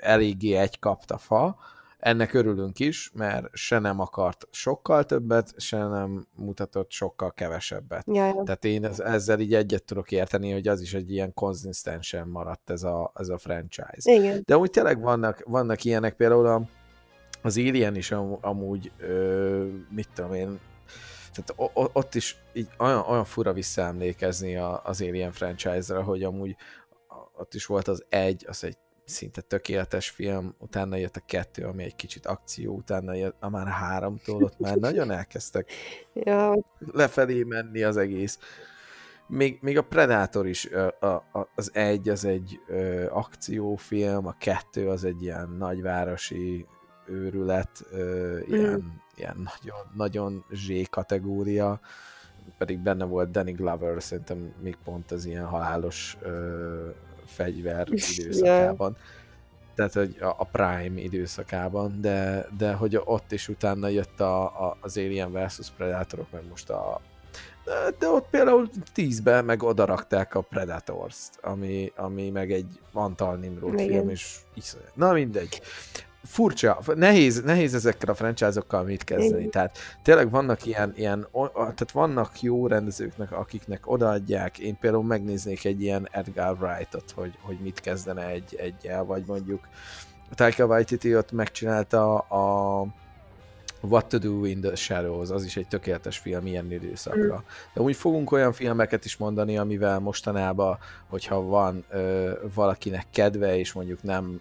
eléggé 0.00 0.54
egy 0.54 0.78
kapta 0.78 1.18
fa, 1.18 1.56
ennek 2.04 2.34
örülünk 2.34 2.78
is, 2.78 3.10
mert 3.14 3.46
se 3.52 3.78
nem 3.78 4.00
akart 4.00 4.48
sokkal 4.50 5.04
többet, 5.04 5.54
se 5.56 5.86
nem 5.86 6.26
mutatott 6.36 6.90
sokkal 6.90 7.32
kevesebbet. 7.32 8.04
Jaj. 8.06 8.32
Tehát 8.44 8.64
én 8.64 8.84
ez, 8.84 9.00
ezzel 9.00 9.40
így 9.40 9.54
egyet 9.54 9.84
tudok 9.84 10.12
érteni, 10.12 10.52
hogy 10.52 10.68
az 10.68 10.80
is 10.80 10.94
egy 10.94 11.10
ilyen 11.10 11.34
konzisztensen 11.34 12.28
maradt 12.28 12.70
ez 12.70 12.82
a, 12.82 13.12
ez 13.14 13.28
a 13.28 13.38
franchise. 13.38 14.12
Igen. 14.12 14.42
De 14.44 14.56
úgy 14.56 14.70
tényleg 14.70 15.00
vannak, 15.00 15.42
vannak 15.46 15.84
ilyenek, 15.84 16.14
például 16.14 16.46
a, 16.46 16.62
az 17.42 17.56
Alien 17.58 17.96
is 17.96 18.10
am, 18.10 18.38
amúgy, 18.40 18.92
ö, 18.98 19.66
mit 19.90 20.08
tudom 20.14 20.34
én, 20.34 20.58
tehát 21.32 21.72
ott 21.92 22.14
is 22.14 22.36
így 22.52 22.68
olyan, 22.78 23.04
olyan 23.08 23.24
fura 23.24 23.52
visszaemlékezni 23.52 24.56
az 24.82 25.00
Alien 25.00 25.32
franchise-ra, 25.32 26.02
hogy 26.02 26.22
amúgy 26.22 26.56
ott 27.36 27.54
is 27.54 27.66
volt 27.66 27.88
az 27.88 28.04
egy, 28.08 28.44
az 28.48 28.64
egy 28.64 28.76
szinte 29.04 29.40
tökéletes 29.40 30.08
film, 30.08 30.54
utána 30.58 30.96
jött 30.96 31.16
a 31.16 31.22
kettő, 31.26 31.64
ami 31.64 31.82
egy 31.82 31.96
kicsit 31.96 32.26
akció, 32.26 32.74
utána 32.74 33.14
jött 33.14 33.36
a 33.40 33.48
már 33.48 33.66
háromtól, 33.66 34.42
ott 34.42 34.58
már 34.58 34.76
nagyon 34.76 35.10
elkezdtek 35.10 35.72
ja. 36.14 36.56
lefelé 36.92 37.42
menni 37.42 37.82
az 37.82 37.96
egész. 37.96 38.38
Még, 39.26 39.58
még 39.60 39.78
a 39.78 39.82
Predator 39.82 40.46
is, 40.46 40.66
a, 41.00 41.06
a, 41.32 41.48
az 41.54 41.70
egy, 41.74 42.08
az 42.08 42.24
egy 42.24 42.60
ö, 42.66 43.06
akciófilm, 43.10 44.26
a 44.26 44.36
kettő 44.38 44.88
az 44.88 45.04
egy 45.04 45.22
ilyen 45.22 45.50
nagyvárosi 45.58 46.66
őrület, 47.06 47.86
ö, 47.90 48.38
ilyen, 48.46 48.72
mm. 48.72 48.88
ilyen 49.16 49.36
nagyon, 49.36 49.90
nagyon 49.94 50.44
zsé 50.50 50.82
kategória, 50.82 51.80
pedig 52.58 52.78
benne 52.78 53.04
volt 53.04 53.30
Danny 53.30 53.54
Glover, 53.54 54.02
szerintem 54.02 54.54
még 54.62 54.76
pont 54.84 55.10
az 55.10 55.24
ilyen 55.24 55.44
halálos 55.44 56.16
ö, 56.20 56.88
fegyver 57.26 57.88
időszakában. 57.90 58.96
Yeah. 58.98 59.12
Tehát, 59.74 59.92
hogy 59.92 60.16
a, 60.20 60.34
a 60.38 60.48
Prime 60.52 61.00
időszakában, 61.00 62.00
de, 62.00 62.46
de 62.58 62.72
hogy 62.72 63.00
ott 63.04 63.32
is 63.32 63.48
utána 63.48 63.88
jött 63.88 64.20
a, 64.20 64.42
a, 64.42 64.76
az 64.80 64.96
Alien 64.96 65.32
vs 65.32 65.70
Predatorok, 65.76 66.30
meg 66.30 66.42
most 66.48 66.70
a 66.70 67.00
de, 67.64 67.72
de 67.98 68.08
ott 68.08 68.26
például 68.30 68.68
tízbe 68.92 69.40
meg 69.40 69.62
odarakták 69.62 70.34
a 70.34 70.40
Predators-t, 70.40 71.38
ami, 71.42 71.92
ami 71.96 72.30
meg 72.30 72.52
egy 72.52 72.80
Antal 72.92 73.36
Nimrod 73.36 73.80
film, 73.80 74.08
és 74.08 74.36
iszonyat. 74.54 74.96
Na 74.96 75.12
mindegy 75.12 75.62
furcsa, 76.24 76.80
nehéz, 76.94 77.42
nehéz 77.42 77.74
ezekkel 77.74 78.10
a 78.10 78.14
franchise-okkal 78.14 78.82
mit 78.82 79.04
kezdeni. 79.04 79.48
Tehát 79.48 79.78
tényleg 80.02 80.30
vannak 80.30 80.66
ilyen, 80.66 80.92
ilyen, 80.96 81.26
tehát 81.52 81.92
vannak 81.92 82.42
jó 82.42 82.66
rendezőknek, 82.66 83.32
akiknek 83.32 83.90
odaadják. 83.90 84.58
Én 84.58 84.78
például 84.78 85.04
megnéznék 85.04 85.64
egy 85.64 85.82
ilyen 85.82 86.08
Edgar 86.10 86.56
Wright-ot, 86.60 87.10
hogy, 87.14 87.38
hogy 87.40 87.58
mit 87.62 87.80
kezdene 87.80 88.26
egy, 88.26 88.56
egyel, 88.56 89.04
vagy 89.04 89.22
mondjuk 89.26 89.68
Taika 90.34 90.64
Waititi 90.64 91.16
ott 91.16 91.32
megcsinálta 91.32 92.18
a 92.18 92.86
What 93.80 94.06
to 94.06 94.18
do 94.18 94.44
in 94.44 94.60
the 94.60 94.74
Shadows, 94.74 95.30
az 95.30 95.44
is 95.44 95.56
egy 95.56 95.68
tökéletes 95.68 96.18
film 96.18 96.46
ilyen 96.46 96.72
időszakra. 96.72 97.34
Mm. 97.34 97.46
De 97.74 97.80
úgy 97.80 97.96
fogunk 97.96 98.32
olyan 98.32 98.52
filmeket 98.52 99.04
is 99.04 99.16
mondani, 99.16 99.58
amivel 99.58 99.98
mostanában, 99.98 100.78
hogyha 101.08 101.42
van 101.42 101.84
ö, 101.90 102.32
valakinek 102.54 103.06
kedve, 103.10 103.58
és 103.58 103.72
mondjuk 103.72 104.02
nem 104.02 104.40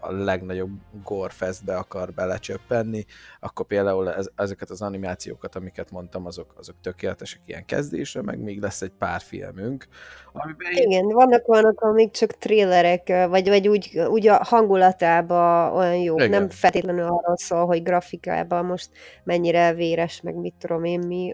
a 0.00 0.12
legnagyobb 0.12 0.70
gorefestbe 1.04 1.76
akar 1.76 2.12
belecsöppenni, 2.12 3.04
akkor 3.40 3.66
például 3.66 4.12
ez, 4.12 4.28
ezeket 4.34 4.70
az 4.70 4.82
animációkat, 4.82 5.54
amiket 5.54 5.90
mondtam, 5.90 6.26
azok, 6.26 6.54
azok 6.56 6.76
tökéletesek 6.82 7.40
ilyen 7.46 7.64
kezdésre, 7.64 8.22
meg 8.22 8.38
még 8.38 8.60
lesz 8.60 8.82
egy 8.82 8.92
pár 8.98 9.20
filmünk. 9.20 9.86
Amiben 10.32 10.72
Igen, 10.72 11.06
vannak 11.06 11.48
olyanok, 11.48 11.80
amik 11.80 12.10
csak 12.10 12.30
trélerek, 12.30 13.08
vagy, 13.28 13.48
vagy 13.48 13.68
úgy, 13.68 13.98
úgy 14.08 14.28
a 14.28 14.44
hangulatában 14.44 15.72
olyan 15.72 15.96
jó, 15.96 16.14
Igen. 16.14 16.30
nem 16.30 16.48
feltétlenül 16.48 17.02
arról 17.02 17.36
szól, 17.36 17.66
hogy 17.66 17.82
grafikában 17.82 18.64
most 18.64 18.90
mennyire 19.24 19.74
véres, 19.74 20.20
meg 20.20 20.34
mit 20.34 20.54
tudom 20.58 20.84
én 20.84 21.00
mi, 21.06 21.30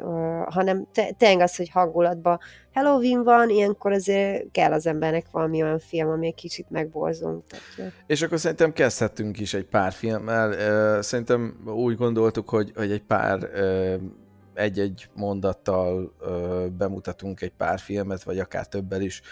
hanem 0.47 0.87
tényleg 1.17 1.41
az, 1.41 1.57
hogy 1.57 1.71
hangulatban 1.71 2.39
Halloween 2.77 3.23
van, 3.23 3.51
ilyenkor 3.51 3.93
azért 3.93 4.51
kell 4.51 4.73
az 4.73 4.87
embernek 4.87 5.27
valami 5.31 5.63
olyan 5.63 5.79
film, 5.79 6.09
ami 6.09 6.27
egy 6.27 6.35
kicsit 6.35 6.71
megborzunk. 6.71 7.45
És 8.07 8.23
akkor 8.23 8.39
szerintem 8.39 8.73
kezdhetünk 8.73 9.41
is 9.41 9.55
egy 9.55 9.65
pár 9.65 9.93
filmmel. 9.93 11.03
Szerintem 11.03 11.57
úgy 11.67 11.97
gondoltuk, 11.97 12.49
hogy, 12.49 12.73
hogy 12.75 12.91
egy 12.91 13.03
pár 13.03 13.51
egy-egy 14.55 15.09
mondattal 15.15 16.13
bemutatunk 16.79 17.41
egy 17.41 17.53
pár 17.53 17.79
filmet, 17.79 18.23
vagy 18.23 18.39
akár 18.39 18.67
többel 18.67 19.01
is. 19.01 19.23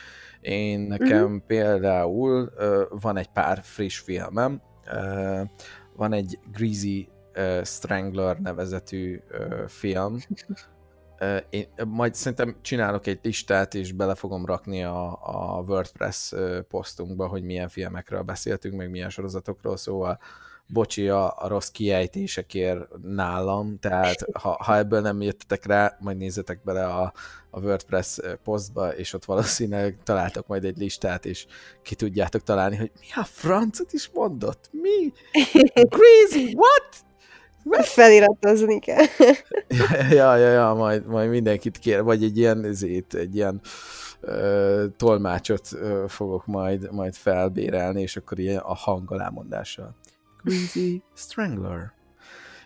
Én 0.40 0.80
nekem 0.80 1.24
uh-huh. 1.24 1.42
például 1.46 2.52
van 2.88 3.16
egy 3.16 3.28
pár 3.28 3.61
friss 3.62 3.98
filmem, 3.98 4.61
van 5.96 6.12
egy 6.12 6.38
Greasy 6.52 7.09
Strangler 7.62 8.38
nevezetű 8.40 9.20
film. 9.66 10.18
Én 11.50 11.66
majd 11.87 12.14
szerintem 12.14 12.57
csinálok 12.61 13.07
egy 13.07 13.18
listát, 13.22 13.74
és 13.74 13.92
bele 13.92 14.14
fogom 14.14 14.46
rakni 14.46 14.85
a, 14.85 15.18
a 15.22 15.64
WordPress 15.66 16.33
posztunkba, 16.68 17.27
hogy 17.27 17.42
milyen 17.42 17.68
filmekről 17.68 18.22
beszéltünk, 18.22 18.74
meg 18.74 18.90
milyen 18.90 19.11
sorozatokról, 19.11 19.77
szóval 19.77 20.18
bocsi 20.66 21.09
a, 21.09 21.35
a 21.37 21.48
rossz 21.48 21.68
kiejtésekért 21.68 22.87
nálam, 23.03 23.79
tehát 23.79 24.24
ha, 24.33 24.62
ha 24.62 24.77
ebből 24.77 25.00
nem 25.00 25.22
jöttetek 25.22 25.66
rá, 25.66 25.96
majd 26.00 26.16
nézzetek 26.16 26.61
bele 26.64 26.87
a, 26.87 27.12
a 27.50 27.61
WordPress 27.61 28.18
posztba, 28.42 28.96
és 28.96 29.12
ott 29.12 29.24
valószínűleg 29.24 29.98
találtok 30.03 30.46
majd 30.46 30.64
egy 30.64 30.79
listát, 30.79 31.27
és 31.27 31.46
ki 31.83 31.94
tudjátok 31.94 32.42
találni, 32.42 32.77
hogy 32.77 32.90
mi 33.00 33.07
a 33.14 33.24
francot 33.24 33.92
is 33.92 34.11
mondott? 34.12 34.70
Mi? 34.70 35.12
Crazy, 35.96 36.55
what? 36.55 37.05
Feliratozni 37.70 38.79
kell. 38.79 39.05
ja, 40.18 40.37
ja, 40.37 40.50
ja, 40.50 40.74
majd, 40.74 41.07
majd 41.07 41.31
mindenkit 41.31 41.79
kér, 41.79 42.03
vagy 42.03 42.24
egy 42.24 42.38
ilyen, 42.38 42.64
ezért, 42.64 43.14
egy 43.14 43.37
ilyen 43.37 43.61
tolmácsot 44.96 45.68
fogok 46.09 46.46
majd, 46.46 46.92
majd 46.92 47.14
felbérelni, 47.14 48.00
és 48.00 48.16
akkor 48.16 48.38
ilyen 48.38 48.59
a 48.59 48.74
hangalámondással. 48.74 49.96
Greasy 50.42 51.03
Strangler. 51.14 51.92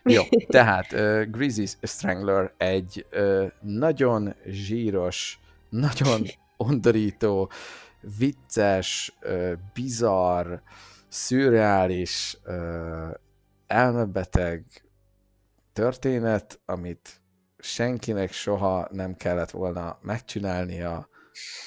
Jó, 0.03 0.23
tehát 0.49 0.93
uh, 0.93 1.23
Greasy 1.31 1.67
Strangler 1.83 2.53
egy 2.57 3.07
uh, 3.13 3.51
nagyon 3.61 4.35
zsíros, 4.47 5.39
nagyon 5.69 6.23
undorító, 6.57 7.51
vicces, 8.19 9.17
uh, 9.23 9.53
bizarr, 9.75 10.55
szürreális, 11.09 12.39
uh, 12.47 13.15
elmebeteg 13.67 14.65
történet, 15.79 16.61
amit 16.65 17.21
senkinek 17.59 18.33
soha 18.33 18.89
nem 18.91 19.15
kellett 19.15 19.51
volna 19.51 19.99
megcsinálnia, 20.03 21.09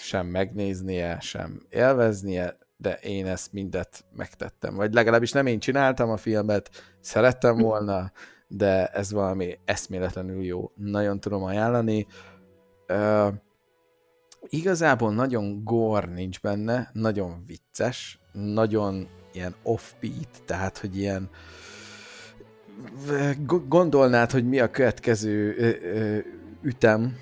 sem 0.02 0.28
megnéznie, 0.28 1.19
sem 1.19 1.62
élveznie, 1.69 2.58
de 2.78 2.93
én 2.93 3.26
ezt 3.26 3.54
mindet 3.54 4.06
megtettem. 4.15 4.76
Vagy 4.76 4.93
legalábbis 4.93 5.32
nem 5.32 5.45
én 5.45 5.60
csináltam 5.60 6.10
a 6.10 6.17
filmet, 6.17 6.69
szerettem 7.00 7.56
hm. 7.56 7.62
volna, 7.62 8.12
de 8.47 8.88
ez 8.88 9.12
valami 9.12 9.60
eszméletlenül 9.65 10.43
jó. 10.43 10.71
Nagyon 10.76 11.19
tudom 11.19 11.43
ajánlani. 11.43 12.08
Uh, 12.88 13.34
igazából 14.50 15.13
nagyon 15.13 15.63
gor 15.63 16.10
nincs 16.10 16.41
benne, 16.41 16.89
nagyon 16.93 17.43
vicces, 17.45 18.19
nagyon 18.32 19.08
ilyen 19.34 19.56
offbeat, 19.63 20.43
tehát, 20.45 20.78
hogy 20.78 20.97
ilyen 20.97 21.30
gondolnád, 23.68 24.32
hogy 24.32 24.48
mi 24.48 24.60
a 24.60 24.72
következő 24.72 25.56
ütem 26.62 27.18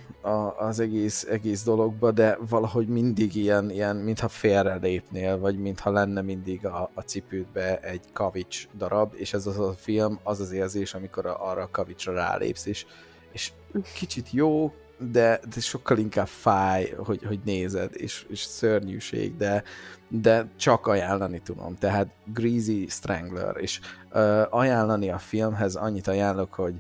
az 0.58 0.80
egész, 0.80 1.24
egész 1.24 1.64
dologba, 1.64 2.12
de 2.12 2.38
valahogy 2.50 2.88
mindig 2.88 3.36
ilyen, 3.36 3.70
ilyen 3.70 3.96
mintha 3.96 4.28
félre 4.28 4.76
lépnél, 4.76 5.40
vagy 5.40 5.58
mintha 5.58 5.92
lenne 5.92 6.22
mindig 6.22 6.66
a, 6.66 6.92
a 6.94 7.02
cipődbe 7.02 7.80
egy 7.80 8.02
kavics 8.14 8.68
darab, 8.78 9.14
és 9.16 9.34
ez 9.34 9.48
az 9.48 9.60
a 9.60 9.74
film, 9.74 10.20
az 10.24 10.40
az 10.40 10.52
érzés, 10.52 10.94
amikor 10.94 11.26
arra 11.26 11.62
a 11.62 11.70
kavicsra 11.72 12.14
rálépsz, 12.14 12.66
és, 12.66 12.86
és 13.32 13.52
kicsit 13.94 14.32
jó, 14.32 14.74
de, 15.00 15.40
de 15.54 15.60
sokkal 15.60 15.98
inkább 15.98 16.28
fáj, 16.28 16.94
hogy, 16.98 17.24
hogy 17.24 17.40
nézed, 17.46 17.90
és, 17.94 18.26
és 18.30 18.40
szörnyűség, 18.40 19.38
de, 19.38 19.64
de 20.08 20.48
csak 20.56 20.88
ajánlani 20.88 21.40
tudom. 21.40 21.76
Tehát 21.76 22.08
Greasy 22.26 22.88
Strangler, 22.90 23.56
és 23.58 23.80
uh, 24.14 24.42
ajánlani 24.50 25.10
a 25.10 25.18
filmhez 25.18 25.76
annyit 25.76 26.08
ajánlok, 26.08 26.54
hogy 26.54 26.74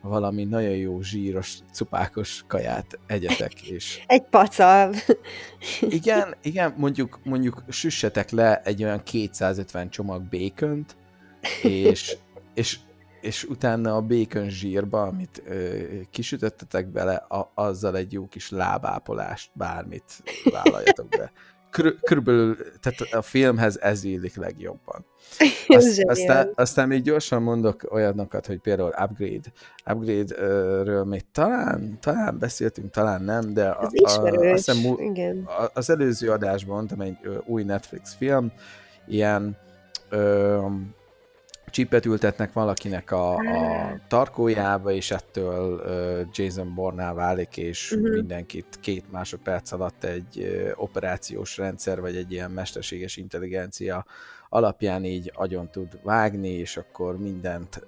valami 0.00 0.44
nagyon 0.44 0.76
jó 0.76 1.02
zsíros, 1.02 1.58
cupákos 1.72 2.44
kaját 2.46 2.98
egyetek, 3.06 3.62
és... 3.62 4.02
Egy 4.06 4.22
pacal. 4.22 4.94
igen, 5.80 6.34
igen, 6.42 6.74
mondjuk, 6.76 7.18
mondjuk 7.24 7.62
süssetek 7.68 8.30
le 8.30 8.60
egy 8.64 8.84
olyan 8.84 9.02
250 9.02 9.90
csomag 9.90 10.22
békönt, 10.22 10.96
és, 11.62 12.16
és, 12.54 12.78
és 13.26 13.44
utána 13.44 13.96
a 13.96 14.00
békön 14.00 14.48
zsírba, 14.48 15.02
amit 15.02 15.42
ö, 15.46 15.78
kisütöttetek 16.10 16.86
bele, 16.86 17.14
a, 17.14 17.50
azzal 17.54 17.96
egy 17.96 18.12
jó 18.12 18.28
kis 18.28 18.50
lábápolást, 18.50 19.50
bármit 19.54 20.22
vállaljatok 20.44 21.08
be 21.08 21.32
körülbelül, 22.02 22.56
tehát 22.80 23.12
a 23.12 23.22
filmhez 23.22 23.78
ez 23.80 24.04
illik 24.04 24.36
legjobban. 24.36 25.04
Azt, 25.66 26.02
aztán, 26.02 26.52
aztán 26.54 26.88
még 26.88 27.02
gyorsan 27.02 27.42
mondok 27.42 27.86
olyanokat, 27.90 28.46
hogy 28.46 28.58
például 28.58 28.94
Upgrade. 29.02 29.52
Upgrade-ről 29.86 31.04
még 31.04 31.22
talán, 31.32 31.98
talán 32.00 32.38
beszéltünk, 32.38 32.90
talán 32.90 33.22
nem, 33.22 33.52
de 33.54 33.68
a, 33.68 33.80
a, 33.80 33.84
a, 33.84 34.52
azt 34.52 34.70
hiszem, 34.70 34.94
igen. 34.98 35.48
az 35.74 35.90
előző 35.90 36.30
adásban 36.30 36.76
mondtam 36.76 37.00
egy 37.00 37.16
új 37.46 37.62
Netflix 37.62 38.14
film, 38.14 38.52
ilyen 39.06 39.56
ö, 40.08 40.66
csipet 41.70 42.06
ültetnek 42.06 42.52
valakinek 42.52 43.10
a, 43.10 43.34
a 43.34 43.98
tarkójába, 44.08 44.90
és 44.90 45.10
ettől 45.10 45.82
Jason 46.32 46.74
Borná 46.74 47.12
válik, 47.12 47.56
és 47.56 47.92
uh-huh. 47.92 48.14
mindenkit 48.14 48.78
két 48.80 49.12
másodperc 49.12 49.72
alatt 49.72 50.04
egy 50.04 50.64
operációs 50.74 51.56
rendszer, 51.56 52.00
vagy 52.00 52.16
egy 52.16 52.32
ilyen 52.32 52.50
mesterséges 52.50 53.16
intelligencia 53.16 54.06
alapján 54.48 55.04
így 55.04 55.32
agyon 55.34 55.70
tud 55.70 55.98
vágni, 56.02 56.48
és 56.48 56.76
akkor 56.76 57.18
mindent 57.18 57.84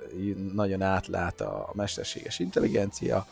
nagyon 0.54 0.82
átlát 0.82 1.40
a 1.40 1.70
mesterséges 1.74 2.38
intelligencia, 2.38 3.26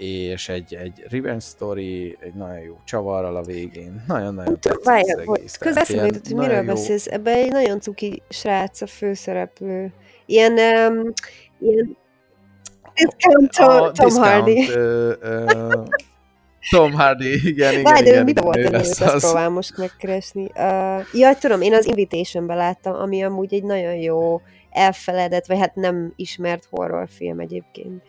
és 0.00 0.48
egy, 0.48 0.74
egy 0.74 1.04
revenge 1.10 1.40
story, 1.40 2.16
egy 2.20 2.34
nagyon 2.34 2.58
jó 2.58 2.76
csavarral 2.84 3.36
a 3.36 3.42
végén. 3.42 4.04
Nagyon-nagyon 4.06 4.60
tetszett 4.60 4.84
Várj, 4.84 5.12
az 5.12 5.18
egész. 5.18 5.56
Közben 5.56 5.82
eszembe 5.82 6.02
hogy 6.02 6.36
miről 6.36 6.56
jó... 6.56 6.62
beszélsz. 6.62 7.06
Ebben 7.06 7.34
egy 7.34 7.52
nagyon 7.52 7.80
cuki 7.80 8.22
srác 8.28 8.80
a 8.80 8.86
főszereplő. 8.86 9.92
Ilyen, 10.26 10.52
um, 10.52 11.12
ilyen 11.60 11.96
discount 12.94 13.56
Tom, 13.56 13.92
Tom 13.92 14.22
Hardy. 14.22 14.68
Uh, 14.74 15.12
uh, 15.22 15.84
Tom 16.70 16.92
Hardy, 16.92 17.48
igen, 17.48 17.72
igen, 17.72 17.82
Várj, 17.82 18.06
igen, 18.06 18.24
mi 18.24 18.32
volt 18.40 18.56
a 18.56 18.70
nevét, 18.70 19.00
azt 19.00 19.24
próbálom 19.24 19.52
most 19.52 19.76
megkeresni. 19.76 20.50
Uh, 20.54 21.00
ja, 21.12 21.34
tudom, 21.38 21.60
én 21.60 21.74
az 21.74 21.86
Invitation-ben 21.86 22.56
láttam, 22.56 22.94
ami 22.94 23.24
amúgy 23.24 23.54
egy 23.54 23.64
nagyon 23.64 23.94
jó 23.94 24.40
elfeledett, 24.70 25.46
vagy 25.46 25.58
hát 25.58 25.74
nem 25.74 26.12
ismert 26.16 26.66
horrorfilm 26.70 27.38
egyébként. 27.38 28.02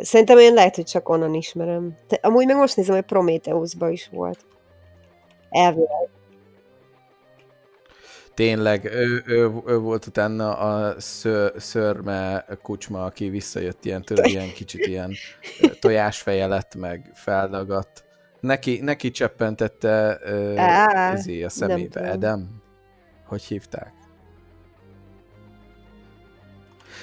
Szerintem 0.00 0.38
én 0.38 0.52
lehet, 0.52 0.74
hogy 0.74 0.84
csak 0.84 1.08
onnan 1.08 1.34
ismerem. 1.34 1.96
Te, 2.06 2.18
amúgy 2.22 2.46
meg 2.46 2.56
most 2.56 2.76
nézem, 2.76 2.94
hogy 2.94 3.04
Prometheusban 3.04 3.90
is 3.90 4.08
volt. 4.12 4.38
Elvileg. 5.50 6.08
Tényleg, 8.34 8.84
ő, 8.84 9.22
ő, 9.26 9.50
ő 9.66 9.78
volt 9.78 10.06
utána 10.06 10.56
a 10.56 11.00
ször, 11.00 11.52
szörme 11.56 12.46
kucsma, 12.62 13.04
aki 13.04 13.28
visszajött 13.28 13.84
ilyen, 13.84 14.02
tőle, 14.02 14.28
ilyen 14.28 14.52
kicsit 14.52 14.86
ilyen 14.86 15.12
tojásfeje 15.80 16.46
lett, 16.46 16.74
meg 16.74 17.10
feldagadt. 17.14 18.04
Neki, 18.40 18.80
neki 18.80 19.10
cseppentette 19.10 20.18
uh, 20.24 21.44
a 21.44 21.48
szemébe. 21.48 22.00
Edem? 22.00 22.62
Hogy 23.26 23.42
hívták? 23.42 23.92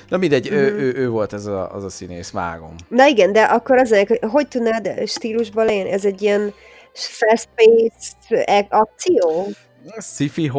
Na 0.10 0.18
mindegy, 0.18 0.52
mm. 0.52 0.54
ő, 0.54 0.72
mhm. 0.72 0.80
ő, 0.80 0.94
ő 0.96 1.10
volt 1.10 1.34
ez 1.34 1.46
a, 1.46 1.74
az 1.74 1.84
a 1.84 1.90
színész, 1.90 2.32
vágom. 2.32 2.76
Na 2.88 3.08
igen, 3.08 3.32
de 3.32 3.44
akkor 3.44 3.78
az, 3.78 3.90
hogy 3.90 4.20
hogy 4.22 4.48
tudnád 4.48 5.08
stílusban 5.08 5.66
lenni? 5.66 5.90
Ez 5.90 6.06
egy 6.06 6.22
ilyen 6.22 6.54
fast-paced 6.94 8.68
akció? 8.70 9.48
Sci-fi, 10.00 10.52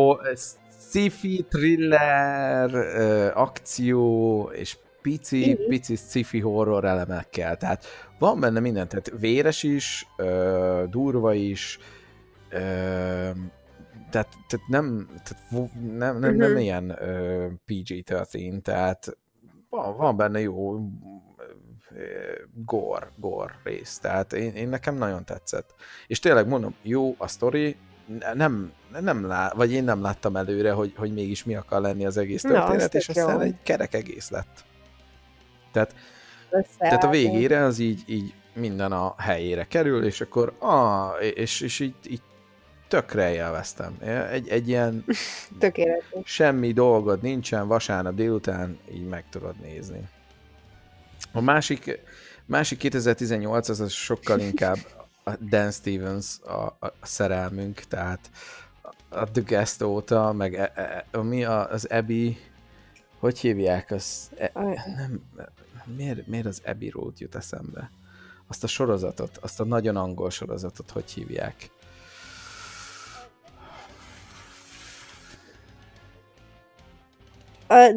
sci-fi 0.89 1.47
thriller, 1.49 2.75
akció, 3.35 4.43
és 4.55 4.77
pici, 5.03 5.59
mm. 5.61 5.69
pici 5.69 5.97
sci-fi 5.97 6.41
horror 6.41 6.85
elemekkel. 6.85 7.57
Tehát 7.57 7.85
van 8.19 8.41
benne 8.41 8.61
minden, 8.61 8.89
tehát 8.89 9.13
véres 9.21 9.63
is, 9.63 10.07
durva 10.91 11.35
is, 11.35 11.79
tehát, 14.11 14.29
tehát 14.49 14.67
nem, 14.69 15.09
tehát 15.25 15.73
nem, 15.97 16.19
nem, 16.19 16.35
nem 16.35 16.49
uh-huh. 16.51 16.63
ilyen 16.63 16.91
uh, 16.91 17.53
PG-13, 17.67 18.61
tehát 18.63 19.17
van, 19.77 19.97
van 19.97 20.17
benne 20.17 20.41
jó 20.41 20.81
gor, 22.55 23.11
gor 23.17 23.51
rész, 23.65 23.99
tehát 23.99 24.33
én, 24.33 24.53
én 24.55 24.69
nekem 24.69 24.95
nagyon 24.95 25.25
tetszett. 25.25 25.75
És 26.07 26.19
tényleg 26.19 26.49
mondom, 26.49 26.75
jó 26.83 27.15
a 27.19 27.29
sztori, 27.29 27.77
nem, 28.35 28.73
nem 29.01 29.27
lá, 29.27 29.53
vagy 29.55 29.73
én 29.73 29.85
nem 29.85 30.03
láttam 30.03 30.37
előre, 30.37 30.73
hogy, 30.73 30.93
hogy 30.97 31.13
mégis 31.13 31.45
mi 31.45 31.55
akar 31.55 31.81
lenni 31.81 32.07
az 32.07 32.17
egész 32.17 32.43
történet, 32.43 32.93
Na, 32.93 32.99
és 32.99 33.09
aztán 33.09 33.35
jó. 33.35 33.41
egy 33.41 33.57
kerek 33.63 33.95
egész 33.95 34.31
lett. 34.31 34.65
Tehát, 35.73 35.95
tehát 36.79 37.05
a 37.05 37.11
végére 37.11 37.63
az 37.63 37.79
így, 37.79 38.03
így 38.07 38.35
minden 38.55 38.93
a 38.93 39.15
helyére 39.19 39.65
kerül, 39.65 40.05
és 40.05 40.21
akkor 40.21 40.55
ah, 40.59 41.25
és, 41.35 41.61
és 41.61 41.81
így, 41.81 41.95
így 42.09 42.23
tökre 42.89 43.33
élveztem. 43.33 43.97
Egy, 44.31 44.49
egy 44.49 44.69
ilyen 44.69 45.05
Tökéletes. 45.59 46.21
semmi 46.25 46.73
dolgod 46.73 47.23
nincsen, 47.23 47.67
vasárnap 47.67 48.15
délután 48.15 48.79
így 48.93 49.07
meg 49.07 49.25
tudod 49.31 49.55
nézni. 49.61 50.09
A 51.33 51.41
másik, 51.41 52.01
másik 52.45 52.79
2018 52.79 53.69
az, 53.69 53.81
az 53.81 53.93
sokkal 53.93 54.41
inkább 54.41 54.79
a 55.25 55.37
Dan 55.41 55.71
Stevens 55.71 56.41
a, 56.41 56.65
a 56.87 56.93
szerelmünk, 57.03 57.81
tehát 57.81 58.31
a 59.09 59.31
The 59.31 59.43
Guest 59.47 59.83
óta, 59.83 60.33
meg 60.33 60.55
e, 60.55 60.73
e, 60.75 61.07
e 61.11 61.23
mi 61.23 61.45
a, 61.45 61.71
az 61.71 61.85
Abby, 61.85 62.39
hogy 63.19 63.39
hívják, 63.39 63.91
az, 63.91 64.31
e, 64.39 64.51
nem, 64.97 65.23
miért, 65.97 66.27
miért 66.27 66.47
az 66.47 66.63
Abbey 66.65 66.91
Road 66.91 67.21
jut 67.21 67.35
eszembe? 67.35 67.91
Azt 68.47 68.65
a 68.65 68.67
sorozatot, 68.67 69.37
azt 69.37 69.61
a 69.61 69.65
nagyon 69.65 69.97
angol 69.97 70.31
sorozatot, 70.31 70.91
hogy 70.91 71.11
hívják? 71.11 71.71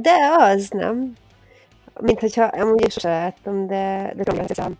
De 0.01 0.13
az, 0.37 0.69
nem? 0.69 1.13
Mint 2.01 2.19
hogyha 2.19 2.43
amúgy 2.43 2.85
is 2.85 2.93
sosem 2.93 3.11
láttam, 3.11 3.67
de, 3.67 4.13
de 4.15 4.23
tudom, 4.23 4.45
hogy 4.45 4.77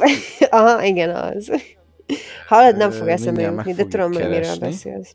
Aha, 0.50 0.82
igen, 0.82 1.14
az. 1.14 1.50
Hallod, 2.46 2.76
nem 2.76 2.90
fog 2.90 3.08
eszembe 3.08 3.42
jutni, 3.42 3.72
de 3.72 3.84
tudom, 3.84 4.12
hogy 4.12 4.28
miről 4.28 4.58
beszélsz. 4.58 5.14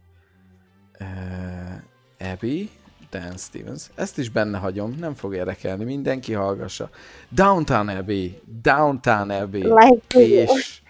Uh, 0.99 2.31
Abby, 2.31 2.69
Dan 3.11 3.37
Stevens. 3.37 3.83
Ezt 3.95 4.17
is 4.17 4.29
benne 4.29 4.57
hagyom, 4.57 4.95
nem 4.99 5.13
fog 5.13 5.35
érdekelni, 5.35 5.83
mindenki 5.83 6.33
hallgassa. 6.33 6.89
Downtown 7.29 7.87
Abbey, 7.87 8.41
Downtown 8.61 9.29
Abbey, 9.29 9.61
like 9.63 10.19
és 10.19 10.81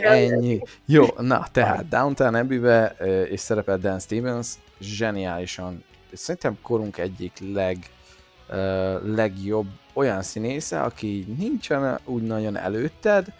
ennyi. 0.00 0.60
Jó, 0.86 1.06
na, 1.18 1.46
tehát 1.52 1.88
Downtown 1.88 2.34
Abbey-be 2.34 2.96
és 3.30 3.40
szerepel 3.40 3.78
Dan 3.78 3.98
Stevens, 3.98 4.48
zseniálisan, 4.80 5.84
szerintem 6.14 6.58
korunk 6.62 6.98
egyik 6.98 7.32
leg, 7.52 7.78
uh, 8.48 9.14
legjobb 9.14 9.66
olyan 9.92 10.22
színésze, 10.22 10.80
aki 10.80 11.34
nincsen 11.38 12.00
úgy 12.04 12.22
nagyon 12.22 12.56
előtted, 12.56 13.32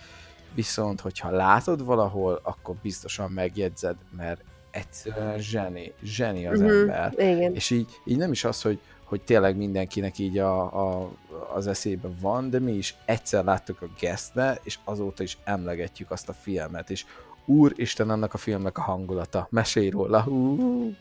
viszont 0.54 1.00
hogyha 1.00 1.30
látod 1.30 1.84
valahol, 1.84 2.40
akkor 2.42 2.74
biztosan 2.82 3.30
megjegyzed, 3.30 3.96
mert 4.16 4.44
egyszerűen 4.70 5.38
zseni, 5.38 5.92
zseni 6.02 6.46
az 6.46 6.60
uh-huh, 6.60 6.80
ember. 6.80 7.12
Igen. 7.16 7.54
És 7.54 7.70
így, 7.70 7.88
így 8.04 8.16
nem 8.16 8.32
is 8.32 8.44
az, 8.44 8.62
hogy, 8.62 8.78
hogy 9.04 9.22
tényleg 9.22 9.56
mindenkinek 9.56 10.18
így 10.18 10.38
a, 10.38 10.62
a, 10.62 11.10
az 11.54 11.66
eszébe 11.66 12.08
van, 12.20 12.50
de 12.50 12.58
mi 12.58 12.72
is 12.72 12.94
egyszer 13.04 13.44
láttuk 13.44 13.82
a 13.82 13.86
guestbe, 14.00 14.58
és 14.62 14.78
azóta 14.84 15.22
is 15.22 15.38
emlegetjük 15.44 16.10
azt 16.10 16.28
a 16.28 16.32
filmet, 16.32 16.90
és 16.90 17.04
úristen 17.44 18.10
annak 18.10 18.34
a 18.34 18.38
filmnek 18.38 18.78
a 18.78 18.82
hangulata. 18.82 19.46
Mesélj 19.50 19.88
róla. 19.88 20.24
Uh. 20.26 20.94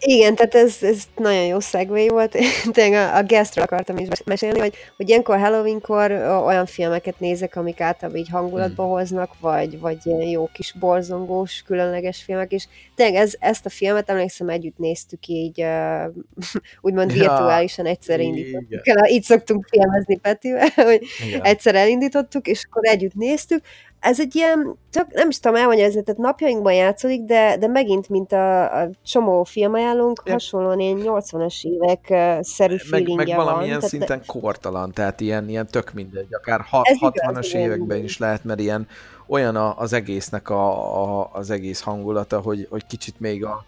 Igen, 0.00 0.34
tehát 0.34 0.54
ez, 0.54 0.76
ez 0.82 1.02
nagyon 1.16 1.44
jó 1.44 1.60
szegvé 1.60 2.08
volt. 2.08 2.36
Tényleg 2.72 3.08
a, 3.08 3.16
a 3.16 3.22
guestről 3.22 3.64
akartam 3.64 3.96
is 3.96 4.08
mesélni, 4.24 4.58
hogy, 4.58 4.74
hogy 4.96 5.08
ilyenkor 5.08 5.38
Halloweenkor 5.38 6.10
olyan 6.46 6.66
filmeket 6.66 7.20
nézek, 7.20 7.56
amik 7.56 7.80
általában 7.80 8.20
így 8.20 8.28
hangulatba 8.28 8.82
hmm. 8.82 8.92
hoznak, 8.92 9.30
vagy, 9.40 9.80
vagy 9.80 9.96
ilyen 10.02 10.20
jó 10.20 10.48
kis 10.52 10.72
borzongós, 10.72 11.62
különleges 11.66 12.22
filmek, 12.22 12.52
és 12.52 12.66
tényleg 12.94 13.14
ez, 13.14 13.32
ezt 13.38 13.66
a 13.66 13.68
filmet 13.68 14.10
emlékszem 14.10 14.48
együtt 14.48 14.78
néztük 14.78 15.26
így 15.26 15.62
uh, 15.62 16.14
úgymond 16.86 17.12
virtuálisan 17.12 17.86
egyszer 17.86 18.20
indítottuk 18.20 18.86
el. 18.86 19.06
Így 19.08 19.22
szoktunk 19.22 19.66
filmezni 19.70 20.16
Petivel, 20.18 20.68
hogy 20.90 21.02
igen. 21.26 21.42
egyszer 21.42 21.74
elindítottuk, 21.74 22.46
és 22.46 22.66
akkor 22.70 22.82
együtt 22.86 23.14
néztük, 23.14 23.64
ez 24.00 24.20
egy 24.20 24.36
ilyen, 24.36 24.76
csak 24.90 25.12
nem 25.12 25.28
is 25.28 25.38
tudom 25.38 25.56
elmagyarázni, 25.56 26.02
tehát 26.02 26.20
napjainkban 26.20 26.72
játszódik, 26.72 27.22
de, 27.22 27.56
de 27.56 27.66
megint, 27.66 28.08
mint 28.08 28.32
a, 28.32 28.80
a 28.82 28.88
csomó 29.04 29.44
filmajánlónk, 29.44 30.22
ja. 30.24 30.32
hasonlóan 30.32 30.80
ilyen 30.80 31.00
80-as 31.02 31.64
évek 31.64 32.14
szerű 32.40 32.76
meg, 32.90 33.14
meg 33.14 33.26
valamilyen 33.26 33.80
van. 33.80 33.88
szinten 33.88 34.08
tehát, 34.08 34.26
kortalan, 34.26 34.92
tehát 34.92 35.20
ilyen, 35.20 35.48
ilyen 35.48 35.66
tök 35.66 35.92
mindegy, 35.92 36.34
akár 36.34 36.60
ha, 36.60 36.82
60-as 37.00 37.54
években 37.54 38.04
is 38.04 38.18
lehet, 38.18 38.44
mert 38.44 38.60
ilyen 38.60 38.88
olyan 39.26 39.56
a, 39.56 39.78
az 39.78 39.92
egésznek 39.92 40.50
a, 40.50 41.02
a, 41.02 41.30
az 41.32 41.50
egész 41.50 41.80
hangulata, 41.80 42.40
hogy, 42.40 42.66
hogy 42.70 42.86
kicsit 42.86 43.20
még 43.20 43.44
a, 43.44 43.64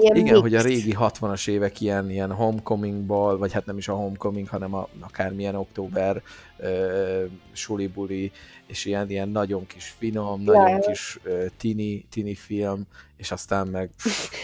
Ilyen 0.00 0.16
Igen, 0.16 0.24
mixed. 0.24 0.42
hogy 0.42 0.54
a 0.54 0.60
régi 0.60 0.96
60-as 1.00 1.48
évek 1.48 1.80
ilyen, 1.80 2.10
ilyen 2.10 2.32
homecomingból, 2.32 3.38
vagy 3.38 3.52
hát 3.52 3.66
nem 3.66 3.78
is 3.78 3.88
a 3.88 3.94
homecoming, 3.94 4.48
hanem 4.48 4.74
a, 4.74 4.88
akármilyen 5.00 5.54
október 5.54 6.22
uh, 6.58 7.24
sulibuli, 7.52 8.32
és 8.66 8.84
ilyen, 8.84 9.10
ilyen 9.10 9.28
nagyon 9.28 9.66
kis 9.66 9.94
finom, 9.98 10.42
ja. 10.44 10.52
nagyon 10.52 10.80
kis 10.80 11.18
uh, 11.24 11.44
tini, 11.56 12.06
tini 12.10 12.34
film, 12.34 12.82
és 13.16 13.30
aztán 13.30 13.66
meg... 13.66 13.90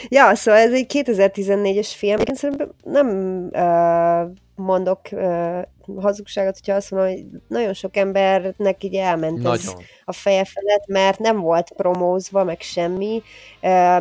ja, 0.09 0.35
szóval 0.35 0.61
ez 0.61 0.73
egy 0.73 0.87
2014-es 0.89 1.91
film, 1.97 2.19
én 2.29 2.35
szerintem 2.35 2.71
nem 2.83 3.09
uh, 3.53 4.37
mondok 4.55 5.01
uh, 5.11 5.63
hazugságot, 6.01 6.59
hogyha 6.59 6.75
azt 6.75 6.91
mondom, 6.91 7.11
hogy 7.11 7.25
nagyon 7.49 7.73
sok 7.73 7.97
embernek 7.97 8.85
így 8.85 8.95
elment 8.95 9.37
nagyon. 9.37 9.53
ez 9.53 9.73
a 10.05 10.13
feje 10.13 10.45
felett, 10.45 10.87
mert 10.87 11.19
nem 11.19 11.41
volt 11.41 11.73
promózva, 11.77 12.45
meg 12.45 12.61
semmi, 12.61 13.23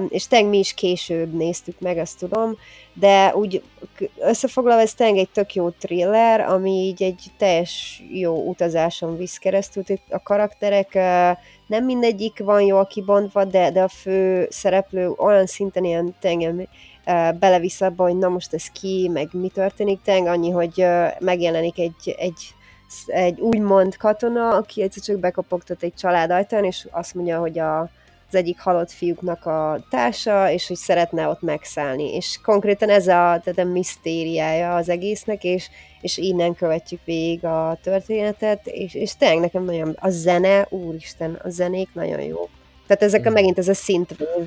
és 0.09 0.27
tényleg 0.27 0.49
mi 0.49 0.57
is 0.57 0.73
később 0.73 1.33
néztük 1.33 1.79
meg, 1.79 1.97
ezt 1.97 2.19
tudom, 2.19 2.57
de 2.93 3.35
úgy 3.35 3.63
összefoglalva 4.19 4.81
ez 4.81 4.93
tényleg 4.93 5.17
egy 5.17 5.29
tök 5.29 5.55
jó 5.55 5.69
thriller, 5.69 6.39
ami 6.39 6.71
így 6.71 7.03
egy 7.03 7.23
teljes 7.37 8.03
jó 8.11 8.47
utazáson 8.47 9.17
visz 9.17 9.37
keresztül, 9.37 9.83
a 10.09 10.23
karakterek 10.23 10.93
nem 11.67 11.85
mindegyik 11.85 12.39
van 12.39 12.61
jól 12.61 12.85
kibontva, 12.85 13.45
de, 13.45 13.71
de 13.71 13.81
a 13.81 13.87
fő 13.87 14.47
szereplő 14.49 15.09
olyan 15.09 15.45
szinten 15.45 15.83
ilyen 15.83 16.15
tényleg 16.19 16.67
belevisz 17.39 17.81
abba, 17.81 18.03
hogy 18.03 18.17
na 18.17 18.29
most 18.29 18.53
ez 18.53 18.67
ki, 18.67 19.09
meg 19.13 19.29
mi 19.31 19.49
történik, 19.49 20.01
tényleg 20.01 20.33
annyi, 20.33 20.49
hogy 20.49 20.85
megjelenik 21.19 21.79
egy, 21.79 22.15
egy, 22.17 22.53
egy 23.05 23.39
úgymond 23.39 23.97
katona, 23.97 24.49
aki 24.49 24.81
egyszer 24.81 25.03
csak 25.03 25.19
bekopogtat 25.19 25.83
egy 25.83 25.93
család 25.93 26.29
ajtán, 26.31 26.63
és 26.63 26.87
azt 26.91 27.13
mondja, 27.13 27.39
hogy 27.39 27.59
a, 27.59 27.89
az 28.33 28.39
egyik 28.39 28.59
halott 28.59 28.91
fiúknak 28.91 29.45
a 29.45 29.85
társa, 29.89 30.51
és 30.51 30.67
hogy 30.67 30.77
szeretne 30.77 31.27
ott 31.27 31.41
megszállni. 31.41 32.15
És 32.15 32.39
konkrétan 32.43 32.89
ez 32.89 33.07
a, 33.07 33.41
tehát 33.43 33.57
a 33.57 33.63
misztériája 33.63 34.75
az 34.75 34.89
egésznek, 34.89 35.43
és, 35.43 35.69
és 36.01 36.17
innen 36.17 36.55
követjük 36.55 36.99
végig 37.05 37.45
a 37.45 37.77
történetet, 37.83 38.67
és, 38.67 38.93
és 38.93 39.15
tényleg 39.15 39.39
nekem 39.39 39.63
nagyon, 39.63 39.95
a 39.99 40.09
zene, 40.09 40.67
úristen, 40.69 41.39
a 41.43 41.49
zenék 41.49 41.89
nagyon 41.93 42.21
jó. 42.21 42.49
Tehát 42.87 43.03
ezek 43.03 43.25
a, 43.25 43.29
mm. 43.29 43.33
megint 43.33 43.57
ez 43.57 43.67
a 43.67 43.73
synthwave 43.73 44.45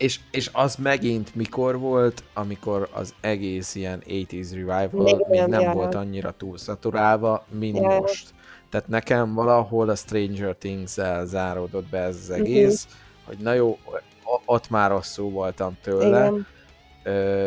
és, 0.00 0.20
és 0.30 0.50
az 0.52 0.76
megint 0.76 1.34
mikor 1.34 1.78
volt, 1.78 2.22
amikor 2.34 2.88
az 2.92 3.14
egész 3.20 3.74
ilyen 3.74 4.02
80s 4.06 4.48
revival 4.50 5.02
még, 5.02 5.16
még 5.28 5.40
nem 5.40 5.72
volt 5.72 5.94
annyira 5.94 6.34
túl 6.36 6.58
szaturálva, 6.58 7.44
mint 7.58 7.76
jár. 7.76 8.00
most. 8.00 8.34
Tehát 8.70 8.88
nekem 8.88 9.34
valahol 9.34 9.88
a 9.88 9.94
Stranger 9.94 10.54
Things-el 10.54 11.26
záródott 11.26 11.88
be 11.90 11.98
ez 11.98 12.16
az 12.16 12.30
egész, 12.30 12.84
uh-huh. 12.84 12.98
Hogy 13.30 13.38
na 13.38 13.52
jó, 13.52 13.78
ott 14.44 14.70
már 14.70 14.90
rosszul 14.90 15.30
voltam 15.30 15.76
tőle, 15.82 16.26
Igen. 16.26 16.46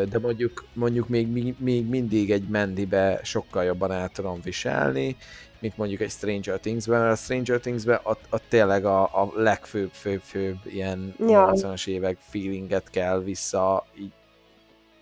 de 0.09 0.19
mondjuk, 0.19 0.65
mondjuk 0.73 1.07
még, 1.07 1.55
még 1.57 1.87
mindig 1.87 2.31
egy 2.31 2.47
mendibe 2.47 3.19
sokkal 3.23 3.63
jobban 3.63 3.91
el 3.91 4.09
tudom 4.09 4.41
viselni, 4.43 5.15
mint 5.59 5.77
mondjuk 5.77 6.01
egy 6.01 6.09
Stranger 6.09 6.59
Things-ben, 6.59 6.99
mert 6.99 7.11
a 7.11 7.15
Stranger 7.15 7.59
Things-ben 7.59 7.99
ott, 8.03 8.21
ott 8.29 8.43
tényleg 8.49 8.85
a, 8.85 9.01
a 9.01 9.31
legfőbb, 9.35 9.91
főbb, 9.91 10.21
főbb 10.21 10.57
ilyen 10.63 11.15
ja. 11.19 11.51
80-as 11.53 11.87
évek 11.87 12.17
feelinget 12.29 12.89
kell 12.89 13.21
vissza 13.21 13.85
így 13.99 14.11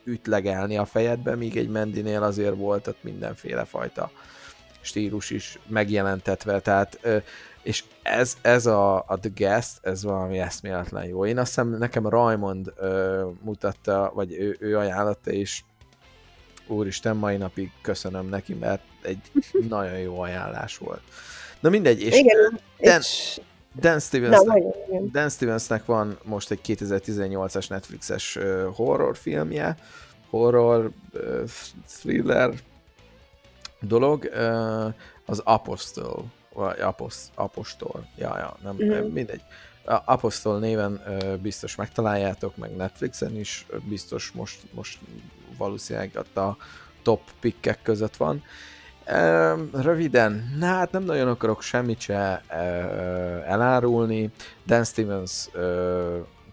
ütlegelni 0.04 0.78
a 0.78 0.86
fejedbe, 0.86 1.36
míg 1.36 1.58
egy 1.58 1.70
Mendinél 1.70 2.24
azért 2.24 2.56
volt 2.56 2.88
ott 2.88 3.04
mindenféle 3.04 3.66
fajta 3.66 4.12
stílus 4.82 5.30
is 5.30 5.60
megjelentetve, 5.68 6.60
tehát 6.60 7.00
és 7.64 7.84
ez, 8.02 8.38
ez 8.42 8.66
a, 8.66 8.96
a 8.96 9.18
The 9.22 9.30
Guest, 9.36 9.78
ez 9.82 10.04
valami 10.04 10.40
eszméletlen 10.40 11.06
jó. 11.06 11.26
Én 11.26 11.38
azt 11.38 11.48
hiszem, 11.48 11.70
nekem 11.70 12.08
Raymond 12.08 12.74
ö, 12.76 13.28
mutatta, 13.42 14.12
vagy 14.14 14.34
ő, 14.34 14.58
ő 14.60 14.78
ajánlotta, 14.78 15.32
és 15.32 15.62
úristen, 16.68 17.16
mai 17.16 17.38
napig 17.38 17.72
köszönöm 17.82 18.30
neki, 18.30 18.54
mert 18.54 18.82
egy 19.02 19.32
nagyon 19.70 19.98
jó 19.98 20.20
ajánlás 20.20 20.78
volt. 20.78 21.02
Na 21.60 21.70
mindegy, 21.70 22.02
és 22.02 22.18
igen, 22.18 22.60
Dan, 22.80 22.98
és... 22.98 23.42
Dan, 23.80 24.00
Stevensnek, 24.00 24.64
Dan 25.12 25.30
Stevensnek 25.30 25.86
van 25.86 26.18
most 26.24 26.52
egy 26.52 26.60
2018-as 26.68 27.70
Netflixes 27.70 28.36
uh, 28.36 28.64
horror 28.76 29.18
thriller 31.88 32.54
dolog, 33.80 34.30
az 35.26 35.42
Apostle, 35.44 36.24
vagy 36.54 36.80
Apost, 36.80 37.30
Apostol, 37.36 38.08
ja, 38.16 38.38
ja, 38.38 38.56
nem, 38.64 38.76
mm-hmm. 38.76 39.12
mindegy. 39.12 39.42
A 39.86 40.02
Apostol 40.06 40.60
néven 40.60 41.02
uh, 41.08 41.36
biztos 41.36 41.76
megtaláljátok, 41.76 42.58
meg 42.58 42.76
Netflixen 42.76 43.40
is 43.40 43.66
biztos 43.88 44.32
most, 44.32 44.60
most 44.72 45.00
valószínűleg 45.58 46.12
ott 46.16 46.38
a 46.38 46.58
top 47.02 47.22
pikkek 47.40 47.82
között 47.82 48.16
van. 48.16 48.44
Röviden, 49.74 50.56
na 50.60 50.66
hát 50.66 50.92
nem 50.92 51.04
nagyon 51.04 51.28
akarok 51.28 51.62
semmit 51.62 52.00
se 52.00 52.44
elárulni. 53.46 54.30
Dan 54.66 54.84
Stevens 54.84 55.50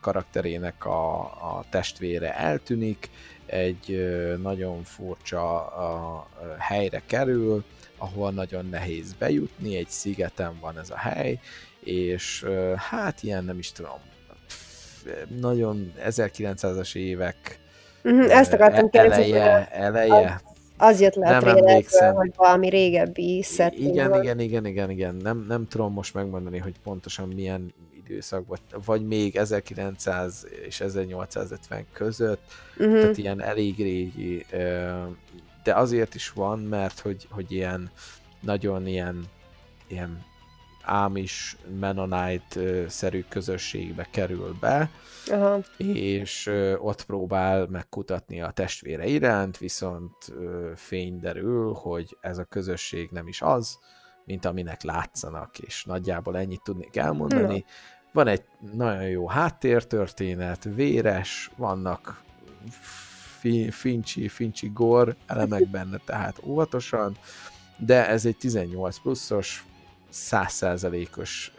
karakterének 0.00 0.86
a, 0.86 1.20
a 1.20 1.64
testvére 1.70 2.36
eltűnik, 2.36 3.10
egy 3.46 4.08
nagyon 4.42 4.82
furcsa 4.82 5.66
a, 5.66 6.26
helyre 6.58 7.02
kerül, 7.06 7.64
ahol 7.98 8.30
nagyon 8.30 8.66
nehéz 8.66 9.14
bejutni, 9.18 9.76
egy 9.76 9.88
szigeten 9.88 10.58
van 10.60 10.78
ez 10.78 10.90
a 10.90 10.96
hely, 10.96 11.38
és 11.80 12.46
hát 12.76 13.22
ilyen 13.22 13.44
nem 13.44 13.58
is 13.58 13.72
tudom, 13.72 13.98
nagyon 15.40 15.92
1900-as 16.06 16.96
évek 16.96 17.58
uh-huh, 18.04 18.36
ezt 18.36 18.52
akartam 18.52 18.88
eleje, 18.92 19.68
eleje, 19.70 20.40
az 20.76 21.00
jött 21.00 21.14
le 21.14 21.30
nem 21.30 21.44
a 21.44 21.48
emlékszem. 21.48 22.14
hogy 22.14 22.32
valami 22.36 22.68
régebbi 22.68 23.42
setting 23.42 23.88
Igen, 23.88 24.22
igen, 24.22 24.38
igen, 24.38 24.66
igen, 24.66 24.90
igen. 24.90 25.14
Nem, 25.14 25.44
nem 25.48 25.68
tudom 25.68 25.92
most 25.92 26.14
megmondani, 26.14 26.58
hogy 26.58 26.74
pontosan 26.82 27.28
milyen 27.28 27.74
időszak, 27.96 28.46
vagy, 28.46 28.60
vagy 28.84 29.06
még 29.06 29.36
1900 29.36 30.46
és 30.66 30.80
1850 30.80 31.86
között, 31.92 32.42
uh-huh. 32.78 33.00
tehát 33.00 33.18
ilyen 33.18 33.42
elég 33.42 33.76
régi, 33.76 34.46
de 35.62 35.74
azért 35.74 36.14
is 36.14 36.30
van, 36.30 36.58
mert 36.58 36.98
hogy, 36.98 37.26
hogy 37.30 37.52
ilyen 37.52 37.90
nagyon 38.40 38.86
ilyen, 38.86 39.24
ilyen 39.86 40.24
Amish 40.84 41.56
Mennonite-szerű 41.80 43.24
közösségbe 43.28 44.06
kerül 44.10 44.56
be, 44.60 44.90
Aha. 45.26 45.58
és 45.78 46.50
ott 46.78 47.04
próbál 47.04 47.66
megkutatni 47.66 48.40
a 48.40 48.50
testvére 48.50 49.06
iránt, 49.06 49.58
viszont 49.58 50.12
fény 50.74 51.20
derül, 51.20 51.72
hogy 51.72 52.16
ez 52.20 52.38
a 52.38 52.44
közösség 52.44 53.08
nem 53.10 53.28
is 53.28 53.42
az, 53.42 53.78
mint 54.24 54.44
aminek 54.44 54.82
látszanak, 54.82 55.58
és 55.58 55.84
nagyjából 55.84 56.36
ennyit 56.36 56.62
tudnék 56.62 56.96
elmondani. 56.96 57.56
Ja. 57.56 57.64
Van 58.12 58.26
egy 58.26 58.44
nagyon 58.72 59.08
jó 59.08 59.28
háttértörténet, 59.28 60.64
véres, 60.64 61.50
vannak 61.56 62.22
fincsi, 63.70 64.28
fincsi 64.28 64.70
gor 64.74 65.16
elemek 65.26 65.68
benne, 65.70 66.00
tehát 66.04 66.40
óvatosan, 66.44 67.16
de 67.76 68.08
ez 68.08 68.26
egy 68.26 68.36
18 68.36 68.98
pluszos, 68.98 69.64
százszerzelékos 70.08 71.52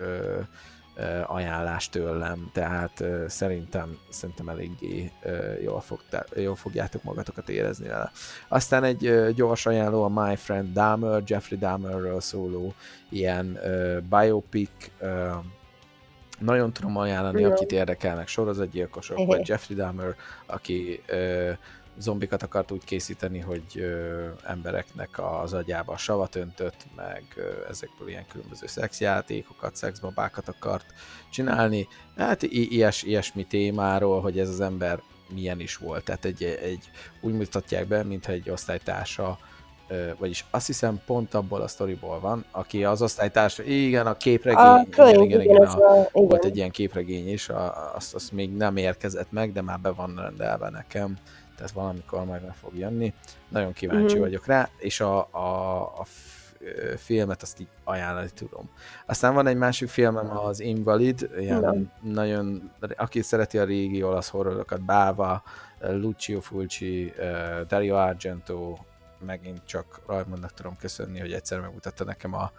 ajánlás 1.26 1.90
tőlem, 1.90 2.50
tehát 2.54 3.00
ö, 3.00 3.26
szerintem, 3.28 3.98
szerintem 4.10 4.50
eléggé 4.50 5.12
ö, 5.22 5.54
jól, 5.62 5.82
fogtá, 5.82 6.24
jól 6.36 6.56
fogjátok 6.56 7.04
magatokat 7.04 7.50
érezni 7.50 7.88
vele. 7.88 8.12
Aztán 8.48 8.84
egy 8.84 9.06
ö, 9.06 9.32
gyors 9.36 9.66
ajánló 9.66 10.04
a 10.04 10.08
My 10.08 10.36
Friend 10.36 10.74
Dahmer, 10.74 11.24
Jeffrey 11.26 11.58
Dahmerről 11.58 12.22
szóló 12.22 12.74
ilyen 13.10 13.60
ö, 13.64 14.00
biopic, 14.10 14.70
ö, 15.00 15.30
nagyon 16.40 16.74
tudom 16.74 16.98
ajánlani, 16.98 17.44
akit 17.44 17.72
érdekelnek 17.72 18.28
sorozatgyilkosok, 18.28 19.26
vagy 19.26 19.48
Jeffrey 19.50 19.78
Dahmer, 19.78 20.16
aki 20.46 21.02
ö, 21.06 21.52
zombikat 22.00 22.44
akart 22.44 22.72
úgy 22.72 22.84
készíteni, 22.84 23.40
hogy 23.40 23.64
ö, 23.76 24.28
embereknek 24.44 25.10
az 25.42 25.54
agyába 25.54 25.98
savat 25.98 26.36
öntött, 26.36 26.86
meg 26.96 27.24
ö, 27.36 27.70
ezekből 27.70 28.08
ilyen 28.10 28.26
különböző 28.28 28.68
szexjátékokat, 28.68 29.76
szexbabákat 29.76 30.48
akart 30.48 30.86
csinálni. 31.32 31.88
Hát 32.18 32.44
i- 32.44 32.74
ilyes, 32.74 33.04
ilyesmi 33.04 33.44
témáról, 33.44 34.22
hogy 34.22 34.40
ez 34.40 34.50
az 34.50 34.62
ember 34.62 35.02
milyen 35.34 35.60
is 35.60 35.76
volt. 35.76 36.04
Tehát 36.04 36.26
egy, 36.26 36.44
egy 36.44 36.90
úgy 37.22 37.34
mutatják 37.34 37.88
be, 37.88 38.04
mintha 38.04 38.32
egy 38.32 38.50
osztálytársa 38.50 39.38
vagyis 40.18 40.46
azt 40.50 40.68
hiszem 40.68 41.02
pont 41.06 41.34
abból 41.34 41.62
a 41.62 41.68
sztoriból 41.68 42.20
van, 42.20 42.46
aki 42.52 42.84
az 42.84 43.02
osztálytárs, 43.02 43.58
igen, 43.58 44.08
a 44.08 44.18
képregény, 44.18 44.64
a 44.66 44.86
igen, 44.88 45.22
igen, 45.24 45.42
igen, 45.42 45.56
a, 45.66 45.92
a, 45.92 45.96
igen, 45.96 46.08
volt 46.28 46.46
egy 46.46 46.58
ilyen 46.58 46.72
képregény 46.72 47.32
is, 47.32 47.50
a, 47.50 47.96
azt, 47.96 48.14
azt 48.14 48.32
még 48.32 48.52
nem 48.56 48.78
érkezett 48.78 49.32
meg, 49.32 49.52
de 49.52 49.62
már 49.62 49.80
be 49.80 49.90
van 49.90 50.16
rendelve 50.16 50.70
nekem 50.70 51.18
tehát 51.60 51.74
valamikor 51.74 52.26
majd 52.26 52.42
meg 52.42 52.54
fog 52.54 52.78
jönni. 52.78 53.14
Nagyon 53.48 53.74
kíváncsi 53.74 54.14
mm-hmm. 54.14 54.24
vagyok 54.24 54.46
rá, 54.46 54.70
és 54.78 55.00
a, 55.00 55.28
a, 55.32 55.82
a 55.82 56.06
filmet 56.98 57.42
azt 57.42 57.60
így 57.60 57.68
ajánlani 57.84 58.30
tudom. 58.34 58.70
Aztán 59.06 59.34
van 59.34 59.48
egy 59.48 59.58
másik 59.58 59.90
filmem, 59.90 60.38
az 60.38 60.60
Invalid, 60.60 61.30
ilyen 61.38 61.58
Igen. 61.58 61.92
nagyon, 62.02 62.72
aki 62.98 63.22
szereti 63.22 63.58
a 63.58 63.64
régi 63.64 64.04
olasz 64.04 64.30
horrorokat, 64.30 64.82
Báva, 64.82 65.44
Lucio 65.80 66.40
Fulci, 66.40 67.14
Dario 67.68 67.96
Argento, 67.96 68.78
megint 69.26 69.66
csak 69.66 70.02
Rajmondnak 70.08 70.54
tudom 70.54 70.78
köszönni, 70.78 71.20
hogy 71.20 71.34
egyszer 71.34 71.60
megmutatta 71.60 72.04
nekem 72.04 72.34
a, 72.34 72.52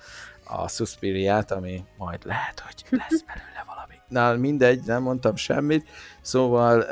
a 0.44 0.68
Suspiriát, 0.68 1.50
ami 1.50 1.84
majd 1.96 2.24
lehet, 2.24 2.60
hogy 2.60 2.84
lesz 2.98 3.22
belőle 3.22 3.64
valami. 3.66 3.94
Na, 4.08 4.36
mindegy, 4.36 4.80
nem 4.86 5.02
mondtam 5.02 5.36
semmit, 5.36 5.88
szóval 6.20 6.84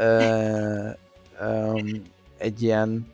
um, 1.41 2.03
egy 2.39 2.63
ilyen 2.63 3.07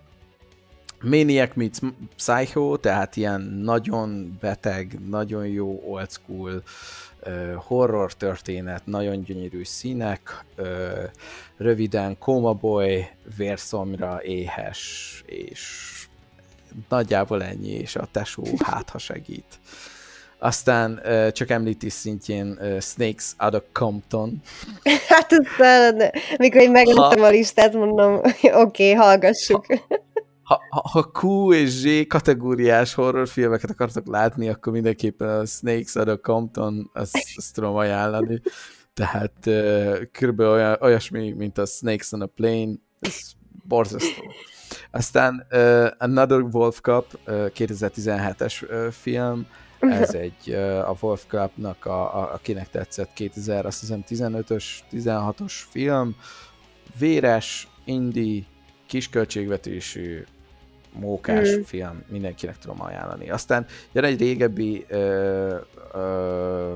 Maniac 1.03 1.55
meets 1.55 1.79
Psycho, 2.17 2.77
tehát 2.77 3.17
ilyen 3.17 3.41
nagyon 3.41 4.37
beteg, 4.41 4.99
nagyon 5.09 5.47
jó 5.47 5.83
old 5.87 6.11
school 6.11 6.63
uh, 7.27 7.55
horror 7.55 8.13
történet, 8.13 8.87
nagyon 8.87 9.23
gyönyörű 9.23 9.65
színek, 9.65 10.45
uh, 10.59 10.67
röviden 11.57 12.17
Boy, 12.61 13.07
vérszomra, 13.37 14.23
éhes, 14.23 15.23
és 15.27 15.93
nagyjából 16.89 17.43
ennyi, 17.43 17.71
és 17.71 17.97
a 17.97 18.09
tesó 18.11 18.45
hátha 18.65 18.99
segít. 18.99 19.59
Aztán 20.45 21.01
uh, 21.05 21.31
csak 21.31 21.51
említés 21.51 21.93
szintjén 21.93 22.59
uh, 22.61 22.81
Snakes 22.81 23.33
out 23.39 23.55
of 23.55 23.63
Compton. 23.73 24.43
hát 25.09 25.33
aztán, 25.33 26.11
mikor 26.39 26.61
én 26.61 26.71
megláttam 26.71 27.21
ha... 27.21 27.27
a 27.27 27.31
listát, 27.31 27.73
mondom, 27.73 28.15
oké, 28.25 28.51
okay, 28.53 28.93
hallgassuk. 28.93 29.67
Ha, 30.43 30.61
ha, 30.71 30.89
ha 30.93 31.11
Q 31.21 31.53
és 31.53 31.69
Z 31.69 32.07
kategóriás 32.09 32.95
horrorfilmeket 32.95 33.71
akartok 33.71 34.07
látni, 34.07 34.49
akkor 34.49 34.73
mindenképpen 34.73 35.29
a 35.29 35.45
Snakes 35.45 35.95
out 35.95 36.09
of 36.09 36.21
Compton, 36.23 36.91
azt, 36.93 37.19
azt 37.37 37.55
tudom 37.55 37.77
ajánlani. 37.77 38.41
Tehát 38.95 39.47
uh, 39.47 40.03
körülbelül 40.13 40.53
olyan, 40.53 40.77
olyasmi, 40.81 41.33
mint 41.33 41.59
a 41.59 41.67
Snakes 41.67 42.13
on 42.13 42.23
a 42.23 42.27
Plane, 42.27 42.73
ez 43.01 43.17
borzasztó. 43.69 44.33
Aztán 44.91 45.47
uh, 45.51 45.87
Another 45.99 46.41
Wolf 46.41 46.81
Cup, 46.81 47.19
uh, 47.27 47.35
2017-es 47.55 48.63
uh, 48.63 48.91
film, 48.91 49.47
ez 49.91 50.15
egy 50.15 50.51
a 50.87 50.95
Wolf 51.01 51.25
Clubnak, 51.29 51.87
a, 51.87 52.21
a, 52.21 52.33
akinek 52.33 52.71
tetszett 52.71 53.13
2000, 53.13 53.67
azt 53.67 53.81
hiszem 53.81 54.05
15-ös, 54.09 54.65
16-os 54.93 55.53
film, 55.71 56.17
véres, 56.99 57.69
indi, 57.85 58.47
kisköltségvetésű, 58.87 60.25
mókás 60.93 61.57
mm. 61.57 61.61
film, 61.61 62.03
mindenkinek 62.09 62.59
tudom 62.59 62.83
ajánlani. 62.83 63.31
Aztán 63.31 63.67
jön 63.93 64.05
egy 64.05 64.21
régebbi 64.21 64.85
ö, 64.89 65.57
ö, 65.93 66.73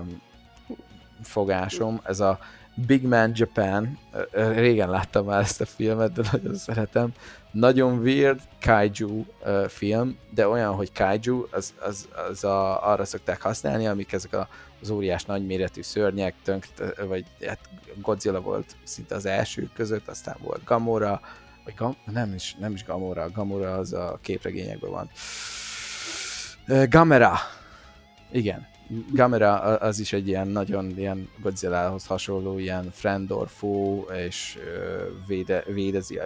fogásom, 1.23 2.01
ez 2.05 2.21
a 2.21 2.39
Big 2.87 3.03
Man 3.03 3.33
Japan, 3.35 3.99
régen 4.33 4.91
láttam 4.91 5.25
már 5.25 5.41
ezt 5.41 5.61
a 5.61 5.67
filmet, 5.67 6.13
de 6.13 6.23
nagyon 6.33 6.55
szeretem. 6.55 7.13
Nagyon 7.51 7.99
weird 7.99 8.41
kaiju 8.61 9.25
film, 9.69 10.19
de 10.35 10.49
olyan, 10.49 10.75
hogy 10.75 10.93
kaiju, 10.93 11.47
az, 11.51 11.75
az, 11.81 12.09
az 12.31 12.45
a, 12.45 12.89
arra 12.91 13.05
szokták 13.05 13.43
használni, 13.43 13.87
amik 13.87 14.13
ezek 14.13 14.33
a, 14.33 14.49
az 14.83 14.91
óriás 14.91 15.25
nagyméretű 15.25 15.83
szörnyek, 15.83 16.35
tönk, 16.45 16.67
vagy 17.07 17.25
hát 17.47 17.59
Godzilla 17.95 18.41
volt 18.41 18.77
szinte 18.83 19.15
az 19.15 19.27
első 19.27 19.71
között, 19.75 20.09
aztán 20.09 20.37
volt 20.43 20.65
Gamora, 20.65 21.21
vagy 21.65 21.75
Gam, 21.75 21.97
nem 22.05 22.35
is, 22.35 22.57
nem 22.59 22.73
is 22.73 22.85
Gamora, 22.85 23.31
Gamora 23.31 23.75
az 23.75 23.93
a 23.93 24.19
képregényekben 24.23 24.91
van. 24.91 25.11
Gamera, 26.89 27.35
igen, 28.31 28.67
Gamera 29.13 29.55
az 29.61 29.99
is 29.99 30.13
egy 30.13 30.29
ilyen 30.29 30.49
nagyon 30.49 30.99
ilyen 30.99 31.29
Godzilla-hoz 31.41 32.07
hasonló, 32.07 32.59
ilyen 32.59 32.91
friend 32.93 33.31
or 33.31 33.49
foe, 33.49 34.25
és 34.27 34.59
véde, 35.27 35.65
védezi, 35.67 36.19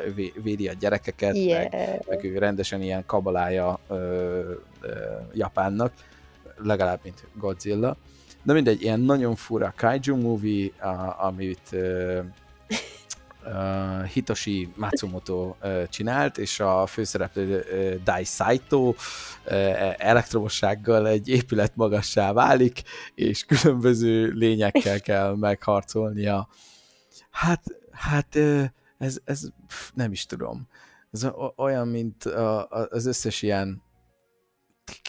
védi 0.42 0.68
a 0.68 0.72
gyerekeket, 0.72 1.36
yeah. 1.36 1.70
meg, 1.70 2.04
meg 2.08 2.24
ő 2.24 2.38
rendesen 2.38 2.82
ilyen 2.82 3.02
kabalája 3.06 3.78
ö, 3.88 3.94
ö, 4.80 4.88
Japánnak, 5.34 5.92
legalább 6.56 7.00
mint 7.02 7.26
Godzilla. 7.34 7.96
De 8.42 8.52
mindegy, 8.52 8.82
ilyen 8.82 9.00
nagyon 9.00 9.34
fura 9.34 9.72
kaiju 9.76 10.16
movie, 10.16 10.70
a, 10.80 11.24
amit 11.26 11.68
ö, 11.70 12.20
uh, 13.44 14.04
Hitoshi 14.04 14.72
Matsumoto 14.76 15.54
uh, 15.62 15.88
csinált, 15.88 16.38
és 16.38 16.60
a 16.60 16.86
főszereplő 16.86 17.58
uh, 17.58 18.02
Dai 18.02 18.24
Saito 18.24 18.88
uh, 18.88 18.94
elektromossággal 19.96 21.08
egy 21.08 21.28
épület 21.28 21.76
magassá 21.76 22.32
válik, 22.32 22.82
és 23.14 23.44
különböző 23.44 24.30
lényekkel 24.30 25.00
kell 25.00 25.36
megharcolnia. 25.36 26.48
Hát, 27.30 27.62
hát 27.90 28.34
uh, 28.34 28.64
ez, 28.98 29.18
ez 29.24 29.42
nem 29.94 30.12
is 30.12 30.26
tudom. 30.26 30.68
Ez 31.10 31.26
olyan, 31.56 31.88
mint 31.88 32.24
az 32.24 33.06
összes 33.06 33.42
ilyen 33.42 33.82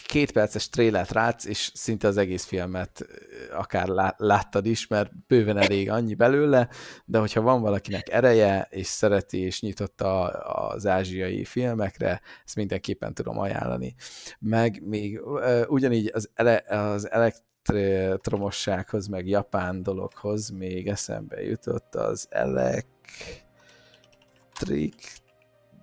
két 0.06 0.32
perces 0.32 0.68
trélert 0.68 1.10
rátsz, 1.10 1.44
és 1.44 1.70
szinte 1.74 2.08
az 2.08 2.16
egész 2.16 2.44
filmet 2.44 3.06
akár 3.52 4.14
láttad 4.16 4.66
is, 4.66 4.86
mert 4.86 5.26
bőven 5.26 5.56
elég 5.56 5.90
annyi 5.90 6.14
belőle, 6.14 6.68
de 7.04 7.18
hogyha 7.18 7.40
van 7.40 7.60
valakinek 7.60 8.08
ereje, 8.08 8.66
és 8.70 8.86
szereti, 8.86 9.38
és 9.38 9.60
nyitotta 9.60 10.22
az 10.28 10.86
ázsiai 10.86 11.44
filmekre, 11.44 12.20
ezt 12.44 12.56
mindenképpen 12.56 13.14
tudom 13.14 13.38
ajánlani. 13.38 13.94
Meg 14.38 14.82
még 14.86 15.20
ugyanígy 15.66 16.10
az, 16.14 16.30
ele, 16.34 16.62
az 16.68 17.10
elektromossághoz, 17.10 19.06
meg 19.06 19.28
japán 19.28 19.82
dologhoz 19.82 20.50
még 20.50 20.88
eszembe 20.88 21.42
jutott 21.42 21.94
az 21.94 22.26
Electric 22.30 22.86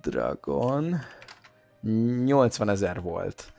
Dragon 0.01 0.95
80 2.25 2.69
ezer 2.69 3.01
volt. 3.01 3.53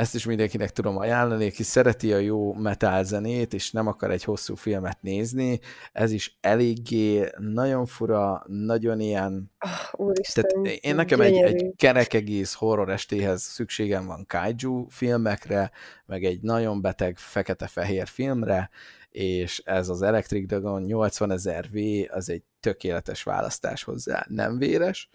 Ezt 0.00 0.14
is 0.14 0.24
mindenkinek 0.24 0.70
tudom 0.70 0.96
ajánlani, 0.96 1.46
aki 1.46 1.62
szereti 1.62 2.12
a 2.12 2.18
jó 2.18 2.52
metal 2.54 3.04
zenét, 3.04 3.54
és 3.54 3.70
nem 3.70 3.86
akar 3.86 4.10
egy 4.10 4.24
hosszú 4.24 4.54
filmet 4.54 5.02
nézni. 5.02 5.60
Ez 5.92 6.12
is 6.12 6.38
eléggé 6.40 7.30
nagyon 7.38 7.86
fura, 7.86 8.42
nagyon 8.46 9.00
ilyen... 9.00 9.50
Oh, 9.60 10.00
úristen, 10.06 10.44
Tehát 10.44 10.78
én 10.80 10.94
nekem 10.94 11.20
egy, 11.20 11.36
egy 11.36 11.72
kerek 11.76 12.14
egész 12.14 12.54
horror 12.54 12.90
estéhez 12.90 13.42
szükségem 13.42 14.06
van 14.06 14.26
kaiju 14.26 14.86
filmekre, 14.88 15.70
meg 16.06 16.24
egy 16.24 16.40
nagyon 16.40 16.80
beteg 16.80 17.18
fekete-fehér 17.18 18.06
filmre, 18.06 18.70
és 19.10 19.62
ez 19.64 19.88
az 19.88 20.02
Electric 20.02 20.46
Dragon 20.46 20.82
80 20.82 21.30
ezer 21.30 21.68
V, 21.70 21.76
az 22.10 22.30
egy 22.30 22.42
tökéletes 22.60 23.22
választás 23.22 23.82
hozzá. 23.82 24.26
Nem 24.28 24.58
véres, 24.58 25.10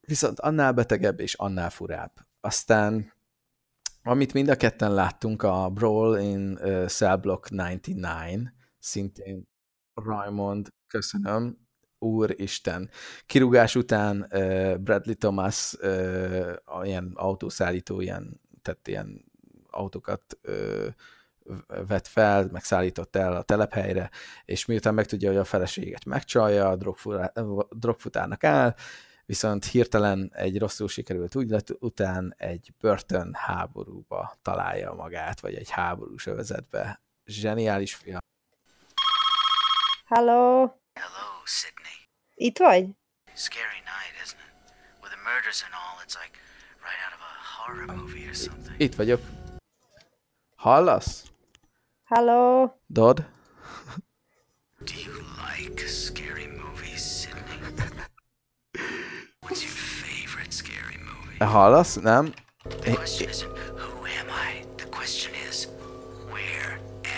viszont 0.00 0.40
annál 0.40 0.72
betegebb 0.72 1.20
és 1.20 1.34
annál 1.34 1.70
furább. 1.70 2.12
Aztán 2.40 3.12
amit 4.02 4.32
mind 4.32 4.48
a 4.48 4.56
ketten 4.56 4.94
láttunk, 4.94 5.42
a 5.42 5.70
Brawl 5.70 6.18
in 6.18 6.58
uh, 6.60 6.86
Cell 6.86 7.16
Block 7.16 7.48
99, 7.48 8.48
szintén 8.78 9.48
Raymond, 9.94 10.68
köszönöm, 10.86 11.58
úristen. 11.98 12.90
Kirúgás 13.26 13.74
után 13.74 14.26
uh, 14.32 14.76
Bradley 14.76 15.14
Thomas 15.14 15.74
uh, 15.80 16.52
ilyen 16.82 17.12
autószállító, 17.14 18.00
ilyen, 18.00 18.40
tehát 18.62 18.88
ilyen 18.88 19.24
autókat 19.70 20.38
uh, 20.48 20.86
vett 21.86 22.06
fel, 22.06 22.48
meg 22.52 22.64
szállított 22.64 23.16
el 23.16 23.36
a 23.36 23.42
telephelyre, 23.42 24.10
és 24.44 24.66
miután 24.66 24.94
megtudja, 24.94 25.28
hogy 25.28 25.38
a 25.38 25.44
feleséget 25.44 26.04
megcsalja, 26.04 26.76
drogfutárnak 27.70 28.44
áll, 28.44 28.74
viszont 29.26 29.64
hirtelen 29.64 30.30
egy 30.34 30.58
rosszul 30.58 30.88
sikerült 30.88 31.34
ügylet 31.34 31.70
után 31.78 32.34
egy 32.36 32.74
börtön 32.80 33.34
háborúba 33.34 34.38
találja 34.42 34.92
magát, 34.92 35.40
vagy 35.40 35.54
egy 35.54 35.70
háborús 35.70 36.26
övezetbe. 36.26 37.00
Zseniális 37.24 37.94
film. 37.94 38.18
Hello. 40.06 40.70
Hello, 40.94 41.44
Sydney. 41.44 42.08
Itt 42.34 42.58
vagy? 42.58 42.86
Scary 43.34 43.80
night, 43.84 44.14
isn't 44.24 44.40
it? 44.40 44.52
With 45.02 45.12
the 45.14 45.22
murders 45.24 45.62
and 45.62 45.72
all, 45.72 45.96
it's 46.04 46.16
like 46.22 46.38
right 46.86 47.00
out 47.04 47.14
of 47.16 47.20
a 47.20 47.32
horror 47.56 47.86
movie 47.96 48.28
or 48.28 48.34
something. 48.34 48.80
Itt 48.80 48.94
vagyok. 48.94 49.20
Hallasz? 50.56 51.32
Hello. 52.04 52.70
Dodd? 52.86 53.20
Do 54.84 54.94
you 55.04 55.14
like 55.48 55.88
scary 55.88 56.51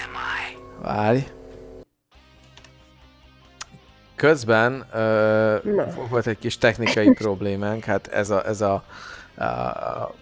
am 0.04 0.14
I? 0.14 0.56
Várj. 0.82 1.18
Közben 4.16 4.86
uh, 4.94 6.08
volt 6.08 6.26
egy 6.26 6.38
kis 6.38 6.58
technikai 6.58 7.12
problémánk, 7.22 7.84
hát 7.84 8.06
ez 8.06 8.30
a, 8.30 8.46
ez 8.46 8.60
a, 8.60 8.72
a 9.44 10.14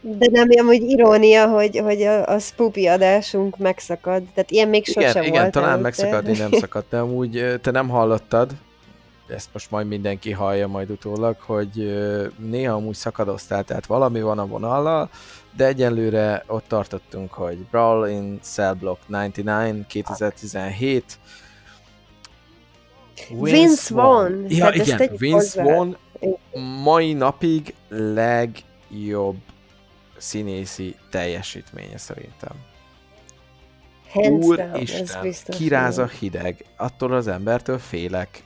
de 0.00 0.26
nem 0.30 0.48
amúgy 0.58 0.82
irónia, 0.82 1.48
hogy, 1.48 1.78
hogy 1.78 2.02
a, 2.02 2.26
a 2.26 2.38
spoopy 2.38 2.86
adásunk 2.86 3.58
megszakad. 3.58 4.22
Tehát 4.34 4.50
ilyen 4.50 4.68
még 4.68 4.88
igen, 4.88 5.02
sosem 5.02 5.22
igen, 5.22 5.40
volt. 5.40 5.52
talán 5.52 5.68
előtte. 5.68 5.82
megszakadni 5.82 6.36
nem 6.38 6.52
szakadt, 6.52 6.90
de 6.90 6.98
amúgy 6.98 7.58
te 7.62 7.70
nem 7.70 7.88
hallottad, 7.88 8.50
ezt 9.30 9.48
most 9.52 9.70
majd 9.70 9.86
mindenki 9.86 10.32
hallja 10.32 10.66
majd 10.66 10.90
utólag, 10.90 11.36
hogy 11.40 11.98
néha 12.38 12.74
amúgy 12.74 12.94
szakadoztál, 12.94 13.64
tehát 13.64 13.86
valami 13.86 14.20
van 14.20 14.38
a 14.38 14.46
vonallal, 14.46 15.10
de 15.56 15.66
egyelőre 15.66 16.44
ott 16.46 16.64
tartottunk, 16.68 17.32
hogy 17.32 17.58
Brawl 17.58 18.08
in 18.08 18.38
Cell 18.42 18.74
Block 18.74 19.00
99 19.06 19.86
2017 19.86 21.18
Vince, 23.28 23.50
Vince 23.50 23.94
Vaughn. 23.94 24.44
Ja, 24.48 24.70
igen, 24.72 25.10
Vince 25.16 25.62
Vaughn 25.62 25.96
mai 26.82 27.12
napig 27.12 27.74
legjobb 27.88 29.36
színészi 30.16 30.96
teljesítménye 31.10 31.98
szerintem. 31.98 32.52
Úristen, 34.14 35.34
kiráz 35.48 35.98
a 35.98 36.06
hideg, 36.06 36.64
attól 36.76 37.12
az 37.12 37.26
embertől 37.26 37.78
félek. 37.78 38.42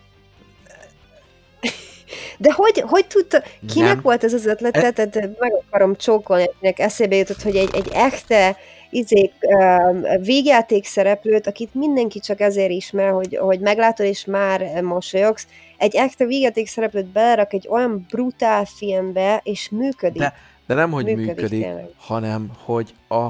De 2.38 2.52
hogy, 2.52 2.80
hogy 2.86 3.06
tudta, 3.06 3.42
kinek 3.68 3.92
Nem. 3.94 4.00
volt 4.02 4.24
ez 4.24 4.32
az 4.32 4.46
ötlete? 4.46 4.90
Tehát 4.90 5.14
meg 5.38 5.52
akarom 5.66 5.96
csókolni, 5.96 6.44
akinek 6.44 6.78
eszébe 6.78 7.16
jutott, 7.16 7.42
hogy 7.42 7.56
egy, 7.56 7.70
egy 7.74 7.90
echte 7.92 8.56
izé, 8.90 9.30
uh, 9.40 10.24
végjáték 10.24 10.84
szereplőt, 10.84 11.46
akit 11.46 11.74
mindenki 11.74 12.20
csak 12.20 12.40
ezért 12.40 12.70
ismer, 12.70 13.10
hogy, 13.10 13.36
hogy 13.36 13.60
meglátod 13.60 14.06
és 14.06 14.24
már 14.24 14.82
mosolyogsz, 14.82 15.46
egy 15.78 15.94
echte 15.94 16.24
végjáték 16.24 16.68
szereplőt 16.68 17.06
belerak 17.06 17.52
egy 17.52 17.66
olyan 17.68 18.06
brutál 18.10 18.64
filmbe, 18.64 19.40
és 19.44 19.68
működik. 19.70 20.20
De 20.20 20.34
de 20.66 20.74
nem, 20.74 20.90
hogy 20.90 21.04
működik, 21.04 21.36
működik 21.36 21.66
hanem 21.96 22.50
hogy 22.64 22.94
a, 23.08 23.24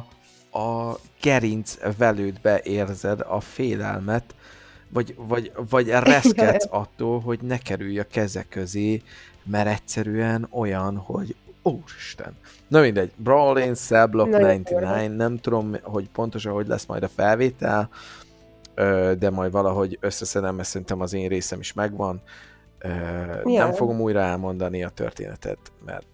a 0.59 0.99
gerinc 1.23 1.79
velődbe 1.99 2.61
érzed 2.63 3.21
a 3.21 3.41
félelmet, 3.41 4.25
vagy, 4.95 5.15
vagy, 5.17 5.53
vagy 5.71 5.89
reszkedsz 5.89 6.67
attól, 6.71 7.21
hogy 7.21 7.39
ne 7.43 7.59
kerülj 7.59 7.99
a 7.99 8.07
keze 8.11 8.45
közé, 8.49 9.03
mert 9.45 9.69
egyszerűen 9.69 10.47
olyan, 10.51 10.97
hogy 10.97 11.35
úristen. 11.63 12.37
Na 12.69 12.81
mindegy, 12.81 13.13
Brawl 13.17 13.59
in 13.59 13.75
Cell 13.75 14.07
Block 14.07 14.31
99, 14.31 15.17
nem 15.17 15.39
tudom, 15.39 15.77
hogy 15.83 16.09
pontosan 16.09 16.53
hogy 16.53 16.67
lesz 16.67 16.87
majd 16.87 17.03
a 17.03 17.09
felvétel, 17.09 17.89
de 19.19 19.31
majd 19.31 19.53
valahogy 19.53 19.99
összeszedem, 20.01 20.55
mert 20.55 20.69
szerintem 20.69 21.01
az 21.01 21.13
én 21.13 21.29
részem 21.29 21.61
is 21.61 21.73
megvan. 21.73 22.21
Ja. 23.45 23.65
Nem 23.65 23.73
fogom 23.73 24.01
újra 24.01 24.21
elmondani 24.21 24.85
a 24.85 24.89
történetet, 24.89 25.59
mert 25.85 26.07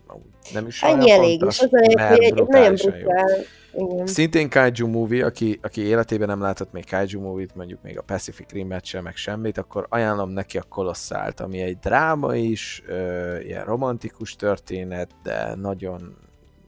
nem 0.52 0.66
is 0.66 0.82
Ennyi 0.82 1.10
elég, 1.10 1.42
és 1.46 1.60
az 1.60 1.68
egy, 1.72 1.98
egy 1.98 2.34
nagyon 2.34 2.74
brutál. 2.74 3.28
Igen. 3.72 4.06
Szintén 4.06 4.50
kaiju 4.50 4.86
movie, 4.86 5.24
aki, 5.24 5.58
aki 5.62 5.80
életében 5.80 6.28
nem 6.28 6.40
látott 6.40 6.72
még 6.72 6.88
kaiju 6.88 7.20
movie-t, 7.20 7.54
mondjuk 7.54 7.82
még 7.82 7.98
a 7.98 8.02
Pacific 8.02 8.50
Rim-et 8.50 8.84
sem, 8.84 9.02
meg 9.02 9.16
semmit, 9.16 9.58
akkor 9.58 9.86
ajánlom 9.88 10.30
neki 10.30 10.58
a 10.58 10.62
Kolosszált, 10.62 11.40
ami 11.40 11.60
egy 11.60 11.78
dráma 11.78 12.34
is, 12.34 12.82
ö, 12.86 13.38
ilyen 13.38 13.64
romantikus 13.64 14.36
történet, 14.36 15.10
de 15.22 15.54
nagyon 15.54 16.16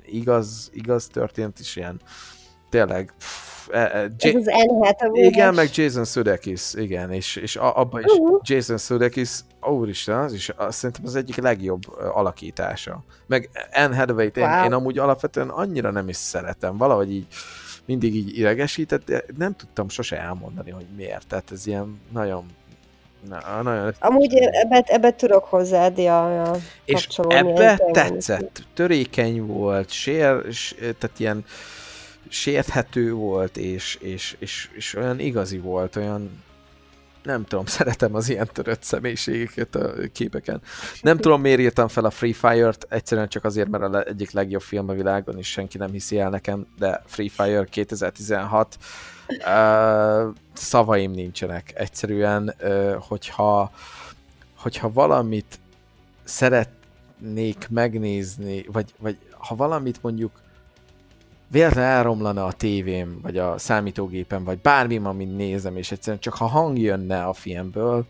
igaz, 0.04 0.70
igaz 0.72 1.06
történet 1.06 1.58
is, 1.58 1.76
ilyen 1.76 2.00
tényleg 2.72 3.14
pff, 3.18 3.52
E, 3.70 3.78
e, 3.78 4.08
J- 4.18 4.36
Ez 4.36 4.46
az 4.46 5.10
Igen, 5.12 5.54
meg 5.54 5.68
Jason 5.76 6.04
Sudeikis, 6.04 6.74
igen, 6.74 7.12
és, 7.12 7.36
és 7.36 7.56
abban 7.56 8.00
is 8.00 8.12
uh-huh. 8.12 8.40
Jason 8.42 8.78
Sudeikis, 8.78 9.30
úristen, 9.62 10.18
az 10.18 10.32
is 10.32 10.48
azt 10.48 10.78
szerintem 10.78 11.04
az 11.04 11.16
egyik 11.16 11.36
legjobb 11.36 11.80
alakítása. 12.14 13.04
Meg 13.26 13.48
Anne 13.72 13.96
hathaway 13.96 14.30
wow. 14.36 14.58
én, 14.58 14.64
én 14.64 14.72
amúgy 14.72 14.98
alapvetően 14.98 15.48
annyira 15.48 15.90
nem 15.90 16.08
is 16.08 16.16
szeretem, 16.16 16.76
valahogy 16.76 17.12
így 17.12 17.26
mindig 17.84 18.14
így 18.14 18.38
idegesített, 18.38 19.04
de 19.04 19.24
nem 19.38 19.56
tudtam 19.56 19.88
sose 19.88 20.20
elmondani, 20.20 20.70
hogy 20.70 20.86
miért. 20.96 21.26
Tehát 21.26 21.50
ez 21.50 21.66
ilyen 21.66 22.00
nagyon 22.12 22.46
Na, 23.28 23.62
nagyon... 23.62 23.94
Amúgy 23.98 24.34
ebbe, 24.34 24.82
ebbe 24.86 25.14
tudok 25.14 25.44
hozzád 25.44 25.98
ja, 25.98 26.32
ja, 26.32 26.56
És 26.84 27.08
ebbe 27.28 27.80
tetszett, 27.92 28.62
törékeny 28.74 29.46
volt, 29.46 29.90
sér, 29.90 30.42
tehát 30.78 31.18
ilyen 31.18 31.44
sérthető 32.32 33.12
volt, 33.12 33.56
és, 33.56 33.94
és, 33.94 34.36
és, 34.38 34.70
és 34.74 34.94
olyan 34.94 35.18
igazi 35.18 35.58
volt, 35.58 35.96
olyan 35.96 36.42
nem 37.22 37.44
tudom, 37.44 37.66
szeretem 37.76 38.14
az 38.14 38.28
ilyen 38.28 38.48
törött 38.52 38.82
személyiségeket 38.82 39.74
a 39.74 39.92
képeken. 40.12 40.62
Nem 41.00 41.16
tudom, 41.16 41.40
miért 41.40 41.60
írtam 41.60 41.88
fel 41.88 42.04
a 42.04 42.10
Free 42.10 42.32
Fire-t, 42.32 42.86
egyszerűen 42.88 43.28
csak 43.28 43.44
azért, 43.44 43.68
mert 43.68 43.94
a 43.94 44.06
egyik 44.06 44.30
legjobb 44.30 44.60
film 44.62 44.88
a 44.88 44.92
világon, 44.92 45.38
és 45.38 45.50
senki 45.50 45.78
nem 45.78 45.90
hiszi 45.90 46.18
el 46.18 46.30
nekem, 46.30 46.66
de 46.78 47.02
Free 47.06 47.28
Fire 47.28 47.64
2016 47.64 48.78
uh, 49.28 50.34
szavaim 50.52 51.10
nincsenek. 51.10 51.72
Egyszerűen, 51.74 52.54
uh, 52.62 52.94
hogyha, 52.94 53.70
hogyha 54.56 54.92
valamit 54.92 55.58
szeretnék 56.24 57.68
megnézni, 57.68 58.64
vagy, 58.72 58.94
vagy 58.98 59.18
ha 59.30 59.54
valamit 59.54 60.02
mondjuk 60.02 60.40
véletlenül 61.52 61.90
elromlana 61.90 62.44
a 62.44 62.52
tévém, 62.52 63.18
vagy 63.22 63.38
a 63.38 63.58
számítógépen, 63.58 64.44
vagy 64.44 64.58
bármi, 64.58 64.96
amit 64.96 65.36
nézem, 65.36 65.76
és 65.76 65.92
egyszerűen 65.92 66.20
csak 66.20 66.34
ha 66.34 66.46
hang 66.46 66.78
jönne 66.78 67.24
a 67.24 67.32
filmből, 67.32 68.06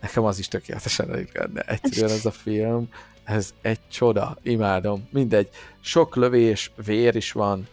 nekem 0.00 0.24
az 0.24 0.38
is 0.38 0.48
tökéletesen 0.48 1.10
elég 1.10 1.28
lenne. 1.32 1.60
Egyszerűen 1.60 2.10
ez 2.10 2.26
a 2.26 2.30
film, 2.30 2.88
ez 3.24 3.54
egy 3.62 3.78
csoda, 3.90 4.36
imádom. 4.42 5.08
Mindegy, 5.12 5.48
sok 5.80 6.16
lövés, 6.16 6.72
vér 6.84 7.16
is 7.16 7.32
van, 7.32 7.68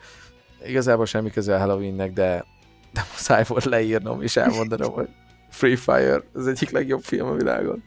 igazából 0.66 1.06
semmi 1.06 1.32
közel 1.32 1.60
Halloweennek, 1.60 2.14
de, 2.14 2.46
de 2.94 3.06
muszáj 3.12 3.44
volt 3.48 3.64
leírnom 3.64 4.22
és 4.22 4.36
elmondanom, 4.36 4.94
hogy 4.94 5.10
Free 5.50 5.78
Fire 5.78 6.24
az 6.34 6.48
egyik 6.48 6.70
legjobb 6.70 7.02
film 7.02 7.28
a 7.28 7.34
világon. 7.34 7.84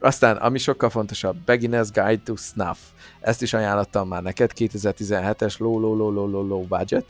Aztán, 0.00 0.36
ami 0.36 0.58
sokkal 0.58 0.90
fontosabb, 0.90 1.36
Beginner's 1.46 1.88
Guide 1.92 2.22
to 2.24 2.36
Snuff. 2.36 2.78
Ezt 3.20 3.42
is 3.42 3.52
ajánlottam 3.52 4.08
már 4.08 4.22
neked, 4.22 4.50
2017-es 4.56 5.58
low, 5.58 5.78
low, 5.80 5.96
low, 5.96 6.12
low, 6.12 6.30
low, 6.30 6.46
low 6.46 6.62
budget. 6.62 7.04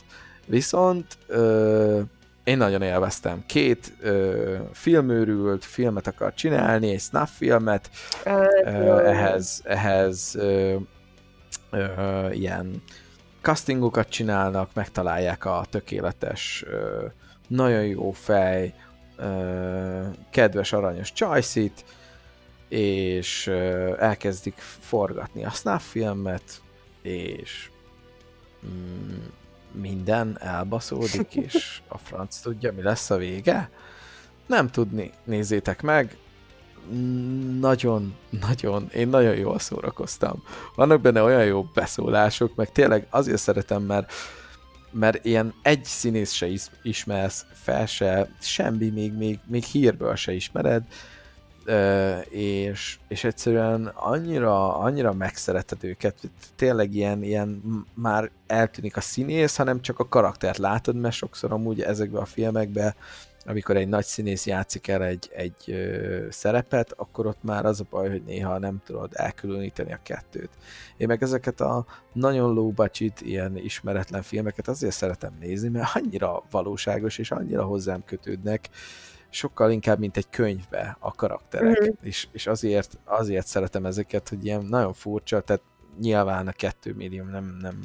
Viszont 0.47 1.19
ö, 1.27 2.01
én 2.45 2.57
nagyon 2.57 2.83
élveztem. 2.83 3.43
Két 3.47 3.93
ö, 4.01 4.57
filmőrült 4.73 5.65
filmet 5.65 6.07
akar 6.07 6.35
csinálni, 6.35 6.91
egy 6.91 7.01
snuff 7.01 7.29
filmet, 7.37 7.91
ö, 8.25 9.05
ehhez, 9.05 9.61
ehhez 9.65 10.35
ö, 10.35 10.77
ö, 11.71 12.31
ilyen 12.31 12.83
castingokat 13.41 14.09
csinálnak, 14.09 14.71
megtalálják 14.75 15.45
a 15.45 15.65
tökéletes, 15.71 16.65
ö, 16.67 17.07
nagyon 17.49 17.85
jó 17.85 18.11
fej, 18.11 18.75
ö, 19.17 20.03
kedves, 20.31 20.73
aranyos 20.73 21.13
csajszit, 21.13 21.85
és 22.71 23.47
elkezdik 23.99 24.55
forgatni 24.59 25.45
a 25.45 25.51
snuff 25.51 25.83
filmet, 25.83 26.63
és 27.03 27.71
mm, 28.67 29.25
minden 29.73 30.37
elbaszódik, 30.41 31.35
és 31.47 31.81
a 31.89 31.99
franc 31.99 32.39
tudja, 32.39 32.73
mi 32.73 32.83
lesz 32.83 33.11
a 33.11 33.17
vége. 33.17 33.71
Nem 34.47 34.71
tudni, 34.71 35.11
nézzétek 35.25 35.83
meg, 35.83 36.17
nagyon, 37.61 38.15
nagyon, 38.31 38.89
én 38.95 39.09
nagyon 39.09 39.35
jól 39.35 39.59
szórakoztam. 39.59 40.43
Vannak 40.75 41.01
benne 41.01 41.23
olyan 41.23 41.45
jó 41.45 41.63
beszólások, 41.63 42.55
meg 42.55 42.73
tényleg 42.73 43.07
azért 43.11 43.41
szeretem, 43.41 43.83
mert 43.83 44.13
mert 44.93 45.25
ilyen 45.25 45.55
egy 45.63 45.85
színész 45.85 46.33
se 46.33 46.49
ismersz, 46.83 47.47
fel 47.53 47.87
se, 47.87 48.29
semmi, 48.41 48.89
még, 48.89 49.13
még, 49.13 49.39
még 49.47 49.65
hírből 49.65 50.15
se 50.15 50.33
ismered, 50.33 50.83
és, 52.29 52.99
és 53.09 53.25
egyszerűen 53.25 53.87
annyira, 53.95 54.79
annyira 54.79 55.13
megszereted 55.13 55.85
őket, 55.85 56.15
tényleg 56.57 56.95
ilyen, 56.95 57.23
ilyen 57.23 57.63
már 57.95 58.31
eltűnik 58.47 58.97
a 58.97 59.01
színész, 59.01 59.57
hanem 59.57 59.81
csak 59.81 59.99
a 59.99 60.09
karaktert 60.09 60.59
látod, 60.59 60.97
mert 60.97 61.15
sokszor 61.15 61.53
amúgy 61.53 61.81
ezekben 61.81 62.23
a 62.23 62.25
filmekben, 62.25 62.95
amikor 63.47 63.77
egy 63.77 63.89
nagy 63.89 64.05
színész 64.05 64.47
játszik 64.47 64.89
el 64.89 65.05
egy, 65.05 65.31
egy 65.35 65.65
ö, 65.67 66.27
szerepet, 66.31 66.93
akkor 66.97 67.27
ott 67.27 67.43
már 67.43 67.65
az 67.65 67.81
a 67.81 67.87
baj, 67.91 68.11
hogy 68.11 68.23
néha 68.23 68.59
nem 68.59 68.83
tudod 68.87 69.11
elkülöníteni 69.13 69.93
a 69.93 70.01
kettőt. 70.03 70.51
Én 70.97 71.07
meg 71.07 71.23
ezeket 71.23 71.61
a 71.61 71.87
nagyon 72.13 72.55
low 72.55 72.71
budget, 72.71 73.21
ilyen 73.21 73.57
ismeretlen 73.57 74.23
filmeket 74.23 74.69
azért 74.69 74.95
szeretem 74.95 75.37
nézni, 75.41 75.69
mert 75.69 75.91
annyira 75.95 76.43
valóságos 76.51 77.19
és 77.19 77.31
annyira 77.31 77.65
hozzám 77.65 78.05
kötődnek, 78.05 78.69
sokkal 79.31 79.71
inkább, 79.71 79.99
mint 79.99 80.17
egy 80.17 80.31
könyvbe 80.31 80.97
a 80.99 81.15
karakterek, 81.15 81.81
mm-hmm. 81.81 81.91
és, 82.03 82.29
és 82.33 82.47
azért, 82.47 82.99
azért 83.05 83.47
szeretem 83.47 83.87
ezeket, 83.87 84.29
hogy 84.29 84.45
ilyen 84.45 84.65
nagyon 84.65 84.93
furcsa, 84.93 85.41
tehát 85.41 85.63
nyilván 86.01 86.49
a 86.49 86.53
kettő 86.53 86.95
médium 86.95 87.31
nem, 87.31 87.59
nem 87.61 87.81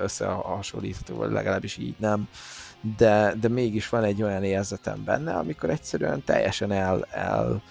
összehasonlítható, 0.00 1.16
vagy 1.16 1.30
legalábbis 1.30 1.76
így 1.76 1.94
nem, 1.98 2.28
de, 2.96 3.34
de 3.40 3.48
mégis 3.48 3.88
van 3.88 4.04
egy 4.04 4.22
olyan 4.22 4.44
érzetem 4.44 5.04
benne, 5.04 5.34
amikor 5.34 5.70
egyszerűen 5.70 6.24
teljesen 6.24 6.72
el, 6.72 7.04
el 7.10 7.62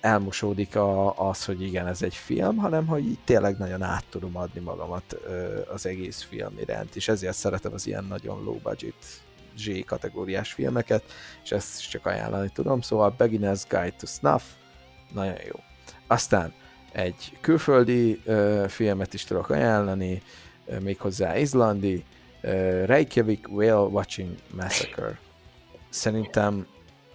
elmosódik 0.00 0.76
a, 0.76 1.18
az, 1.28 1.44
hogy 1.44 1.62
igen, 1.62 1.86
ez 1.86 2.02
egy 2.02 2.14
film, 2.14 2.56
hanem 2.56 2.86
hogy 2.86 3.04
így 3.04 3.18
tényleg 3.24 3.58
nagyon 3.58 3.82
át 3.82 4.04
tudom 4.10 4.36
adni 4.36 4.60
magamat 4.60 5.16
az 5.72 5.86
egész 5.86 6.22
film 6.22 6.58
iránt, 6.58 6.96
és 6.96 7.08
ezért 7.08 7.36
szeretem 7.36 7.72
az 7.72 7.86
ilyen 7.86 8.04
nagyon 8.04 8.44
low 8.44 8.58
budget 8.58 9.26
Z 9.58 9.84
kategóriás 9.86 10.52
filmeket, 10.52 11.04
és 11.44 11.52
ezt 11.52 11.78
is 11.78 11.88
csak 11.88 12.06
ajánlani 12.06 12.48
tudom, 12.48 12.80
szóval 12.80 13.14
Beginner's 13.18 13.62
Guide 13.68 13.94
to 13.98 14.06
Snuff, 14.06 14.42
nagyon 15.14 15.38
jó. 15.46 15.60
Aztán 16.06 16.52
egy 16.92 17.38
külföldi 17.40 18.22
uh, 18.24 18.66
filmet 18.66 19.14
is 19.14 19.24
tudok 19.24 19.50
ajánlani, 19.50 20.22
uh, 20.64 20.80
méghozzá 20.80 21.38
izlandi, 21.38 22.04
uh, 22.42 22.84
Reykjavik 22.84 23.46
Whale 23.50 23.88
Watching 23.88 24.34
Massacre. 24.54 25.18
Szerintem 25.88 26.66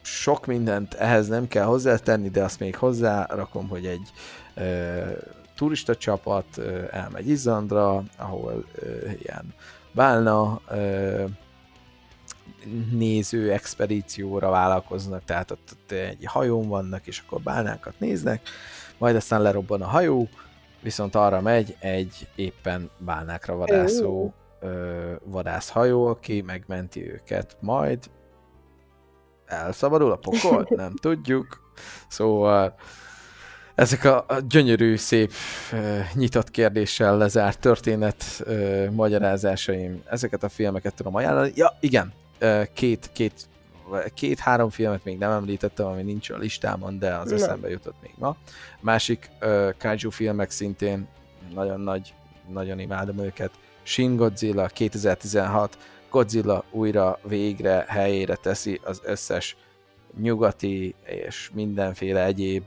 sok 0.02 0.46
mindent 0.46 0.94
ehhez 0.94 1.28
nem 1.28 1.48
kell 1.48 1.66
hozzátenni, 1.66 2.30
de 2.30 2.44
azt 2.44 2.60
még 2.60 2.76
hozzárakom, 2.76 3.68
hogy 3.68 3.86
egy 3.86 4.12
uh, 4.56 5.12
turista 5.56 5.96
csapat 5.96 6.46
uh, 6.58 6.88
elmegy 6.92 7.30
Izlandra, 7.30 8.04
ahol 8.18 8.66
uh, 8.82 9.12
ilyen 9.22 9.54
bálna 9.92 10.62
uh, 10.72 11.30
néző 12.92 13.52
expedícióra 13.52 14.50
vállalkoznak, 14.50 15.24
tehát 15.24 15.52
ott, 15.52 15.70
ott 15.74 15.92
egy 15.92 16.26
hajón 16.26 16.68
vannak, 16.68 17.08
és 17.08 17.24
akkor 17.26 17.42
bálnákat 17.42 17.94
néznek, 17.98 18.42
majd 18.98 19.16
aztán 19.16 19.42
lerobban 19.42 19.82
a 19.82 19.88
hajó, 19.88 20.30
viszont 20.82 21.16
arra 21.16 21.42
megy 21.42 21.76
egy 21.80 22.28
éppen 22.36 22.90
bálnákra 22.98 23.56
vadászó 23.56 24.32
ö, 24.60 25.12
vadászhajó, 25.24 26.06
aki 26.08 26.42
megmenti 26.42 27.12
őket, 27.12 27.58
majd 27.60 28.00
elszabadul 29.46 30.12
a 30.12 30.16
pokol? 30.16 30.68
Nem 30.76 30.96
tudjuk. 30.96 31.72
Szóval 32.08 32.76
ezek 33.76 34.04
a, 34.04 34.26
gyönyörű, 34.48 34.96
szép, 34.96 35.32
nyitott 36.14 36.52
kérdéssel 36.52 37.18
lezárt 37.18 37.60
történet 37.60 38.44
magyarázásaim, 38.92 40.02
ezeket 40.10 40.44
a 40.44 40.50
filmeket 40.50 40.94
tudom 40.94 41.16
ajánlani. 41.16 41.52
Ja, 41.56 41.78
igen, 41.80 42.14
két, 42.74 43.10
két, 43.14 43.48
két-három 44.14 44.70
filmet 44.70 45.04
még 45.04 45.18
nem 45.18 45.32
említettem, 45.32 45.86
ami 45.86 46.02
nincs 46.02 46.30
a 46.30 46.38
listámon, 46.38 47.00
de 47.00 47.16
az 47.16 47.32
eszembe 47.32 47.70
jutott 47.70 48.02
még 48.02 48.14
ma. 48.18 48.36
Másik 48.80 49.30
uh, 49.42 49.70
kaiju 49.78 50.10
filmek 50.10 50.50
szintén 50.50 51.08
nagyon 51.54 51.80
nagy, 51.80 52.14
nagyon 52.52 52.80
imádom 52.80 53.20
őket. 53.20 53.52
Shin 53.84 54.16
Godzilla 54.16 54.68
2016, 54.68 55.78
Godzilla 56.10 56.64
újra 56.72 57.20
végre 57.24 57.86
helyére 57.88 58.36
teszi 58.36 58.80
az 58.84 59.02
összes 59.04 59.58
nyugati 60.22 60.96
és 61.06 61.50
mindenféle 61.54 62.26
egyéb 62.26 62.64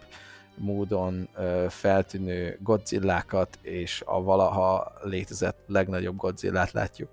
módon 0.55 1.29
feltűnő 1.69 2.59
Godzillákat, 2.63 3.59
és 3.63 4.03
a 4.07 4.23
valaha 4.23 4.93
létezett 5.03 5.59
legnagyobb 5.67 6.17
Godzillát 6.17 6.73
látjuk 6.73 7.11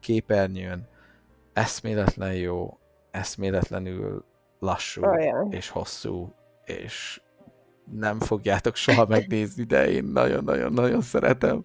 képernyőn, 0.00 0.88
eszméletlen 1.52 2.34
jó, 2.34 2.78
eszméletlenül 3.10 4.24
lassú 4.58 5.04
oh, 5.04 5.22
yeah. 5.22 5.46
és 5.50 5.68
hosszú, 5.68 6.34
és 6.64 7.20
nem 7.90 8.20
fogjátok 8.20 8.76
soha 8.76 9.06
megnézni, 9.06 9.64
de 9.64 9.90
én 9.90 10.04
nagyon-nagyon-nagyon 10.04 11.00
szeretem. 11.00 11.64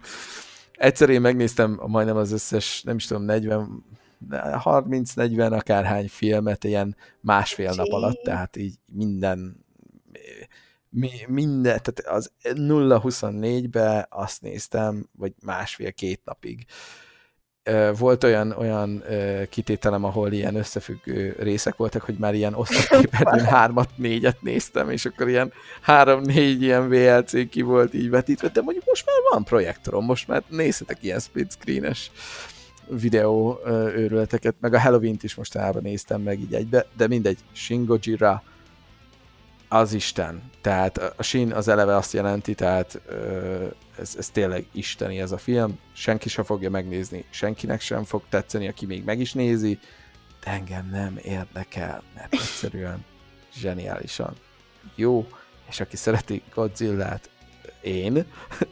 Egyszer 0.72 1.10
én 1.10 1.22
megnéztem 1.22 1.80
majdnem 1.88 2.18
az 2.18 2.32
összes, 2.32 2.84
nem 2.84 2.96
is 2.96 3.06
tudom, 3.06 3.24
40, 3.24 3.86
30-40 4.30 5.52
akárhány 5.52 6.08
filmet 6.08 6.64
ilyen 6.64 6.96
másfél 7.22 7.74
nap 7.76 7.88
alatt, 7.88 8.24
tehát 8.24 8.56
így 8.56 8.76
minden 8.86 9.66
mi, 10.90 11.10
minden, 11.28 11.80
tehát 11.84 12.00
az 12.00 12.32
0-24-be 12.44 14.08
azt 14.10 14.42
néztem, 14.42 15.10
vagy 15.12 15.34
másfél-két 15.42 16.22
napig 16.26 16.66
volt 17.98 18.24
olyan, 18.24 18.52
olyan 18.52 19.04
kitételem, 19.50 20.04
ahol 20.04 20.32
ilyen 20.32 20.56
összefüggő 20.56 21.36
részek 21.40 21.76
voltak, 21.76 22.02
hogy 22.02 22.16
már 22.18 22.34
ilyen 22.34 22.54
osztaképernyőn 22.54 23.46
hármat, 23.46 23.90
négyet 23.96 24.42
néztem, 24.42 24.90
és 24.90 25.06
akkor 25.06 25.30
ilyen 25.30 25.52
három-négy 25.82 26.62
ilyen 26.62 26.90
VLC 26.90 27.50
ki 27.50 27.62
volt 27.62 27.94
így 27.94 28.10
vetítve, 28.10 28.48
de 28.48 28.62
mondjuk 28.62 28.86
most 28.86 29.06
már 29.06 29.16
van 29.32 29.44
projektorom, 29.44 30.06
most 30.06 30.28
már 30.28 30.44
nézhetek 30.50 30.98
ilyen 31.04 31.20
split 31.20 31.52
screenes 31.52 32.12
videó 32.90 33.60
őrületeket, 33.96 34.56
meg 34.60 34.74
a 34.74 34.80
Halloween-t 34.80 35.24
is 35.24 35.36
mostanában 35.36 35.82
néztem 35.82 36.22
meg 36.22 36.40
így 36.40 36.54
egybe, 36.54 36.86
de 36.98 37.08
mindegy, 37.08 37.38
Shin 37.52 37.86
Gojira 37.86 38.44
az 39.68 39.94
Isten. 39.94 40.44
Tehát 40.62 40.98
a 40.98 41.24
Shin 41.24 41.52
az 41.52 41.68
eleve 41.68 41.96
azt 41.96 42.14
jelenti, 42.14 42.54
tehát 42.54 43.02
ez, 44.00 44.16
ez 44.18 44.30
tényleg 44.30 44.66
isteni 44.72 45.20
ez 45.20 45.32
a 45.32 45.38
film, 45.38 45.80
senki 45.94 46.30
sem 46.30 46.44
fogja 46.44 46.70
megnézni, 46.70 47.26
senkinek 47.30 47.82
sem 47.82 48.04
fog 48.04 48.24
tetszeni, 48.30 48.68
aki 48.68 48.86
még 48.86 49.04
meg 49.04 49.20
is 49.20 49.34
nézi, 49.34 49.80
de 50.44 50.52
engem 50.52 50.90
nem 50.92 51.20
érdekel, 51.24 52.04
mert 52.16 52.34
egyszerűen 52.34 53.06
zseniálisan 53.54 54.34
jó, 54.96 55.28
és 55.70 55.80
aki 55.80 55.96
szereti 55.96 56.42
Godzilla-t, 56.54 57.30
én, 57.82 58.26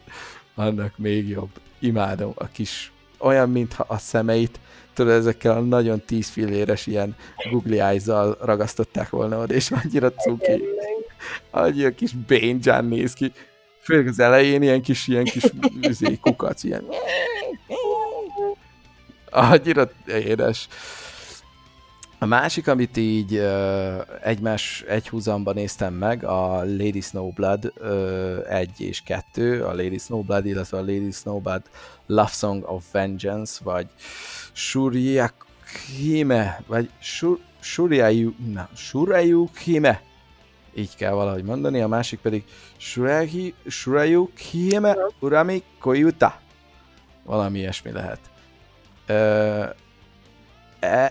annak 0.56 0.98
még 0.98 1.28
jobb. 1.28 1.50
Imádom 1.80 2.32
a 2.36 2.48
kis 2.48 2.91
olyan, 3.18 3.50
mintha 3.50 3.86
a 3.88 3.98
szemeit 3.98 4.60
tudod, 4.93 5.14
ezekkel 5.14 5.58
a 5.58 5.60
nagyon 5.60 6.02
tízfilléres 6.02 6.88
ilyen 6.88 7.16
googly 7.52 7.80
eyes 7.80 8.06
ragasztották 8.41 9.10
volna 9.10 9.39
oda, 9.41 9.54
és 9.54 9.72
annyira 9.72 10.12
cuki. 10.12 10.64
Annyira 11.51 11.95
kis 11.95 12.11
Bénján 12.11 12.86
néz 12.86 13.13
ki. 13.13 13.32
Főleg 13.82 14.07
az 14.07 14.20
elején 14.20 14.61
ilyen 14.61 14.82
kis, 14.82 15.07
ilyen 15.07 15.24
kis 15.24 15.43
üzé, 15.82 16.18
kukac, 16.22 16.63
ilyen. 16.63 16.84
Annyira 19.30 19.89
édes. 20.07 20.68
A 22.20 22.26
másik, 22.26 22.68
amit 22.68 22.97
így 22.97 23.38
uh, 23.38 24.01
egymás 24.22 24.84
egyhúzamban 24.88 25.53
néztem 25.53 25.93
meg, 25.93 26.24
a 26.24 26.57
Lady 26.57 27.01
Snowblood 27.01 27.74
uh, 27.78 28.38
1 28.49 28.70
és 28.78 29.03
2, 29.03 29.63
a 29.63 29.74
Lady 29.74 29.97
Snowblood, 29.97 30.45
illetve 30.45 30.78
a 30.78 30.82
Lady 30.82 31.11
Snowblood 31.11 31.61
Love 32.05 32.32
Song 32.32 32.63
of 32.68 32.84
Vengeance, 32.91 33.59
vagy 33.63 33.88
Shuriakime, 34.53 35.43
vagy 36.68 36.89
Shur, 36.99 37.39
Shuryayu, 37.59 38.34
na, 38.53 38.70
Shurayukime, 38.76 40.01
így 40.76 40.95
kell 40.95 41.11
valahogy 41.11 41.43
mondani, 41.43 41.82
a 41.82 41.88
másik 41.88 42.19
pedig 42.19 42.43
Shurayi, 42.78 43.53
Shurayukime 43.67 44.95
Urami 45.19 45.63
Koyuta. 45.80 46.39
Valami 47.23 47.59
ilyesmi 47.59 47.91
lehet. 47.91 48.19
Uh, 49.09 49.69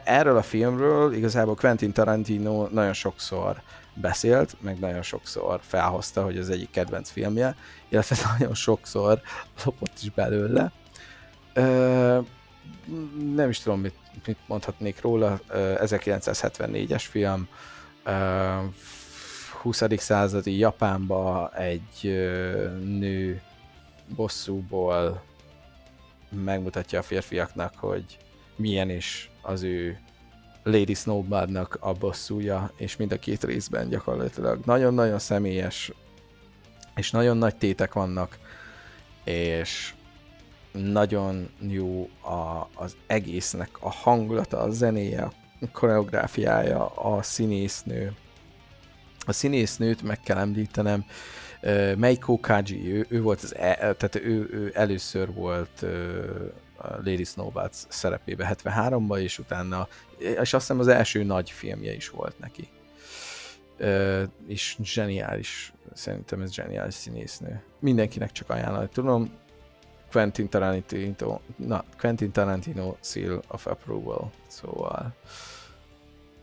erről 0.04 0.36
a 0.36 0.42
filmről 0.42 1.14
igazából 1.14 1.54
Quentin 1.54 1.92
Tarantino 1.92 2.66
nagyon 2.70 2.92
sokszor 2.92 3.62
beszélt, 3.94 4.56
meg 4.60 4.78
nagyon 4.78 5.02
sokszor 5.02 5.60
felhozta, 5.62 6.24
hogy 6.24 6.38
az 6.38 6.50
egyik 6.50 6.70
kedvenc 6.70 7.10
filmje, 7.10 7.56
illetve 7.88 8.16
nagyon 8.38 8.54
sokszor 8.54 9.20
lopott 9.64 9.98
is 10.02 10.10
belőle. 10.10 10.72
Ö, 11.52 12.18
nem 13.34 13.48
is 13.48 13.58
tudom, 13.58 13.80
mit, 13.80 13.94
mit 14.26 14.38
mondhatnék 14.46 15.00
róla. 15.00 15.40
1974-es 15.52 17.04
film, 17.10 17.48
20. 19.64 19.82
századi 19.96 20.58
Japánba 20.58 21.50
egy 21.56 22.02
nő 22.82 23.42
bosszúból 24.16 25.22
megmutatja 26.30 26.98
a 26.98 27.02
férfiaknak, 27.02 27.74
hogy 27.76 28.18
milyen 28.56 28.90
is 28.90 29.30
az 29.42 29.62
ő 29.62 29.98
Lady 30.62 30.94
Snowbloodnak 30.94 31.76
a 31.80 31.92
bosszúja, 31.92 32.72
és 32.76 32.96
mind 32.96 33.12
a 33.12 33.18
két 33.18 33.44
részben 33.44 33.88
gyakorlatilag 33.88 34.60
nagyon-nagyon 34.64 35.18
személyes, 35.18 35.92
és 36.96 37.10
nagyon 37.10 37.36
nagy 37.36 37.56
tétek 37.56 37.92
vannak, 37.92 38.38
és 39.24 39.94
nagyon 40.72 41.50
jó 41.60 42.08
a, 42.20 42.68
az 42.74 42.96
egésznek 43.06 43.70
a 43.80 43.90
hangulata, 43.90 44.58
a 44.58 44.70
zenéje, 44.70 45.22
a 45.22 45.32
koreográfiája, 45.72 46.86
a 46.86 47.22
színésznő. 47.22 48.14
A 49.25 49.33
színésznőt 49.33 50.03
meg 50.03 50.20
kell 50.20 50.39
említenem, 50.39 51.05
uh, 51.62 51.95
Meiko 51.95 52.41
Kaji, 52.41 52.93
ő, 52.93 53.07
ő 53.09 53.22
volt 53.22 53.43
az, 53.43 53.55
e, 53.57 53.75
tehát 53.77 54.14
ő, 54.14 54.49
ő 54.51 54.70
először 54.75 55.33
volt 55.33 55.83
uh, 55.83 55.91
Lady 57.05 57.25
Snowblood 57.25 57.72
szerepébe 57.89 58.57
73-ban, 58.62 59.18
és 59.18 59.39
utána, 59.39 59.89
és 60.18 60.37
azt 60.37 60.51
hiszem 60.51 60.79
az 60.79 60.89
első 60.89 61.22
nagy 61.22 61.51
filmje 61.51 61.95
is 61.95 62.09
volt 62.09 62.39
neki. 62.39 62.68
Uh, 63.79 64.22
és 64.47 64.77
zseniális, 64.83 65.72
szerintem 65.93 66.41
ez 66.41 66.53
zseniális 66.53 66.95
színésznő. 66.95 67.62
Mindenkinek 67.81 68.33
csak 68.33 68.51
ajánlani 68.51 68.89
tudom. 68.93 69.43
Quentin 70.14 70.49
Tarantino, 70.49 71.41
na, 71.57 71.85
Quentin 71.99 72.31
Tarantino 72.31 72.95
Seal 73.01 73.43
of 73.49 73.66
Approval, 73.66 74.31
szóval 74.47 75.14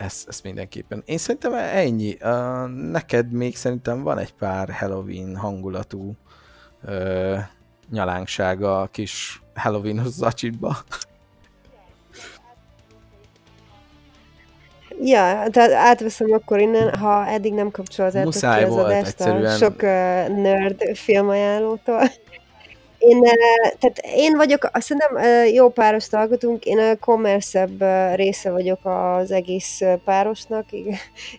ezt, 0.01 0.27
ezt 0.27 0.43
mindenképpen. 0.43 1.03
Én 1.05 1.17
szerintem 1.17 1.53
ennyi. 1.53 2.17
Uh, 2.21 2.69
neked 2.91 3.31
még 3.31 3.55
szerintem 3.55 4.03
van 4.03 4.17
egy 4.17 4.33
pár 4.33 4.69
Halloween 4.71 5.35
hangulatú 5.35 6.15
uh, 6.83 7.37
nyalánksága 7.91 8.81
a 8.81 8.87
kis 8.87 9.41
Halloween 9.55 10.01
zacsitba. 10.05 10.77
Ja, 15.03 15.47
tehát 15.49 15.71
átveszem 15.71 16.31
akkor 16.31 16.59
innen, 16.59 16.95
ha 16.95 17.27
eddig 17.27 17.53
nem 17.53 17.71
kapcsoltátok 17.71 18.31
ki 18.31 18.45
az 18.45 18.75
adást 18.75 19.19
a 19.19 19.49
sok 19.49 19.75
uh, 19.75 20.27
nerd 20.41 20.81
filmajánlótól. 20.93 22.01
Én, 23.01 23.21
tehát 23.79 24.01
én 24.15 24.35
vagyok, 24.35 24.69
azt 24.73 24.85
szerintem 24.85 25.45
jó 25.53 25.69
páros 25.69 26.07
alkotunk, 26.11 26.65
én 26.65 26.79
a 26.79 26.95
kommerszebb 26.95 27.83
része 28.15 28.51
vagyok 28.51 28.79
az 28.83 29.31
egész 29.31 29.81
párosnak, 30.05 30.65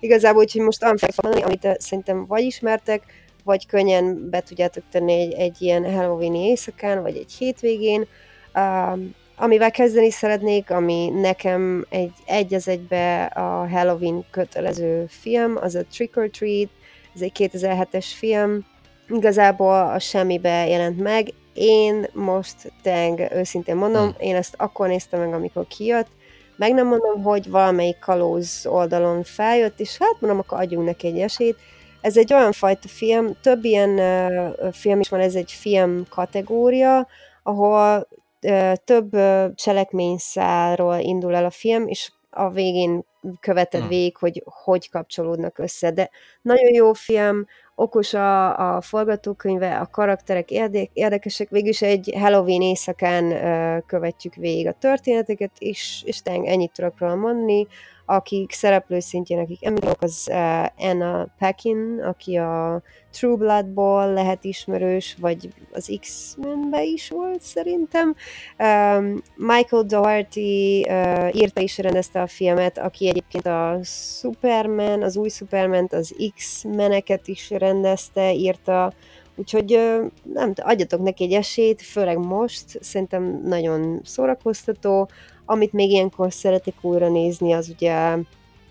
igazából, 0.01 0.43
úgyhogy 0.43 0.61
most 0.61 0.83
amit, 0.83 1.45
amit 1.45 1.69
szerintem 1.79 2.27
vagy 2.27 2.43
ismertek, 2.43 3.03
vagy 3.45 3.67
könnyen 3.67 4.31
be 4.31 4.41
tudjátok 4.41 4.85
tenni 4.91 5.13
egy, 5.13 5.33
egy 5.33 5.57
ilyen 5.63 5.95
Halloween 5.95 6.35
éjszakán, 6.35 7.03
vagy 7.03 7.17
egy 7.17 7.33
hétvégén. 7.33 8.07
Uh, 8.55 8.99
amivel 9.37 9.71
kezdeni 9.71 10.11
szeretnék, 10.11 10.71
ami 10.71 11.09
nekem 11.09 11.87
egy, 11.89 12.13
egy 12.27 12.55
az 12.55 12.69
egybe 12.69 13.25
a 13.25 13.69
Halloween 13.69 14.25
kötelező 14.31 15.07
film, 15.09 15.57
az 15.61 15.75
a 15.75 15.85
Trick 15.85 16.17
or 16.17 16.31
Treat, 16.31 16.69
ez 17.15 17.21
egy 17.21 17.33
2007-es 17.39 18.07
film, 18.17 18.65
igazából 19.09 19.75
a 19.75 19.99
semmibe 19.99 20.67
jelent 20.69 20.99
meg. 20.99 21.33
Én 21.55 22.07
most 22.13 22.73
teng, 22.83 23.21
őszintén 23.33 23.77
mondom, 23.77 24.03
hmm. 24.03 24.15
én 24.19 24.35
ezt 24.35 24.55
akkor 24.59 24.89
néztem 24.89 25.21
meg, 25.21 25.33
amikor 25.33 25.67
kijött, 25.67 26.09
meg 26.57 26.75
nem 26.75 26.87
mondom, 26.87 27.23
hogy 27.23 27.51
valamelyik 27.51 27.99
kalóz 27.99 28.67
oldalon 28.69 29.23
feljött, 29.23 29.81
és 29.81 29.97
hát 29.99 30.17
mondom, 30.21 30.39
akkor 30.39 30.61
adjunk 30.61 30.87
neki 30.87 31.07
egy 31.07 31.19
esélyt. 31.19 31.57
Ez 32.01 32.17
egy 32.17 32.33
olyan 32.33 32.53
fajta 32.53 32.89
film, 32.89 33.37
több 33.41 33.65
ilyen 33.65 33.91
uh, 33.91 34.73
film 34.73 35.01
is 35.01 35.09
van, 35.09 35.21
ez 35.21 35.35
egy 35.35 35.53
film 35.53 36.07
kategória, 36.09 37.07
ahol 37.43 38.09
uh, 38.43 38.73
több 38.85 39.15
uh, 39.15 39.55
cselekményszáról 39.55 40.97
indul 40.99 41.35
el 41.35 41.45
a 41.45 41.51
film, 41.51 41.87
és 41.87 42.13
a 42.31 42.51
végén 42.51 43.05
követed 43.41 43.81
hmm. 43.81 43.89
végig, 43.89 44.17
hogy 44.17 44.43
hogy 44.45 44.91
kapcsolódnak 44.91 45.59
össze. 45.59 45.91
De 45.91 46.11
nagyon 46.43 46.75
jó 46.75 46.93
film, 46.93 47.47
okos 47.83 48.15
a, 48.15 48.77
a 48.77 48.81
forgatókönyve, 48.81 49.77
a 49.77 49.87
karakterek 49.87 50.51
érdek, 50.51 50.91
érdekesek, 50.93 51.49
végülis 51.49 51.83
egy 51.83 52.13
Halloween 52.19 52.63
éjszakán 52.63 53.25
uh, 53.25 53.87
követjük 53.87 54.35
végig 54.35 54.67
a 54.67 54.73
történeteket, 54.79 55.51
és, 55.59 56.03
és 56.05 56.21
ennyit 56.25 56.73
tudok 56.73 56.99
róla 56.99 57.15
mondani 57.15 57.67
akik 58.13 58.53
szereplő 58.53 59.01
szintjén, 59.01 59.39
akik 59.39 59.65
említek, 59.65 60.03
az 60.03 60.29
uh, 60.31 60.87
Anna 60.91 61.27
Paquin, 61.39 62.03
aki 62.07 62.37
a 62.37 62.83
True 63.11 63.37
Bloodból 63.37 64.13
lehet 64.13 64.45
ismerős, 64.45 65.17
vagy 65.21 65.49
az 65.73 65.97
X-Men-be 66.01 66.83
is 66.83 67.11
volt 67.11 67.41
szerintem. 67.41 68.15
Um, 68.59 69.23
Michael 69.37 69.83
Doherty 69.83 70.87
uh, 70.89 71.37
írta 71.37 71.61
és 71.61 71.79
rendezte 71.79 72.21
a 72.21 72.27
filmet, 72.27 72.79
aki 72.79 73.09
egyébként 73.09 73.47
a 73.47 73.79
Superman, 73.83 75.03
az 75.03 75.17
új 75.17 75.29
superman 75.29 75.89
az 75.91 76.15
X-meneket 76.35 77.29
is 77.29 77.51
rendezte, 77.51 78.33
írta, 78.33 78.93
Úgyhogy 79.37 79.81
nem, 80.23 80.53
adjatok 80.57 81.03
neki 81.03 81.25
egy 81.25 81.33
esélyt, 81.33 81.83
főleg 81.83 82.19
most, 82.19 82.65
szerintem 82.81 83.41
nagyon 83.45 84.01
szórakoztató. 84.05 85.09
Amit 85.53 85.73
még 85.73 85.91
ilyenkor 85.91 86.33
szeretek 86.33 86.75
újra 86.81 87.09
nézni, 87.09 87.53
az 87.53 87.69
ugye 87.69 87.95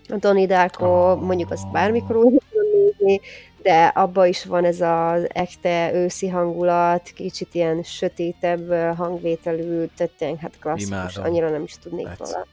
a 0.08 0.16
Donnie 0.16 0.46
Darko, 0.46 0.86
oh. 0.86 1.20
mondjuk 1.20 1.50
azt 1.50 1.70
bármikor 1.70 2.16
újra 2.16 2.38
nézni, 2.72 3.20
de 3.62 3.84
abban 3.86 4.26
is 4.26 4.44
van 4.44 4.64
ez 4.64 4.80
az 4.80 5.28
ekte 5.28 5.90
őszi 5.94 6.28
hangulat, 6.28 7.10
kicsit 7.14 7.54
ilyen 7.54 7.82
sötétebb 7.82 8.94
hangvételű, 8.96 9.84
tehát 9.96 10.40
hát 10.40 10.58
klasszikus, 10.60 10.90
Imádom. 10.90 11.24
annyira 11.24 11.50
nem 11.50 11.62
is 11.62 11.78
tudnék 11.82 12.08
róla 12.18 12.46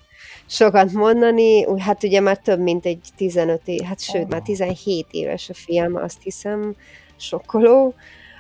sokat 0.50 0.92
mondani, 0.92 1.80
hát 1.80 2.04
ugye 2.04 2.20
már 2.20 2.38
több 2.38 2.60
mint 2.60 2.86
egy 2.86 3.00
15 3.16 3.62
év, 3.66 3.82
hát 3.82 4.02
sőt, 4.02 4.28
már 4.28 4.42
17 4.42 5.08
éves 5.12 5.50
a 5.50 5.54
film, 5.54 5.96
azt 5.96 6.22
hiszem, 6.24 6.76
sokkoló. 7.18 7.94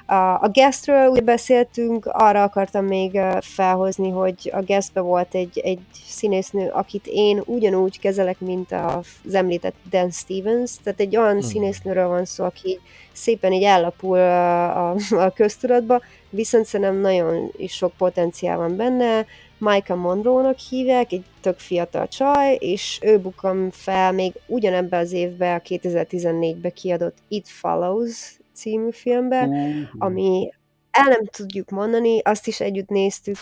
A, 0.09 0.41
a 0.41 0.49
guestről 0.53 1.07
úgy 1.07 1.23
beszéltünk, 1.23 2.05
arra 2.05 2.43
akartam 2.43 2.85
még 2.85 3.19
felhozni, 3.41 4.09
hogy 4.09 4.49
a 4.53 4.61
guestbe 4.61 5.01
volt 5.01 5.35
egy, 5.35 5.59
egy 5.59 5.79
színésznő, 6.07 6.69
akit 6.69 7.07
én 7.07 7.41
ugyanúgy 7.45 7.99
kezelek, 7.99 8.39
mint 8.39 8.71
az 8.71 9.33
említett 9.33 9.75
Dan 9.89 10.11
Stevens, 10.11 10.71
tehát 10.83 10.99
egy 10.99 11.17
olyan 11.17 11.35
mm. 11.35 11.39
színésznőről 11.39 12.07
van 12.07 12.25
szó, 12.25 12.43
aki 12.43 12.79
szépen 13.11 13.53
így 13.53 13.63
ellapul 13.63 14.17
a, 14.17 14.89
a, 14.89 14.95
a 15.09 15.29
köztudatba, 15.29 16.01
viszont 16.29 16.65
szerintem 16.65 16.99
nagyon 16.99 17.51
is 17.57 17.73
sok 17.73 17.91
potenciál 17.97 18.57
van 18.57 18.75
benne, 18.75 19.25
Micah 19.57 19.97
Monroe-nak 19.97 20.57
hívják, 20.57 21.11
egy 21.11 21.23
tök 21.41 21.59
fiatal 21.59 22.07
csaj, 22.07 22.57
és 22.59 22.99
ő 23.01 23.19
bukam 23.19 23.69
fel 23.71 24.11
még 24.11 24.33
ugyanebben 24.45 24.99
az 24.99 25.11
évben, 25.11 25.55
a 25.55 25.61
2014-ben 25.61 26.73
kiadott 26.73 27.17
It 27.27 27.47
Follows 27.47 28.39
című 28.59 28.91
filmbe, 28.91 29.43
uh-huh. 29.45 29.87
ami 29.97 30.49
el 30.91 31.07
nem 31.07 31.25
tudjuk 31.25 31.69
mondani, 31.69 32.19
azt 32.19 32.47
is 32.47 32.59
együtt 32.59 32.89
néztük, 32.89 33.37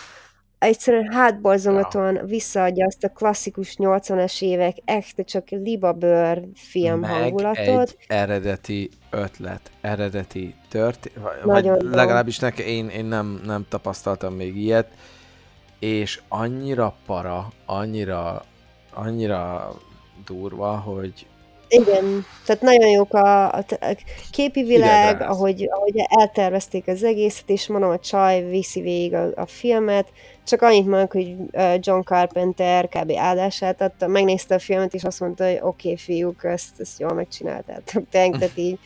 egyszerűen 0.58 1.12
hátborzongatóan 1.12 2.14
ja. 2.14 2.24
visszaadja 2.24 2.86
azt 2.86 3.04
a 3.04 3.08
klasszikus 3.08 3.74
80-as 3.78 4.42
évek 4.42 4.76
echte 4.84 5.22
csak 5.22 5.48
libabőr 5.48 6.42
film 6.54 6.98
Meg 6.98 7.10
hangulatot. 7.10 7.88
egy 7.88 7.96
eredeti 8.06 8.90
ötlet, 9.10 9.70
eredeti 9.80 10.54
tört, 10.68 11.10
vagy 11.42 11.70
legalábbis 11.80 12.38
nekem 12.38 12.66
én, 12.66 12.88
én 12.88 13.04
nem, 13.04 13.40
nem 13.44 13.66
tapasztaltam 13.68 14.34
még 14.34 14.56
ilyet, 14.56 14.90
és 15.78 16.20
annyira 16.28 16.96
para, 17.06 17.48
annyira, 17.66 18.44
annyira 18.92 19.72
durva, 20.24 20.76
hogy 20.76 21.26
Igen, 21.68 22.24
tehát 22.46 22.62
nagyon 22.62 22.88
jók 22.88 23.14
a, 23.14 23.52
a, 23.52 23.64
a 23.80 23.96
képi 24.30 24.62
világ, 24.62 25.08
Idegrász. 25.08 25.30
ahogy, 25.30 25.68
ahogy 25.70 25.94
eltervezték 26.08 26.88
az 26.88 27.04
egészet, 27.04 27.50
és 27.50 27.66
mondom, 27.66 27.90
a 27.90 27.98
csaj 27.98 28.44
viszi 28.44 28.80
végig 28.80 29.14
a, 29.14 29.30
a 29.36 29.46
filmet, 29.46 30.08
csak 30.44 30.62
annyit 30.62 30.86
mondok, 30.86 31.12
hogy 31.12 31.34
John 31.78 32.00
Carpenter 32.00 32.88
kb. 32.88 33.12
áldását 33.16 33.80
adta, 33.80 34.06
megnézte 34.06 34.54
a 34.54 34.58
filmet, 34.58 34.94
és 34.94 35.04
azt 35.04 35.20
mondta, 35.20 35.44
hogy 35.44 35.58
oké, 35.62 35.66
okay, 35.66 35.96
fiúk, 35.96 36.44
ezt, 36.44 36.80
ezt 36.80 37.00
jól 37.00 37.12
megcsináltátok, 37.12 38.08
tehát 38.10 38.50
így, 38.54 38.78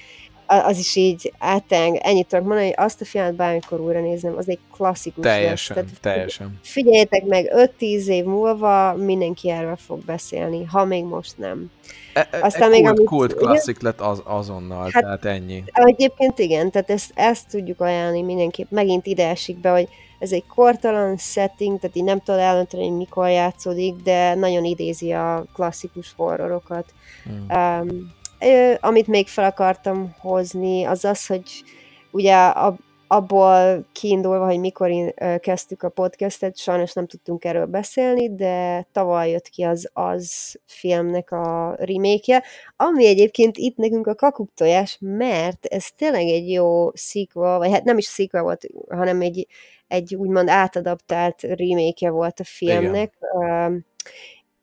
az 0.47 0.79
is 0.79 0.97
így 0.97 1.33
áteng, 1.39 1.97
ennyit 2.03 2.27
tudok 2.27 2.45
mondani, 2.45 2.67
hogy 2.67 2.85
azt 2.85 3.01
a 3.01 3.05
filmet 3.05 3.35
bármikor 3.35 3.81
újra 3.81 4.01
néznem, 4.01 4.37
az 4.37 4.49
egy 4.49 4.59
klasszikus 4.73 5.25
lesz. 5.25 5.35
teljesen, 5.35 5.75
Tehát 5.77 6.01
teljesen. 6.01 6.59
Figyeljétek 6.63 7.25
meg, 7.25 7.53
5-10 7.55 8.07
év 8.07 8.25
múlva 8.25 8.95
mindenki 8.95 9.51
erről 9.51 9.77
fog 9.77 10.05
beszélni, 10.05 10.65
ha 10.65 10.85
még 10.85 11.05
most 11.05 11.39
nem. 11.39 11.71
E, 12.15 12.29
e, 12.31 12.39
Aztán 12.43 12.73
egy 12.73 12.83
még 12.83 12.85
kult, 12.85 12.99
amit- 12.99 13.09
kult 13.09 13.35
klasszik 13.35 13.81
lett 13.83 14.01
az, 14.01 14.23
azonnal, 14.25 14.89
Hát- 14.93 15.03
tehát 15.03 15.25
ennyi. 15.25 15.63
Egyébként 15.73 16.39
igen, 16.39 16.71
tehát 16.71 16.91
ezt, 16.91 17.11
ezt 17.15 17.49
tudjuk 17.51 17.81
ajánlani 17.81 18.23
mindenképp. 18.23 18.71
Megint 18.71 19.07
ide 19.07 19.29
esik 19.29 19.59
be, 19.59 19.71
hogy 19.71 19.89
ez 20.19 20.33
egy 20.33 20.45
kortalan 20.47 21.17
setting, 21.17 21.79
tehát 21.81 21.97
így 21.97 22.05
nem 22.05 22.21
tudod 22.21 22.41
eldönteni, 22.41 22.89
hogy 22.89 22.97
mikor 22.97 23.29
játszódik, 23.29 23.95
de 23.97 24.35
nagyon 24.35 24.65
idézi 24.65 25.13
a 25.13 25.45
klasszikus 25.55 26.13
horrorokat. 26.17 26.85
Hmm. 27.25 27.47
Um, 27.59 28.13
ö, 28.43 28.73
amit 28.81 29.07
még 29.07 29.29
fel 29.29 29.45
akartam 29.45 30.15
hozni, 30.19 30.85
az 30.85 31.05
az, 31.05 31.27
hogy 31.27 31.65
ugye 32.11 32.35
a, 32.35 32.77
abból 33.07 33.87
kiindulva, 33.93 34.47
hogy 34.47 34.59
mikor 34.59 34.91
in, 34.91 35.13
ö, 35.17 35.39
kezdtük 35.39 35.83
a 35.83 35.89
podcastet, 35.89 36.57
sajnos 36.57 36.93
nem 36.93 37.07
tudtunk 37.07 37.45
erről 37.45 37.67
beszélni, 37.67 38.35
de 38.35 38.87
tavaly 38.93 39.31
jött 39.31 39.49
ki 39.49 39.63
az 39.63 39.91
Az 39.93 40.55
filmnek 40.67 41.31
a 41.31 41.75
remake 41.79 42.45
ami 42.77 43.07
egyébként 43.07 43.57
itt 43.57 43.77
nekünk 43.77 44.07
a 44.07 44.15
kakuktojás, 44.15 44.97
mert 45.01 45.67
ez 45.67 45.87
tényleg 45.97 46.27
egy 46.27 46.51
jó 46.51 46.95
sequel, 46.95 47.59
vagy 47.59 47.71
hát 47.71 47.85
nem 47.85 47.99
is 47.99 48.07
sequel 48.07 48.43
volt, 48.43 48.67
hanem 48.89 49.21
egy, 49.21 49.47
egy 49.89 50.15
úgymond 50.15 50.49
átadaptált 50.49 51.43
remake 51.43 52.11
volt 52.11 52.41
a 52.41 52.45
filmnek. 52.45 53.15
Um, 53.21 53.85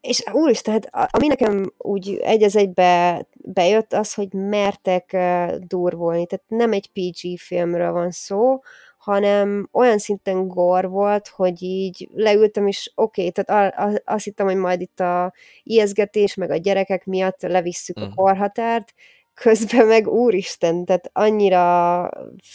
és 0.02 0.24
úristen, 0.32 0.74
hát 0.74 1.10
ami 1.16 1.28
nekem 1.28 1.74
úgy 1.78 2.18
egy 2.22 2.44
az 2.44 2.56
egybe 2.56 3.26
bejött 3.44 3.94
az, 3.94 4.14
hogy 4.14 4.34
mertek 4.34 5.18
durvolni. 5.60 6.26
Tehát 6.26 6.46
nem 6.48 6.72
egy 6.72 6.90
PG 6.94 7.40
filmről 7.40 7.92
van 7.92 8.12
szó, 8.12 8.60
hanem 8.98 9.70
olyan 9.72 9.98
szinten 9.98 10.48
gor 10.48 10.90
volt, 10.90 11.28
hogy 11.28 11.64
így 11.64 12.10
leültem, 12.14 12.68
és 12.68 12.92
oké, 12.96 13.28
okay, 13.28 13.44
tehát 13.44 14.02
azt 14.06 14.24
hittem, 14.24 14.46
hogy 14.46 14.56
majd 14.56 14.82
itt 14.82 15.00
a 15.00 15.34
ijeszgetés, 15.64 16.36
meg 16.36 16.52
a 16.52 16.56
gyerekek 16.56 17.06
miatt 17.06 17.42
levisszük 17.42 17.96
Mhm. 18.00 18.06
a 18.06 18.14
korhatárt, 18.16 18.94
közben 19.34 19.86
meg 19.88 20.08
úristen, 20.08 20.86
tehát 20.86 21.10
annyira 21.14 22.10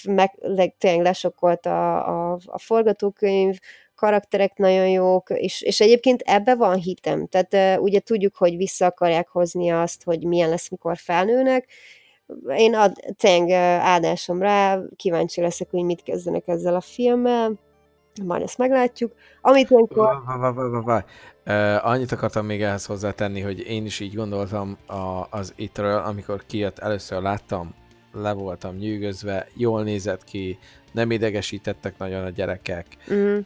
meg, 0.09 0.31
le, 0.41 0.67
tényleg 0.79 1.03
lesokkolt 1.03 1.67
a, 1.67 2.09
a, 2.33 2.39
a 2.47 2.59
forgatókönyv, 2.59 3.59
karakterek 4.05 4.57
nagyon 4.57 4.89
jók, 4.89 5.31
és, 5.31 5.63
és 5.63 5.81
egyébként 5.81 6.21
ebbe 6.21 6.55
van 6.55 6.77
hitem. 6.77 7.27
Tehát 7.27 7.81
ugye 7.81 8.01
tudjuk, 8.01 8.37
hogy 8.37 8.57
vissza 8.57 8.87
akarják 8.87 9.29
hozni 9.29 9.71
azt, 9.71 10.03
hogy 10.03 10.25
milyen 10.25 10.49
lesz, 10.49 10.71
mikor 10.71 10.97
felnőnek. 10.97 11.69
Én 12.57 12.75
ad, 12.75 12.93
tényleg 13.17 13.51
áldásom 13.81 14.43
rá, 14.43 14.79
kíváncsi 14.97 15.41
leszek, 15.41 15.71
hogy 15.71 15.83
mit 15.83 16.03
kezdenek 16.03 16.49
ezzel 16.49 16.75
a 16.75 16.81
filmmel, 16.81 17.53
majd 18.25 18.43
ezt 18.43 18.59
meglátjuk. 18.59 19.13
Amit 19.41 19.71
ilyenkor... 19.71 20.23
Uh, 21.47 21.87
annyit 21.87 22.13
akartam 22.13 22.47
még 22.47 22.63
ehhez 22.63 22.87
hozzátenni, 22.87 23.41
hogy 23.41 23.59
én 23.59 23.85
is 23.85 24.01
így 24.01 24.15
gondoltam 24.15 24.79
a, 24.87 25.27
az 25.31 25.53
itről, 25.57 25.99
amikor 25.99 26.43
kijött, 26.47 26.79
először 26.79 27.23
láttam, 27.23 27.75
le 28.15 28.33
voltam 28.33 28.77
nyűgözve, 28.77 29.49
jól 29.55 29.83
nézett 29.83 30.25
ki, 30.25 30.59
nem 30.93 31.11
idegesítettek 31.11 31.99
nagyon 31.99 32.25
a 32.25 32.31
gyerekek, 32.31 32.87
Mm, 33.13 33.39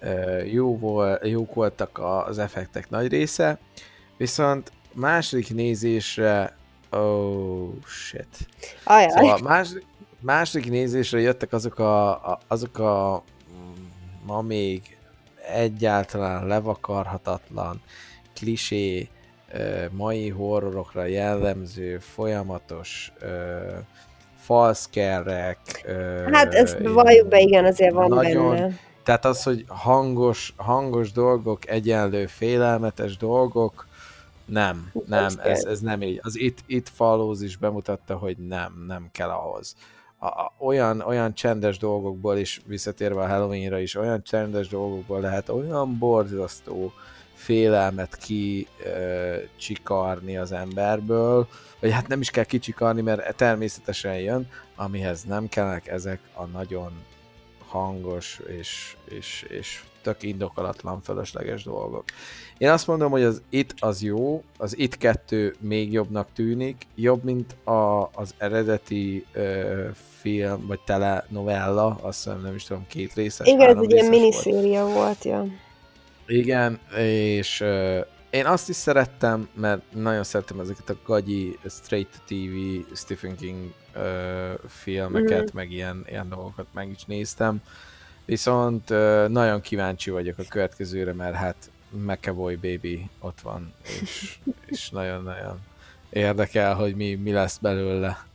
jó 0.45 0.79
vol, 0.79 1.19
jók 1.23 1.55
voltak 1.55 2.01
az 2.27 2.39
effektek 2.39 2.91
nagy 2.91 3.09
része, 3.09 3.59
viszont 4.17 4.73
második 4.95 5.55
nézésre, 5.55 6.57
oh 6.91 7.73
shit. 7.87 8.49
ajaj, 8.85 9.09
Szóval 9.09 9.39
más, 9.39 9.69
második 10.21 10.71
nézésre 10.71 11.21
jöttek 11.21 11.53
azok 11.53 11.79
a, 11.79 12.11
a, 12.11 12.39
azok 12.47 12.79
a 12.79 13.23
ma 14.27 14.41
még 14.43 14.97
egyáltalán 15.53 16.47
levakarhatatlan, 16.47 17.83
klisé, 18.35 19.09
mai 19.91 20.29
horrorokra 20.29 21.05
jellemző, 21.05 21.99
folyamatos 21.99 23.13
ö, 25.85 26.29
hát 26.33 26.55
ezt 26.55 26.79
valljuk 26.79 27.29
be, 27.29 27.41
igen, 27.41 27.65
azért 27.65 27.93
van 27.93 28.09
nagyon, 28.09 28.51
benne. 28.55 28.71
Tehát 29.03 29.25
az, 29.25 29.43
hogy 29.43 29.65
hangos, 29.69 30.55
hangos 30.57 31.13
dolgok, 31.13 31.69
egyenlő 31.69 32.27
félelmetes 32.27 33.17
dolgok, 33.17 33.87
nem, 34.45 34.93
nem, 35.07 35.29
ez, 35.43 35.65
ez 35.65 35.81
nem 35.81 36.03
így. 36.03 36.21
Az 36.23 36.39
It, 36.39 36.61
It 36.67 36.89
Follows 36.95 37.41
is 37.41 37.57
bemutatta, 37.57 38.17
hogy 38.17 38.37
nem, 38.37 38.85
nem 38.87 39.09
kell 39.13 39.29
ahhoz. 39.29 39.77
A, 40.19 40.27
a, 40.27 40.53
olyan, 40.59 41.01
olyan 41.01 41.35
csendes 41.35 41.79
dolgokból 41.79 42.37
is, 42.37 42.61
visszatérve 42.67 43.23
a 43.23 43.29
Halloweenra 43.29 43.79
is, 43.79 43.95
olyan 43.95 44.23
csendes 44.23 44.69
dolgokból 44.69 45.21
lehet 45.21 45.49
olyan 45.49 45.99
borzasztó 45.99 46.93
félelmet 47.39 48.17
ki 48.17 48.67
ö, 48.85 49.37
csikarni 49.57 50.37
az 50.37 50.53
emberből, 50.53 51.49
vagy 51.81 51.93
hát 51.93 52.09
nem 52.09 52.21
is 52.21 52.31
kell 52.31 52.45
kicsikarni, 52.45 53.01
mert 53.01 53.37
természetesen 53.37 54.19
jön, 54.19 54.49
amihez 54.77 55.23
nem 55.25 55.49
kellnek 55.49 55.89
ezek 55.89 56.21
a 56.35 56.45
nagyon 56.45 56.93
hangos 57.69 58.41
és, 58.47 58.97
és, 59.05 59.47
és 59.49 59.83
tök 60.03 60.23
indokolatlan 60.23 61.01
fölösleges 61.03 61.65
dolgok. 61.65 62.05
Én 62.59 62.71
azt 62.71 62.87
mondom, 62.87 63.11
hogy 63.11 63.23
az 63.23 63.43
It 63.51 63.75
az 63.79 64.03
jó, 64.03 64.43
az 64.59 64.79
It 64.79 64.97
2 64.97 65.55
még 65.61 65.93
jobbnak 65.93 66.29
tűnik, 66.35 66.87
jobb, 66.95 67.25
mint 67.25 67.67
a, 67.67 68.11
az 68.15 68.35
eredeti 68.39 69.25
ö, 69.33 69.85
film, 70.21 70.67
vagy 70.67 70.81
telenovella, 70.81 71.99
azt 72.01 72.25
hiszem 72.25 72.41
nem 72.41 72.55
is 72.55 72.65
tudom, 72.65 72.87
két 72.89 73.15
részes, 73.15 73.47
Igen, 73.47 73.77
ez 73.77 73.83
egy 73.83 73.93
ilyen 73.93 74.07
miniszéria 74.07 74.87
volt, 74.87 75.25
ja. 75.25 75.47
Igen, 76.29 76.79
és 76.97 77.61
uh, 77.61 78.07
én 78.31 78.47
azt 78.47 78.69
is 78.69 78.77
szerettem, 78.77 79.49
mert 79.55 79.83
nagyon 79.95 80.25
szerettem 80.25 80.61
ezeket 80.61 80.91
a 80.91 80.97
gagyi, 81.07 81.59
straight 81.69 82.21
TV, 82.27 82.95
Stephen 82.95 83.37
King 83.37 83.73
uh, 83.97 84.03
filmeket, 84.69 85.45
Mhm. 85.47 85.57
meg 85.57 85.71
ilyen, 85.71 86.05
ilyen 86.09 86.29
dolgokat 86.29 86.67
meg 86.73 86.91
is 86.91 87.05
néztem. 87.05 87.63
Viszont 88.25 88.91
uh, 88.91 89.29
nagyon 89.29 89.61
kíváncsi 89.61 90.11
vagyok 90.11 90.39
a 90.39 90.43
következőre, 90.49 91.13
mert 91.13 91.35
hát 91.35 91.71
McAvoy 91.91 92.55
Baby 92.57 93.09
ott 93.21 93.41
van, 93.41 93.73
és, 94.03 94.39
és 94.67 94.91
nagyon-nagyon 94.91 95.61
érdekel, 96.11 96.75
hogy 96.75 96.95
mi, 96.97 97.15
mi 97.15 97.33
lesz 97.33 97.59
belőle. 97.59 98.27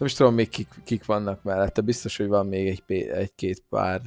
Nem 0.00 0.08
is 0.08 0.14
tudom 0.14 0.34
még 0.34 0.48
kik, 0.48 0.68
kik 0.84 1.04
vannak 1.04 1.42
mellette, 1.42 1.80
biztos, 1.80 2.16
hogy 2.16 2.28
van 2.28 2.46
még 2.46 2.68
egy, 2.68 3.02
egy-két 3.02 3.62
pár 3.68 4.00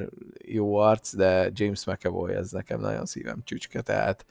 jó 0.45 0.75
arc, 0.75 1.15
de 1.15 1.49
James 1.53 1.85
McAvoy 1.85 2.33
ez 2.33 2.51
nekem 2.51 2.79
nagyon 2.79 3.05
szívem 3.05 3.41
csücske, 3.43 3.81
tehát 3.81 4.25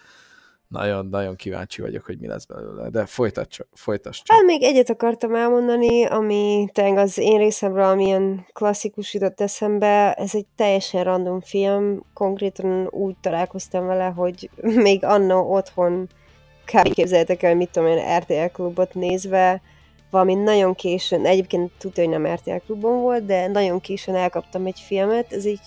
nagyon-nagyon 0.68 1.36
kíváncsi 1.36 1.80
vagyok, 1.80 2.04
hogy 2.04 2.18
mi 2.18 2.26
lesz 2.26 2.44
belőle, 2.44 2.88
de 2.88 3.06
folytass, 3.06 3.60
folytass 3.72 4.22
csak. 4.22 4.36
Hát 4.36 4.46
még 4.46 4.62
egyet 4.62 4.90
akartam 4.90 5.34
elmondani, 5.34 6.04
ami 6.04 6.68
tényleg 6.72 6.96
az 6.96 7.18
én 7.18 7.38
részemről, 7.38 7.84
amilyen 7.84 8.46
klasszikus 8.52 9.14
jutott 9.14 9.40
eszembe, 9.40 10.12
ez 10.12 10.34
egy 10.34 10.46
teljesen 10.56 11.04
random 11.04 11.40
film, 11.40 12.04
konkrétan 12.14 12.88
úgy 12.90 13.16
találkoztam 13.20 13.86
vele, 13.86 14.04
hogy 14.04 14.50
még 14.86 15.04
annó 15.04 15.54
otthon 15.54 16.08
kb. 16.64 16.92
képzeljétek 16.92 17.42
el, 17.42 17.54
mit 17.54 17.70
tudom 17.70 17.88
én, 17.88 18.18
RTL 18.18 18.52
klubot 18.52 18.94
nézve, 18.94 19.62
valami 20.12 20.34
nagyon 20.34 20.74
későn, 20.74 21.26
egyébként 21.26 21.70
tudja, 21.78 22.04
hogy 22.04 22.12
nem 22.12 22.34
RTL 22.34 22.56
klubon 22.66 23.00
volt, 23.00 23.24
de 23.26 23.46
nagyon 23.46 23.80
későn 23.80 24.14
elkaptam 24.14 24.66
egy 24.66 24.80
filmet, 24.80 25.32
ez 25.32 25.44
egy 25.44 25.60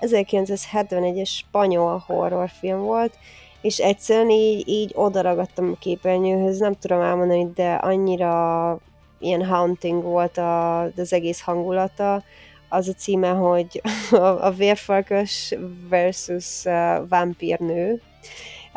1971-es 0.00 1.28
spanyol 1.28 2.04
horrorfilm 2.06 2.80
volt, 2.80 3.18
és 3.60 3.78
egyszerűen 3.78 4.30
így, 4.30 4.68
így 4.68 4.92
odaragadtam 4.94 5.70
a 5.74 5.78
képernyőhöz, 5.78 6.58
nem 6.58 6.74
tudom 6.74 7.00
elmondani, 7.00 7.50
de 7.54 7.72
annyira 7.72 8.78
ilyen 9.18 9.44
haunting 9.44 10.02
volt 10.02 10.38
a, 10.38 10.82
az 10.82 11.12
egész 11.12 11.40
hangulata, 11.40 12.22
az 12.68 12.88
a 12.88 12.92
címe, 12.92 13.28
hogy 13.28 13.82
a, 14.10 14.46
a 14.46 14.50
vérfarkas 14.50 15.54
versus 15.88 16.64
uh, 16.64 17.08
vámpírnő. 17.08 18.00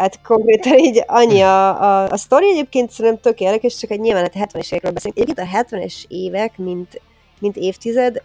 Hát 0.02 0.22
konkrétan 0.22 0.78
így 0.78 1.04
annyi 1.08 1.42
a, 1.42 1.82
a, 1.82 2.10
a 2.10 2.18
sztori 2.18 2.50
egyébként 2.50 2.92
szerintem 2.92 3.22
tök 3.22 3.40
érdekes, 3.40 3.78
csak 3.78 3.92
egy 3.92 4.00
nyilván 4.00 4.26
a 4.26 4.28
70-es 4.28 4.72
évekről 4.72 4.92
beszélünk. 4.92 5.20
Egyébként 5.20 5.48
a 5.48 5.58
70-es 5.58 5.94
évek, 6.08 6.58
mint, 6.58 7.02
mint 7.40 7.56
évtized, 7.58 8.22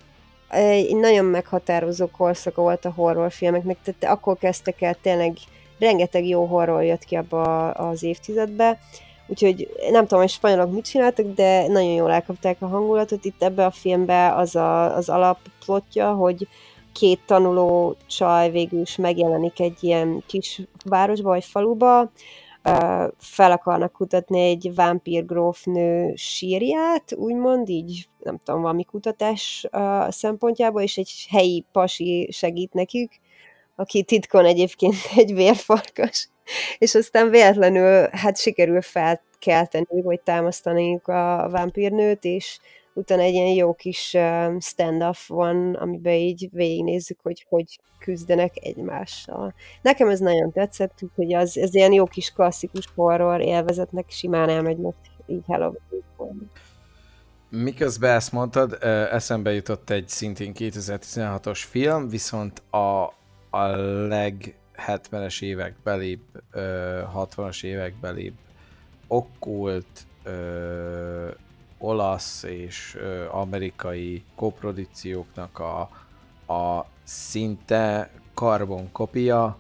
egy 0.49 0.97
nagyon 0.97 1.25
meghatározó 1.25 2.07
korszaka 2.07 2.63
volt 2.63 2.85
a 2.85 2.93
horrorfilmeknek, 2.97 3.77
tehát 3.85 4.17
akkor 4.17 4.37
kezdtek 4.39 4.83
el 4.83 4.97
tényleg 5.03 5.37
rengeteg 5.79 6.27
jó 6.27 6.45
horror 6.45 6.83
jött 6.83 7.05
ki 7.05 7.17
abba 7.17 7.71
az 7.71 8.03
évtizedbe, 8.03 8.79
úgyhogy 9.27 9.69
nem 9.91 10.03
tudom, 10.03 10.21
hogy 10.21 10.31
spanyolok 10.31 10.73
mit 10.73 10.85
csináltak, 10.85 11.27
de 11.35 11.67
nagyon 11.67 11.93
jól 11.93 12.13
elkapták 12.13 12.57
a 12.63 12.67
hangulatot. 12.67 13.25
Itt 13.25 13.43
ebbe 13.43 13.65
a 13.65 13.71
filmbe 13.71 14.35
az 14.35 14.57
a, 14.57 14.97
az 14.97 15.09
alapplotja, 15.09 16.13
hogy 16.13 16.49
két 16.99 17.21
tanuló 17.27 17.97
csaj 18.07 18.51
végül 18.51 18.81
is 18.81 18.97
megjelenik 18.97 19.61
egy 19.61 19.85
ilyen 19.85 20.23
kis 20.27 20.61
városba 20.85 21.29
vagy 21.29 21.45
faluba, 21.45 22.11
fel 23.19 23.53
akarnak 23.53 23.93
kutatni 23.93 24.41
egy 24.41 24.71
vámpírgrófnő 24.75 26.15
sírját, 26.15 27.15
úgymond, 27.17 27.69
így 27.69 28.09
nem 28.19 28.41
tudom, 28.45 28.61
valami 28.61 28.85
kutatás 28.85 29.67
szempontjából, 30.09 30.83
és 30.83 30.97
egy 30.97 31.27
helyi 31.31 31.65
pasi 31.73 32.29
segít 32.33 32.73
nekik, 32.73 33.21
aki 33.75 34.03
titkon 34.03 34.45
egyébként 34.45 34.95
egy 35.17 35.35
vérfarkas, 35.35 36.29
és 36.79 36.95
aztán 36.95 37.31
véletlenül 37.31 38.09
hát 38.13 38.39
sikerül 38.39 38.83
felkelteni, 38.83 40.03
vagy 40.03 40.21
támasztaniuk 40.21 41.09
a 41.09 41.49
vámpírnőt, 41.51 42.25
és 42.25 42.59
utána 42.97 43.23
egy 43.23 43.35
ilyen 43.35 43.55
jó 43.55 43.75
kis 43.75 44.17
stand-off 44.59 45.29
van, 45.29 45.75
amiben 45.75 46.15
így 46.15 46.49
végignézzük, 46.53 47.19
hogy 47.23 47.47
hogy 47.49 47.81
küzdenek 47.99 48.53
egymással. 48.61 49.55
Nekem 49.83 50.09
ez 50.09 50.21
nagyon 50.21 50.53
tetszett, 50.53 50.99
hogy 51.15 51.35
az, 51.35 51.59
ez 51.59 51.75
ilyen 51.75 51.93
jó 51.93 52.05
kis 52.05 52.31
klasszikus 52.31 52.85
horror 52.95 53.41
élvezetnek 53.41 54.11
simán 54.11 54.49
elmegy 54.49 54.79
így 55.27 55.43
Halloween. 55.47 56.51
Miközben 57.51 58.15
ezt 58.15 58.33
mondtad, 58.33 58.79
eszembe 59.11 59.53
jutott 59.53 59.91
egy 59.91 60.09
szintén 60.09 60.53
2016-os 60.59 61.63
film, 61.69 62.09
viszont 62.09 62.63
a, 62.71 63.05
a 63.51 63.67
leg 64.07 64.59
70-es 64.87 65.43
évek 65.43 65.75
belébb, 65.83 66.21
60-as 67.15 67.65
évek 67.65 67.95
belébb 68.01 68.35
okkult 69.07 70.07
olasz 71.87 72.43
és 72.43 72.99
amerikai 73.31 74.25
koprodukcióknak 74.35 75.59
a, 75.59 75.81
a 76.53 76.87
szinte 77.05 78.11
karbon 78.35 78.93
kopia, 78.93 79.59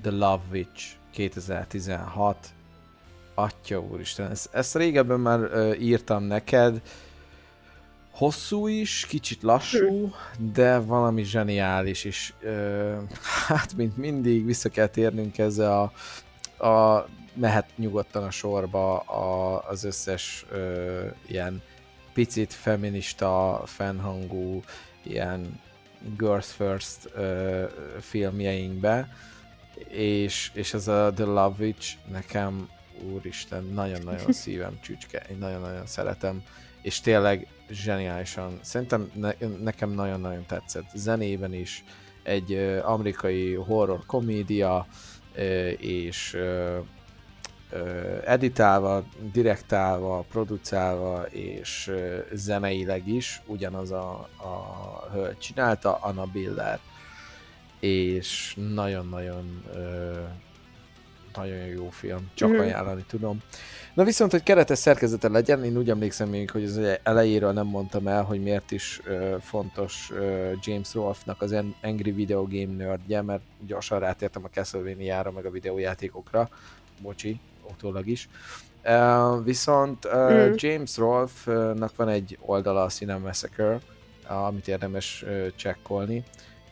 The 0.00 0.10
Love 0.10 0.42
Witch 0.50 0.84
2016. 1.10 2.48
Atya 3.34 3.80
úristen, 3.80 4.30
ezt, 4.30 4.54
ezt 4.54 4.76
régebben 4.76 5.20
már 5.20 5.50
írtam 5.80 6.22
neked, 6.22 6.80
hosszú 8.10 8.66
is, 8.66 9.06
kicsit 9.08 9.42
lassú, 9.42 10.14
de 10.52 10.78
valami 10.78 11.22
zseniális, 11.22 12.04
és 12.04 12.32
hát 13.46 13.76
mint 13.76 13.96
mindig 13.96 14.44
vissza 14.44 14.68
kell 14.68 14.86
térnünk 14.86 15.38
ezzel 15.38 15.80
a, 15.80 15.92
a 16.58 17.06
mehet 17.34 17.66
nyugodtan 17.76 18.22
a 18.22 18.30
sorba 18.30 18.98
a, 18.98 19.62
az 19.68 19.84
összes 19.84 20.46
ö, 20.50 21.06
ilyen 21.26 21.62
picit 22.12 22.52
feminista, 22.52 23.62
fennhangú, 23.64 24.62
ilyen 25.02 25.60
Girls 26.16 26.52
First 26.52 27.10
ö, 27.14 27.64
filmjeinkbe, 28.00 29.08
és, 29.88 30.50
és 30.54 30.74
ez 30.74 30.88
a 30.88 31.12
The 31.14 31.24
Love 31.24 31.54
Witch 31.58 31.94
nekem, 32.10 32.68
úristen, 33.12 33.64
nagyon-nagyon 33.64 34.32
szívem 34.42 34.78
csücske, 34.80 35.22
én 35.30 35.38
nagyon-nagyon 35.38 35.86
szeretem, 35.86 36.42
és 36.82 37.00
tényleg 37.00 37.46
zseniálisan, 37.70 38.58
szerintem 38.62 39.10
ne, 39.14 39.30
nekem 39.62 39.90
nagyon-nagyon 39.90 40.46
tetszett, 40.46 40.86
zenében 40.94 41.52
is, 41.52 41.84
egy 42.22 42.54
amerikai 42.84 43.54
horror 43.54 44.06
komédia, 44.06 44.86
és 45.78 46.36
editálva, 48.24 49.04
direktálva, 49.32 50.24
producálva 50.30 51.22
és 51.30 51.90
zeneileg 52.32 53.08
is 53.08 53.42
ugyanaz 53.46 53.90
a, 53.90 54.28
a 54.36 55.08
hölgy 55.12 55.38
csinálta, 55.38 55.94
Anna 55.94 56.24
Biller, 56.24 56.80
és 57.80 58.56
nagyon-nagyon 58.74 59.64
nagyon 61.36 61.66
jó 61.66 61.88
film, 61.90 62.30
csak 62.34 62.48
mm. 62.48 62.58
ajánlani 62.58 63.04
tudom. 63.08 63.38
Na 63.94 64.04
viszont, 64.04 64.30
hogy 64.30 64.42
keretes 64.42 64.78
szerkezete 64.78 65.28
legyen, 65.28 65.64
én 65.64 65.76
úgy 65.76 65.90
emlékszem 65.90 66.28
még, 66.28 66.50
hogy 66.50 66.64
az 66.64 66.80
elejéről 67.02 67.52
nem 67.52 67.66
mondtam 67.66 68.06
el, 68.06 68.22
hogy 68.22 68.42
miért 68.42 68.70
is 68.70 69.00
uh, 69.06 69.40
fontos 69.40 70.10
uh, 70.10 70.52
James 70.62 70.94
Rolfe-nak 70.94 71.42
az 71.42 71.54
Angry 71.82 72.10
Video 72.10 72.46
Game 72.46 72.84
nerdje, 72.84 73.22
mert 73.22 73.42
gyorsan 73.66 73.98
rátértem 73.98 74.44
a 74.44 74.48
Castlevania-ra, 74.48 75.30
meg 75.30 75.46
a 75.46 75.50
videójátékokra, 75.50 76.48
bocsi, 77.02 77.40
utólag 77.70 78.06
is. 78.06 78.28
Uh, 78.84 79.44
viszont 79.44 80.04
uh, 80.04 80.48
mm. 80.48 80.52
James 80.56 80.96
Rolfe-nak 80.96 81.96
van 81.96 82.08
egy 82.08 82.38
oldala, 82.40 82.82
a 82.82 82.88
Cinema 82.88 83.26
Massacre, 83.26 83.80
amit 84.26 84.68
érdemes 84.68 85.22
uh, 85.26 85.46
csekkolni. 85.54 86.24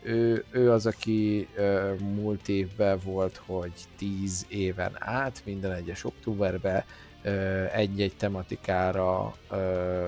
Ő, 0.06 0.44
ő 0.50 0.70
az, 0.70 0.86
aki 0.86 1.48
uh, 1.56 1.98
múlt 1.98 2.48
évben 2.48 2.98
volt, 3.04 3.42
hogy 3.46 3.72
10 3.96 4.46
éven 4.48 4.96
át, 4.98 5.42
minden 5.44 5.72
egyes 5.72 6.04
októberben 6.04 6.84
uh, 7.24 7.76
egy-egy 7.76 8.16
tematikára 8.16 9.34
uh, 9.50 9.58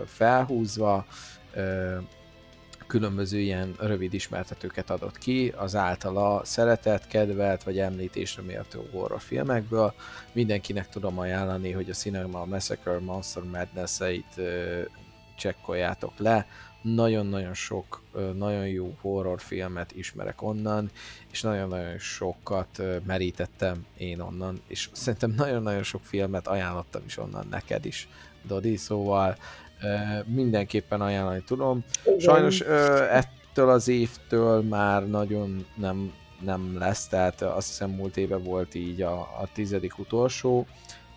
felhúzva 0.07 1.07
uh, 1.57 1.97
különböző 2.87 3.39
ilyen 3.39 3.75
rövid 3.79 4.15
ismertetőket 4.15 4.91
adott 4.91 5.19
ki 5.19 5.53
az 5.57 5.75
általa 5.75 6.45
szeretett, 6.45 7.07
kedvelt 7.07 7.63
vagy 7.63 7.79
említésre 7.79 8.43
méltó 8.43 8.89
horrorfilmekből. 8.93 9.95
Mindenkinek 10.33 10.89
tudom 10.89 11.19
ajánlani, 11.19 11.73
hogy 11.73 11.91
a 11.91 11.95
Cinema 11.95 12.45
Massacre 12.45 12.99
Monster 12.99 13.43
Madness-eit 13.43 14.41
csekkoljátok 15.37 16.19
le. 16.19 16.47
Nagyon-nagyon 16.95 17.55
sok, 17.55 18.03
nagyon 18.35 18.69
jó 18.69 18.97
horrorfilmet 19.01 19.93
ismerek 19.93 20.43
onnan, 20.43 20.91
és 21.31 21.43
nagyon-nagyon 21.43 21.99
sokat 21.99 22.83
merítettem 23.07 23.87
én 23.97 24.21
onnan, 24.21 24.61
és 24.67 24.89
szerintem 24.93 25.35
nagyon-nagyon 25.37 25.83
sok 25.83 26.01
filmet 26.05 26.47
ajánlottam 26.47 27.03
is 27.07 27.19
onnan 27.19 27.47
neked 27.51 27.85
is, 27.85 28.09
Dodi, 28.47 28.77
szóval 28.77 29.37
mindenképpen 30.25 31.01
ajánlani 31.01 31.43
tudom. 31.47 31.85
Sajnos 32.19 32.61
ettől 33.11 33.69
az 33.69 33.89
évtől 33.89 34.63
már 34.63 35.09
nagyon 35.09 35.67
nem, 35.75 36.13
nem 36.41 36.79
lesz, 36.79 37.07
tehát 37.07 37.43
azt 37.43 37.69
hiszem 37.69 37.91
múlt 37.91 38.17
éve 38.17 38.37
volt 38.37 38.75
így 38.75 39.03
a, 39.03 39.21
a 39.21 39.49
tizedik 39.53 39.99
utolsó. 39.99 40.67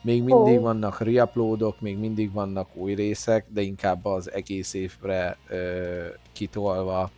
Még 0.02 0.24
mindig 0.24 0.56
oh. 0.56 0.62
vannak 0.62 1.00
reuploadok, 1.00 1.82
még 1.82 1.98
mindig 1.98 2.32
vannak 2.32 2.76
új 2.76 2.94
részek, 2.94 3.46
de 3.50 3.62
inkább 3.62 4.06
az 4.06 4.32
egész 4.32 4.74
évre 4.74 5.38
ö, 5.48 6.06
kitolva, 6.32 7.12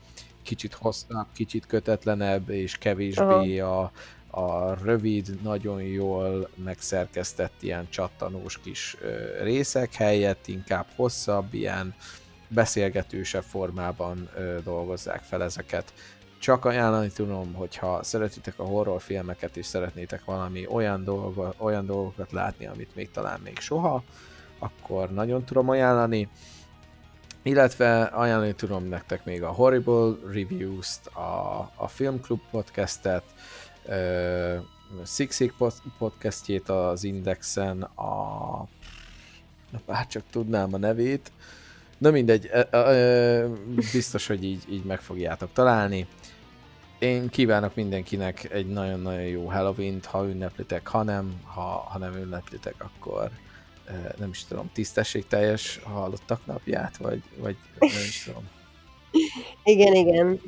kicsit 0.43 0.73
hosszabb, 0.73 1.27
kicsit 1.33 1.65
kötetlenebb, 1.65 2.49
és 2.49 2.77
kevésbé 2.77 3.59
a, 3.59 3.91
a 4.31 4.73
rövid, 4.83 5.41
nagyon 5.43 5.81
jól 5.81 6.49
megszerkesztett 6.63 7.53
ilyen 7.59 7.87
csattanós 7.89 8.59
kis 8.59 8.97
részek 9.41 9.93
helyett 9.93 10.47
inkább 10.47 10.85
hosszabb, 10.95 11.53
ilyen 11.53 11.95
beszélgetősebb 12.47 13.43
formában 13.43 14.29
dolgozzák 14.63 15.21
fel 15.23 15.43
ezeket. 15.43 15.93
Csak 16.41 16.65
ajánlani 16.65 17.09
tudom, 17.09 17.53
hogyha 17.53 18.03
szeretitek 18.03 18.59
a 18.59 18.63
horrorfilmeket 18.63 19.57
és 19.57 19.65
szeretnétek 19.65 20.25
valami 20.25 20.67
olyan, 20.67 21.03
dolgo, 21.03 21.49
olyan 21.57 21.85
dolgokat 21.85 22.31
látni, 22.31 22.65
amit 22.65 22.95
még 22.95 23.11
talán 23.11 23.39
még 23.39 23.59
soha, 23.59 24.03
akkor 24.59 25.09
nagyon 25.09 25.43
tudom 25.43 25.69
ajánlani. 25.69 26.29
Illetve 27.43 28.01
ajánlani 28.01 28.53
tudom 28.53 28.83
nektek 28.83 29.25
még 29.25 29.43
a 29.43 29.51
Horrible 29.51 30.15
Reviews-t, 30.31 31.07
a, 31.07 31.71
a 31.75 31.87
Filmklub 31.87 32.41
podcastet, 32.51 33.23
Six 35.05 35.41
podcastjét 35.97 36.69
az 36.69 37.03
Indexen, 37.03 37.81
a 37.81 38.67
na 39.69 39.79
bár 39.85 40.07
csak 40.07 40.23
tudnám 40.29 40.73
a 40.73 40.77
nevét, 40.77 41.31
na 41.97 42.11
mindegy, 42.11 42.51
biztos, 43.91 44.27
hogy 44.27 44.43
így, 44.43 44.63
így 44.69 44.83
meg 44.83 45.01
fogjátok 45.01 45.53
találni. 45.53 46.07
Én 47.01 47.29
kívánok 47.29 47.75
mindenkinek 47.75 48.53
egy 48.53 48.67
nagyon-nagyon 48.67 49.21
jó 49.21 49.45
Halloween-t, 49.45 50.05
ha 50.05 50.25
ünneplitek, 50.25 50.87
ha 50.87 51.03
nem, 51.03 51.41
ha, 51.45 51.87
ha 51.91 51.97
nem 51.97 52.13
ünneplitek, 52.15 52.75
akkor 52.77 53.29
nem 54.17 54.29
is 54.29 54.45
tudom, 54.45 54.69
tisztességteljes 54.73 55.79
hallottak 55.83 56.45
napját, 56.45 56.97
vagy, 56.97 57.21
vagy 57.37 57.55
nem 57.79 57.89
is 57.89 58.23
tudom. 58.23 58.43
Igen, 59.63 59.93
igen. 59.93 60.41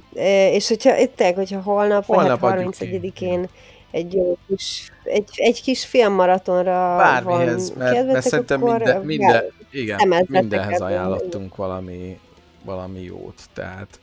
És 0.54 0.68
hogyha 0.68 0.98
itt 0.98 1.22
hogyha 1.36 1.62
holnap, 1.62 2.06
Holnap 2.06 2.40
vagy 2.40 2.64
hát 2.64 2.78
ki. 2.78 3.00
31-én 3.02 3.50
egy 3.92 4.14
jó 4.14 4.38
kis, 4.48 4.92
egy, 5.04 5.30
egy 5.36 5.62
kis 5.62 5.86
filmmaratonra 5.86 6.96
Bármihez, 6.98 7.70
van 7.70 7.78
mert, 7.78 7.78
mert 7.78 7.94
kedvetek, 7.94 8.22
szerintem 8.22 8.64
akkor 8.64 8.80
minden, 8.80 9.02
minden, 9.06 9.44
igen, 9.72 10.26
mindenhez 10.28 10.82
ajánlottunk 10.82 11.56
valami, 11.56 12.20
valami 12.64 13.02
jót. 13.02 13.42
Tehát 13.54 13.88
eh, 13.90 14.03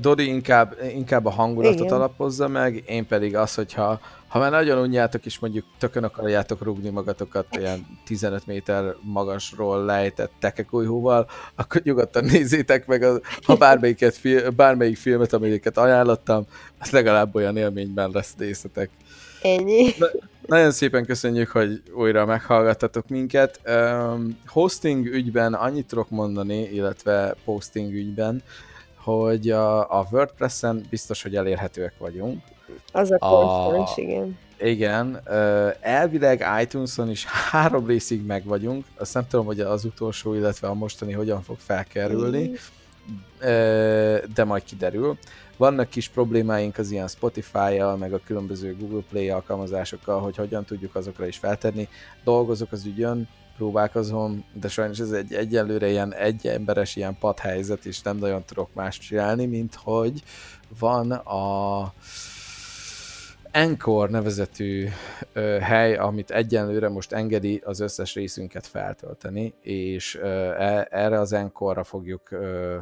Dori 0.00 0.26
inkább, 0.26 0.76
inkább 0.94 1.26
a 1.26 1.30
hangulatot 1.30 1.80
Igen. 1.80 1.92
alapozza 1.92 2.48
meg, 2.48 2.82
én 2.86 3.06
pedig 3.06 3.36
az, 3.36 3.54
hogyha 3.54 4.00
ha 4.34 4.40
már 4.40 4.50
nagyon 4.50 4.78
unjátok, 4.78 5.26
és 5.26 5.38
mondjuk 5.38 5.64
tökön 5.78 6.04
akarjátok 6.04 6.62
rúgni 6.62 6.88
magatokat 6.88 7.46
ilyen 7.50 7.86
15 8.06 8.46
méter 8.46 8.94
magasról 9.00 9.84
lejtett 9.84 10.32
tekekújhúval, 10.38 11.26
akkor 11.54 11.80
nyugodtan 11.84 12.24
nézzétek 12.24 12.86
meg, 12.86 13.02
a, 13.02 13.20
ha 13.42 13.56
bármelyiket, 13.56 14.20
bármelyik 14.56 14.96
filmet, 14.96 15.32
amelyiket 15.32 15.78
ajánlottam, 15.78 16.46
az 16.78 16.90
legalább 16.90 17.34
olyan 17.34 17.56
élményben 17.56 18.10
lesz 18.12 18.34
részletek. 18.38 18.90
Ennyi. 19.42 19.94
Nagyon 20.46 20.70
szépen 20.70 21.06
köszönjük, 21.06 21.50
hogy 21.50 21.82
újra 21.94 22.26
meghallgattatok 22.26 23.08
minket. 23.08 23.60
Um, 23.66 24.38
hosting 24.46 25.06
ügyben 25.06 25.54
annyit 25.54 25.86
tudok 25.86 26.10
mondani, 26.10 26.62
illetve 26.62 27.34
posting 27.44 27.92
ügyben, 27.92 28.42
hogy 29.04 29.50
a, 29.50 29.98
a 29.98 30.06
WordPress-en 30.10 30.86
biztos, 30.90 31.22
hogy 31.22 31.36
elérhetőek 31.36 31.94
vagyunk. 31.98 32.42
Az 32.92 33.10
a 33.10 33.16
A- 33.18 33.28
konstans, 33.28 33.96
igen. 33.96 34.38
Igen, 34.60 35.20
elvileg 35.80 36.44
iTunes-on 36.62 37.10
is 37.10 37.24
három 37.24 37.86
részig 37.86 38.26
meg 38.26 38.44
vagyunk. 38.44 38.84
Azt 38.98 39.14
nem 39.14 39.26
tudom, 39.28 39.46
hogy 39.46 39.60
az 39.60 39.84
utolsó, 39.84 40.34
illetve 40.34 40.68
a 40.68 40.74
mostani 40.74 41.12
hogyan 41.12 41.42
fog 41.42 41.56
felkerülni, 41.58 42.50
ö, 43.40 44.16
de 44.34 44.44
majd 44.44 44.64
kiderül. 44.64 45.18
Vannak 45.56 45.88
kis 45.88 46.08
problémáink 46.08 46.78
az 46.78 46.90
ilyen 46.90 47.08
Spotify-jal, 47.08 47.96
meg 47.96 48.12
a 48.12 48.20
különböző 48.26 48.76
Google 48.76 49.02
Play 49.10 49.30
alkalmazásokkal, 49.30 50.20
hogy 50.20 50.36
hogyan 50.36 50.64
tudjuk 50.64 50.94
azokra 50.94 51.26
is 51.26 51.36
feltenni. 51.38 51.88
Dolgozok 52.24 52.72
az 52.72 52.84
ügyön, 52.86 53.28
próbálkozom, 53.56 54.44
de 54.52 54.68
sajnos 54.68 54.98
ez 54.98 55.10
egy 55.10 55.34
egyenlőre 55.34 55.88
ilyen 55.88 56.14
egy 56.14 56.46
emberes 56.46 56.96
ilyen 56.96 57.18
padhelyzet, 57.18 57.84
és 57.84 58.02
nem 58.02 58.16
nagyon 58.16 58.44
tudok 58.44 58.74
más 58.74 58.98
csinálni, 58.98 59.46
mint 59.46 59.74
hogy 59.74 60.22
van 60.78 61.10
a 61.10 61.92
Encore 63.56 64.10
nevezetű 64.10 64.88
ö, 65.32 65.58
hely, 65.60 65.96
amit 65.96 66.30
egyenlőre 66.30 66.88
most 66.88 67.12
engedi 67.12 67.60
az 67.64 67.80
összes 67.80 68.14
részünket 68.14 68.66
feltölteni, 68.66 69.54
és 69.60 70.14
ö, 70.14 70.26
e, 70.58 70.88
erre 70.90 71.20
az 71.20 71.32
Encore-ra 71.32 71.84
fogjuk, 71.84 72.30
ö, 72.30 72.76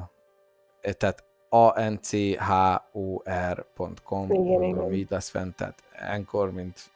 e, 0.80 0.92
tehát 0.92 1.24
anchor.com, 1.48 2.10
Igen, 4.30 4.62
igen. 4.62 4.92
így 4.92 5.10
lesz 5.10 5.28
fent, 5.28 5.56
tehát 5.56 5.82
Encore, 6.14 6.50
mint 6.50 6.90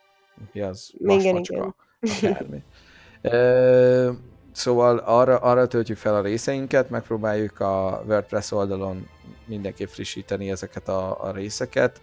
mi 0.53 0.61
az? 0.61 0.93
Igen, 0.99 1.35
Vasmacska, 1.35 1.75
akármi. 2.01 2.63
Ö, 3.31 4.11
Szóval 4.57 4.99
arra, 4.99 5.37
arra 5.37 5.67
töltjük 5.67 5.97
fel 5.97 6.15
a 6.15 6.21
részeinket, 6.21 6.91
megpróbáljuk 6.91 7.61
a 7.61 8.03
WordPress 8.07 8.51
oldalon 8.53 9.09
mindenképp 9.47 9.89
frissíteni 9.89 10.51
ezeket 10.51 10.89
a, 10.89 11.25
a 11.25 11.31
részeket. 11.31 12.01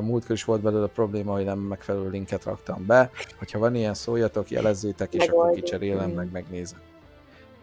Múltkor 0.00 0.34
is 0.34 0.44
volt 0.44 0.60
belőle 0.60 0.84
a 0.84 0.88
probléma, 0.88 1.32
hogy 1.32 1.44
nem 1.44 1.58
megfelelő 1.58 2.08
linket 2.08 2.44
raktam 2.44 2.86
be. 2.86 3.10
Hogyha 3.38 3.58
van 3.58 3.74
ilyen, 3.74 3.94
szóljatok, 3.94 4.50
jelezzétek, 4.50 5.14
és 5.14 5.26
akkor 5.26 5.50
kicserélem, 5.50 6.10
meg 6.10 6.28
megnézem. 6.32 6.80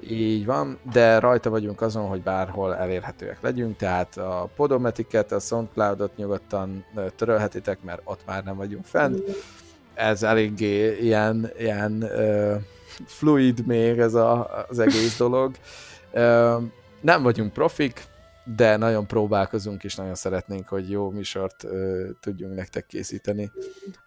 Így 0.09 0.45
van, 0.45 0.79
de 0.91 1.19
rajta 1.19 1.49
vagyunk 1.49 1.81
azon, 1.81 2.07
hogy 2.07 2.21
bárhol 2.21 2.75
elérhetőek 2.75 3.41
legyünk, 3.41 3.77
tehát 3.77 4.17
a 4.17 4.49
Podometiket, 4.55 5.31
a 5.31 5.39
Soundcloudot 5.39 6.15
nyugodtan 6.15 6.85
törölhetitek, 7.15 7.83
mert 7.83 8.01
ott 8.03 8.21
már 8.25 8.43
nem 8.43 8.55
vagyunk 8.55 8.85
fent. 8.85 9.21
Ez 9.93 10.23
eléggé 10.23 10.97
ilyen, 10.97 11.51
ilyen 11.57 12.01
ö, 12.01 12.55
fluid 13.05 13.65
még 13.65 13.99
ez 13.99 14.13
a, 14.13 14.65
az 14.69 14.79
egész 14.79 15.17
dolog. 15.17 15.55
Nem 17.01 17.23
vagyunk 17.23 17.53
profik, 17.53 18.03
de 18.55 18.77
nagyon 18.77 19.07
próbálkozunk, 19.07 19.83
és 19.83 19.95
nagyon 19.95 20.15
szeretnénk, 20.15 20.67
hogy 20.67 20.89
jó 20.89 21.09
műsort 21.09 21.63
ö, 21.63 22.09
tudjunk 22.19 22.55
nektek 22.55 22.85
készíteni. 22.85 23.51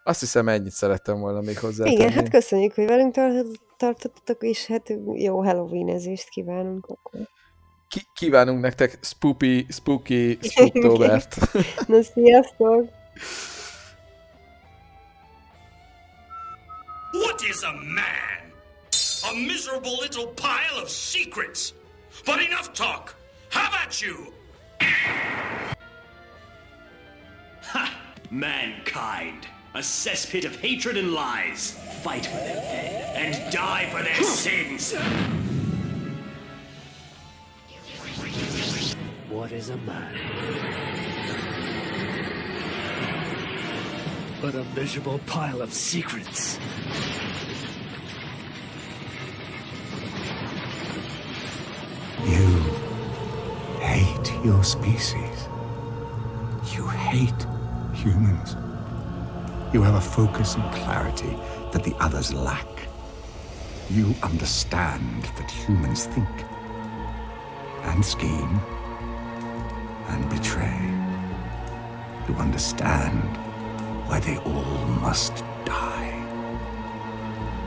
Azt 0.04 0.20
hiszem, 0.20 0.48
ennyit 0.48 0.72
szerettem 0.72 1.18
volna 1.18 1.40
még 1.40 1.58
hozzá. 1.58 1.86
Igen, 1.86 2.10
hát 2.10 2.28
köszönjük, 2.28 2.74
hogy 2.74 2.86
velünk 2.86 3.14
tar- 3.14 3.60
tartottatok, 3.76 4.42
és 4.42 4.66
hát 4.66 4.92
jó 5.14 5.42
Halloween-ezést 5.44 6.28
kívánunk 6.28 6.86
akkor. 6.86 7.20
Ki- 7.88 8.06
kívánunk 8.14 8.60
nektek 8.60 8.98
spoopy, 9.00 9.66
spooky, 9.68 10.38
spooktovert. 10.40 11.36
Na, 11.88 12.02
sziasztok! 12.02 12.88
What 17.12 17.40
is 17.50 17.62
a 17.62 17.72
man? 17.72 18.31
A 19.30 19.34
miserable 19.34 19.98
little 19.98 20.26
pile 20.26 20.78
of 20.78 20.90
secrets. 20.90 21.74
But 22.26 22.42
enough 22.42 22.74
talk. 22.74 23.14
How 23.50 23.68
about 23.68 24.02
you? 24.02 24.32
Ha! 27.62 27.94
Mankind, 28.30 29.46
a 29.74 29.78
cesspit 29.78 30.44
of 30.44 30.56
hatred 30.56 30.96
and 30.96 31.12
lies. 31.12 31.78
Fight 32.02 32.26
for 32.26 32.36
them 32.36 32.58
and 33.14 33.52
die 33.52 33.88
for 33.90 34.02
their 34.02 34.22
sins. 34.24 34.92
What 39.28 39.52
is 39.52 39.70
a 39.70 39.76
man? 39.76 40.18
But 44.40 44.56
a 44.56 44.64
miserable 44.74 45.20
pile 45.26 45.62
of 45.62 45.72
secrets. 45.72 46.58
You 52.24 52.46
hate 53.80 54.32
your 54.44 54.62
species. 54.62 55.48
You 56.72 56.86
hate 56.86 57.46
humans. 57.92 58.56
You 59.72 59.82
have 59.82 59.94
a 59.94 60.00
focus 60.00 60.54
and 60.54 60.72
clarity 60.72 61.36
that 61.72 61.82
the 61.82 61.94
others 61.98 62.32
lack. 62.32 62.68
You 63.90 64.14
understand 64.22 65.24
that 65.36 65.50
humans 65.50 66.06
think 66.06 66.28
and 67.82 68.04
scheme 68.04 68.60
and 70.08 70.30
betray. 70.30 70.78
You 72.28 72.36
understand 72.36 73.36
why 74.06 74.20
they 74.20 74.36
all 74.38 74.86
must 75.00 75.44
die. 75.64 76.14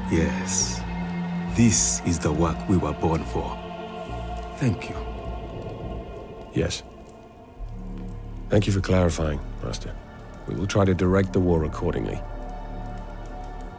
Yes, 0.09 0.81
this 1.55 2.01
is 2.05 2.19
the 2.19 2.31
work 2.31 2.57
we 2.69 2.77
were 2.77 2.93
born 2.93 3.23
for. 3.25 3.64
Thank 4.57 4.89
you. 4.89 4.95
Yes. 6.53 6.83
Thank 8.49 8.67
you 8.67 8.73
for 8.73 8.79
clarifying, 8.79 9.39
Master. 9.63 9.93
We 10.47 10.55
will 10.55 10.67
try 10.67 10.85
to 10.85 10.93
direct 10.93 11.33
the 11.33 11.39
war 11.39 11.65
accordingly. 11.65 12.21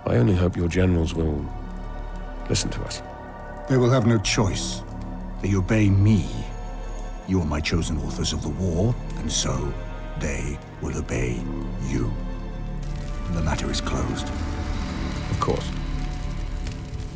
I 0.04 0.16
only 0.16 0.34
hope 0.34 0.56
your 0.56 0.68
generals 0.68 1.14
will 1.14 1.44
listen 2.48 2.70
to 2.70 2.82
us. 2.82 3.02
They 3.68 3.76
will 3.76 3.90
have 3.90 4.06
no 4.06 4.18
choice. 4.18 4.82
They 5.42 5.54
obey 5.54 5.88
me. 5.88 6.26
You 7.26 7.40
are 7.40 7.46
my 7.46 7.60
chosen 7.60 7.98
authors 7.98 8.32
of 8.32 8.42
the 8.42 8.50
war, 8.50 8.94
and 9.18 9.30
so 9.30 9.72
they 10.20 10.58
will 10.80 10.96
obey 10.96 11.40
you. 11.86 12.12
The 13.32 13.42
matter 13.42 13.70
is 13.70 13.80
closed. 13.80 14.28
Of 15.30 15.40
course. 15.40 15.68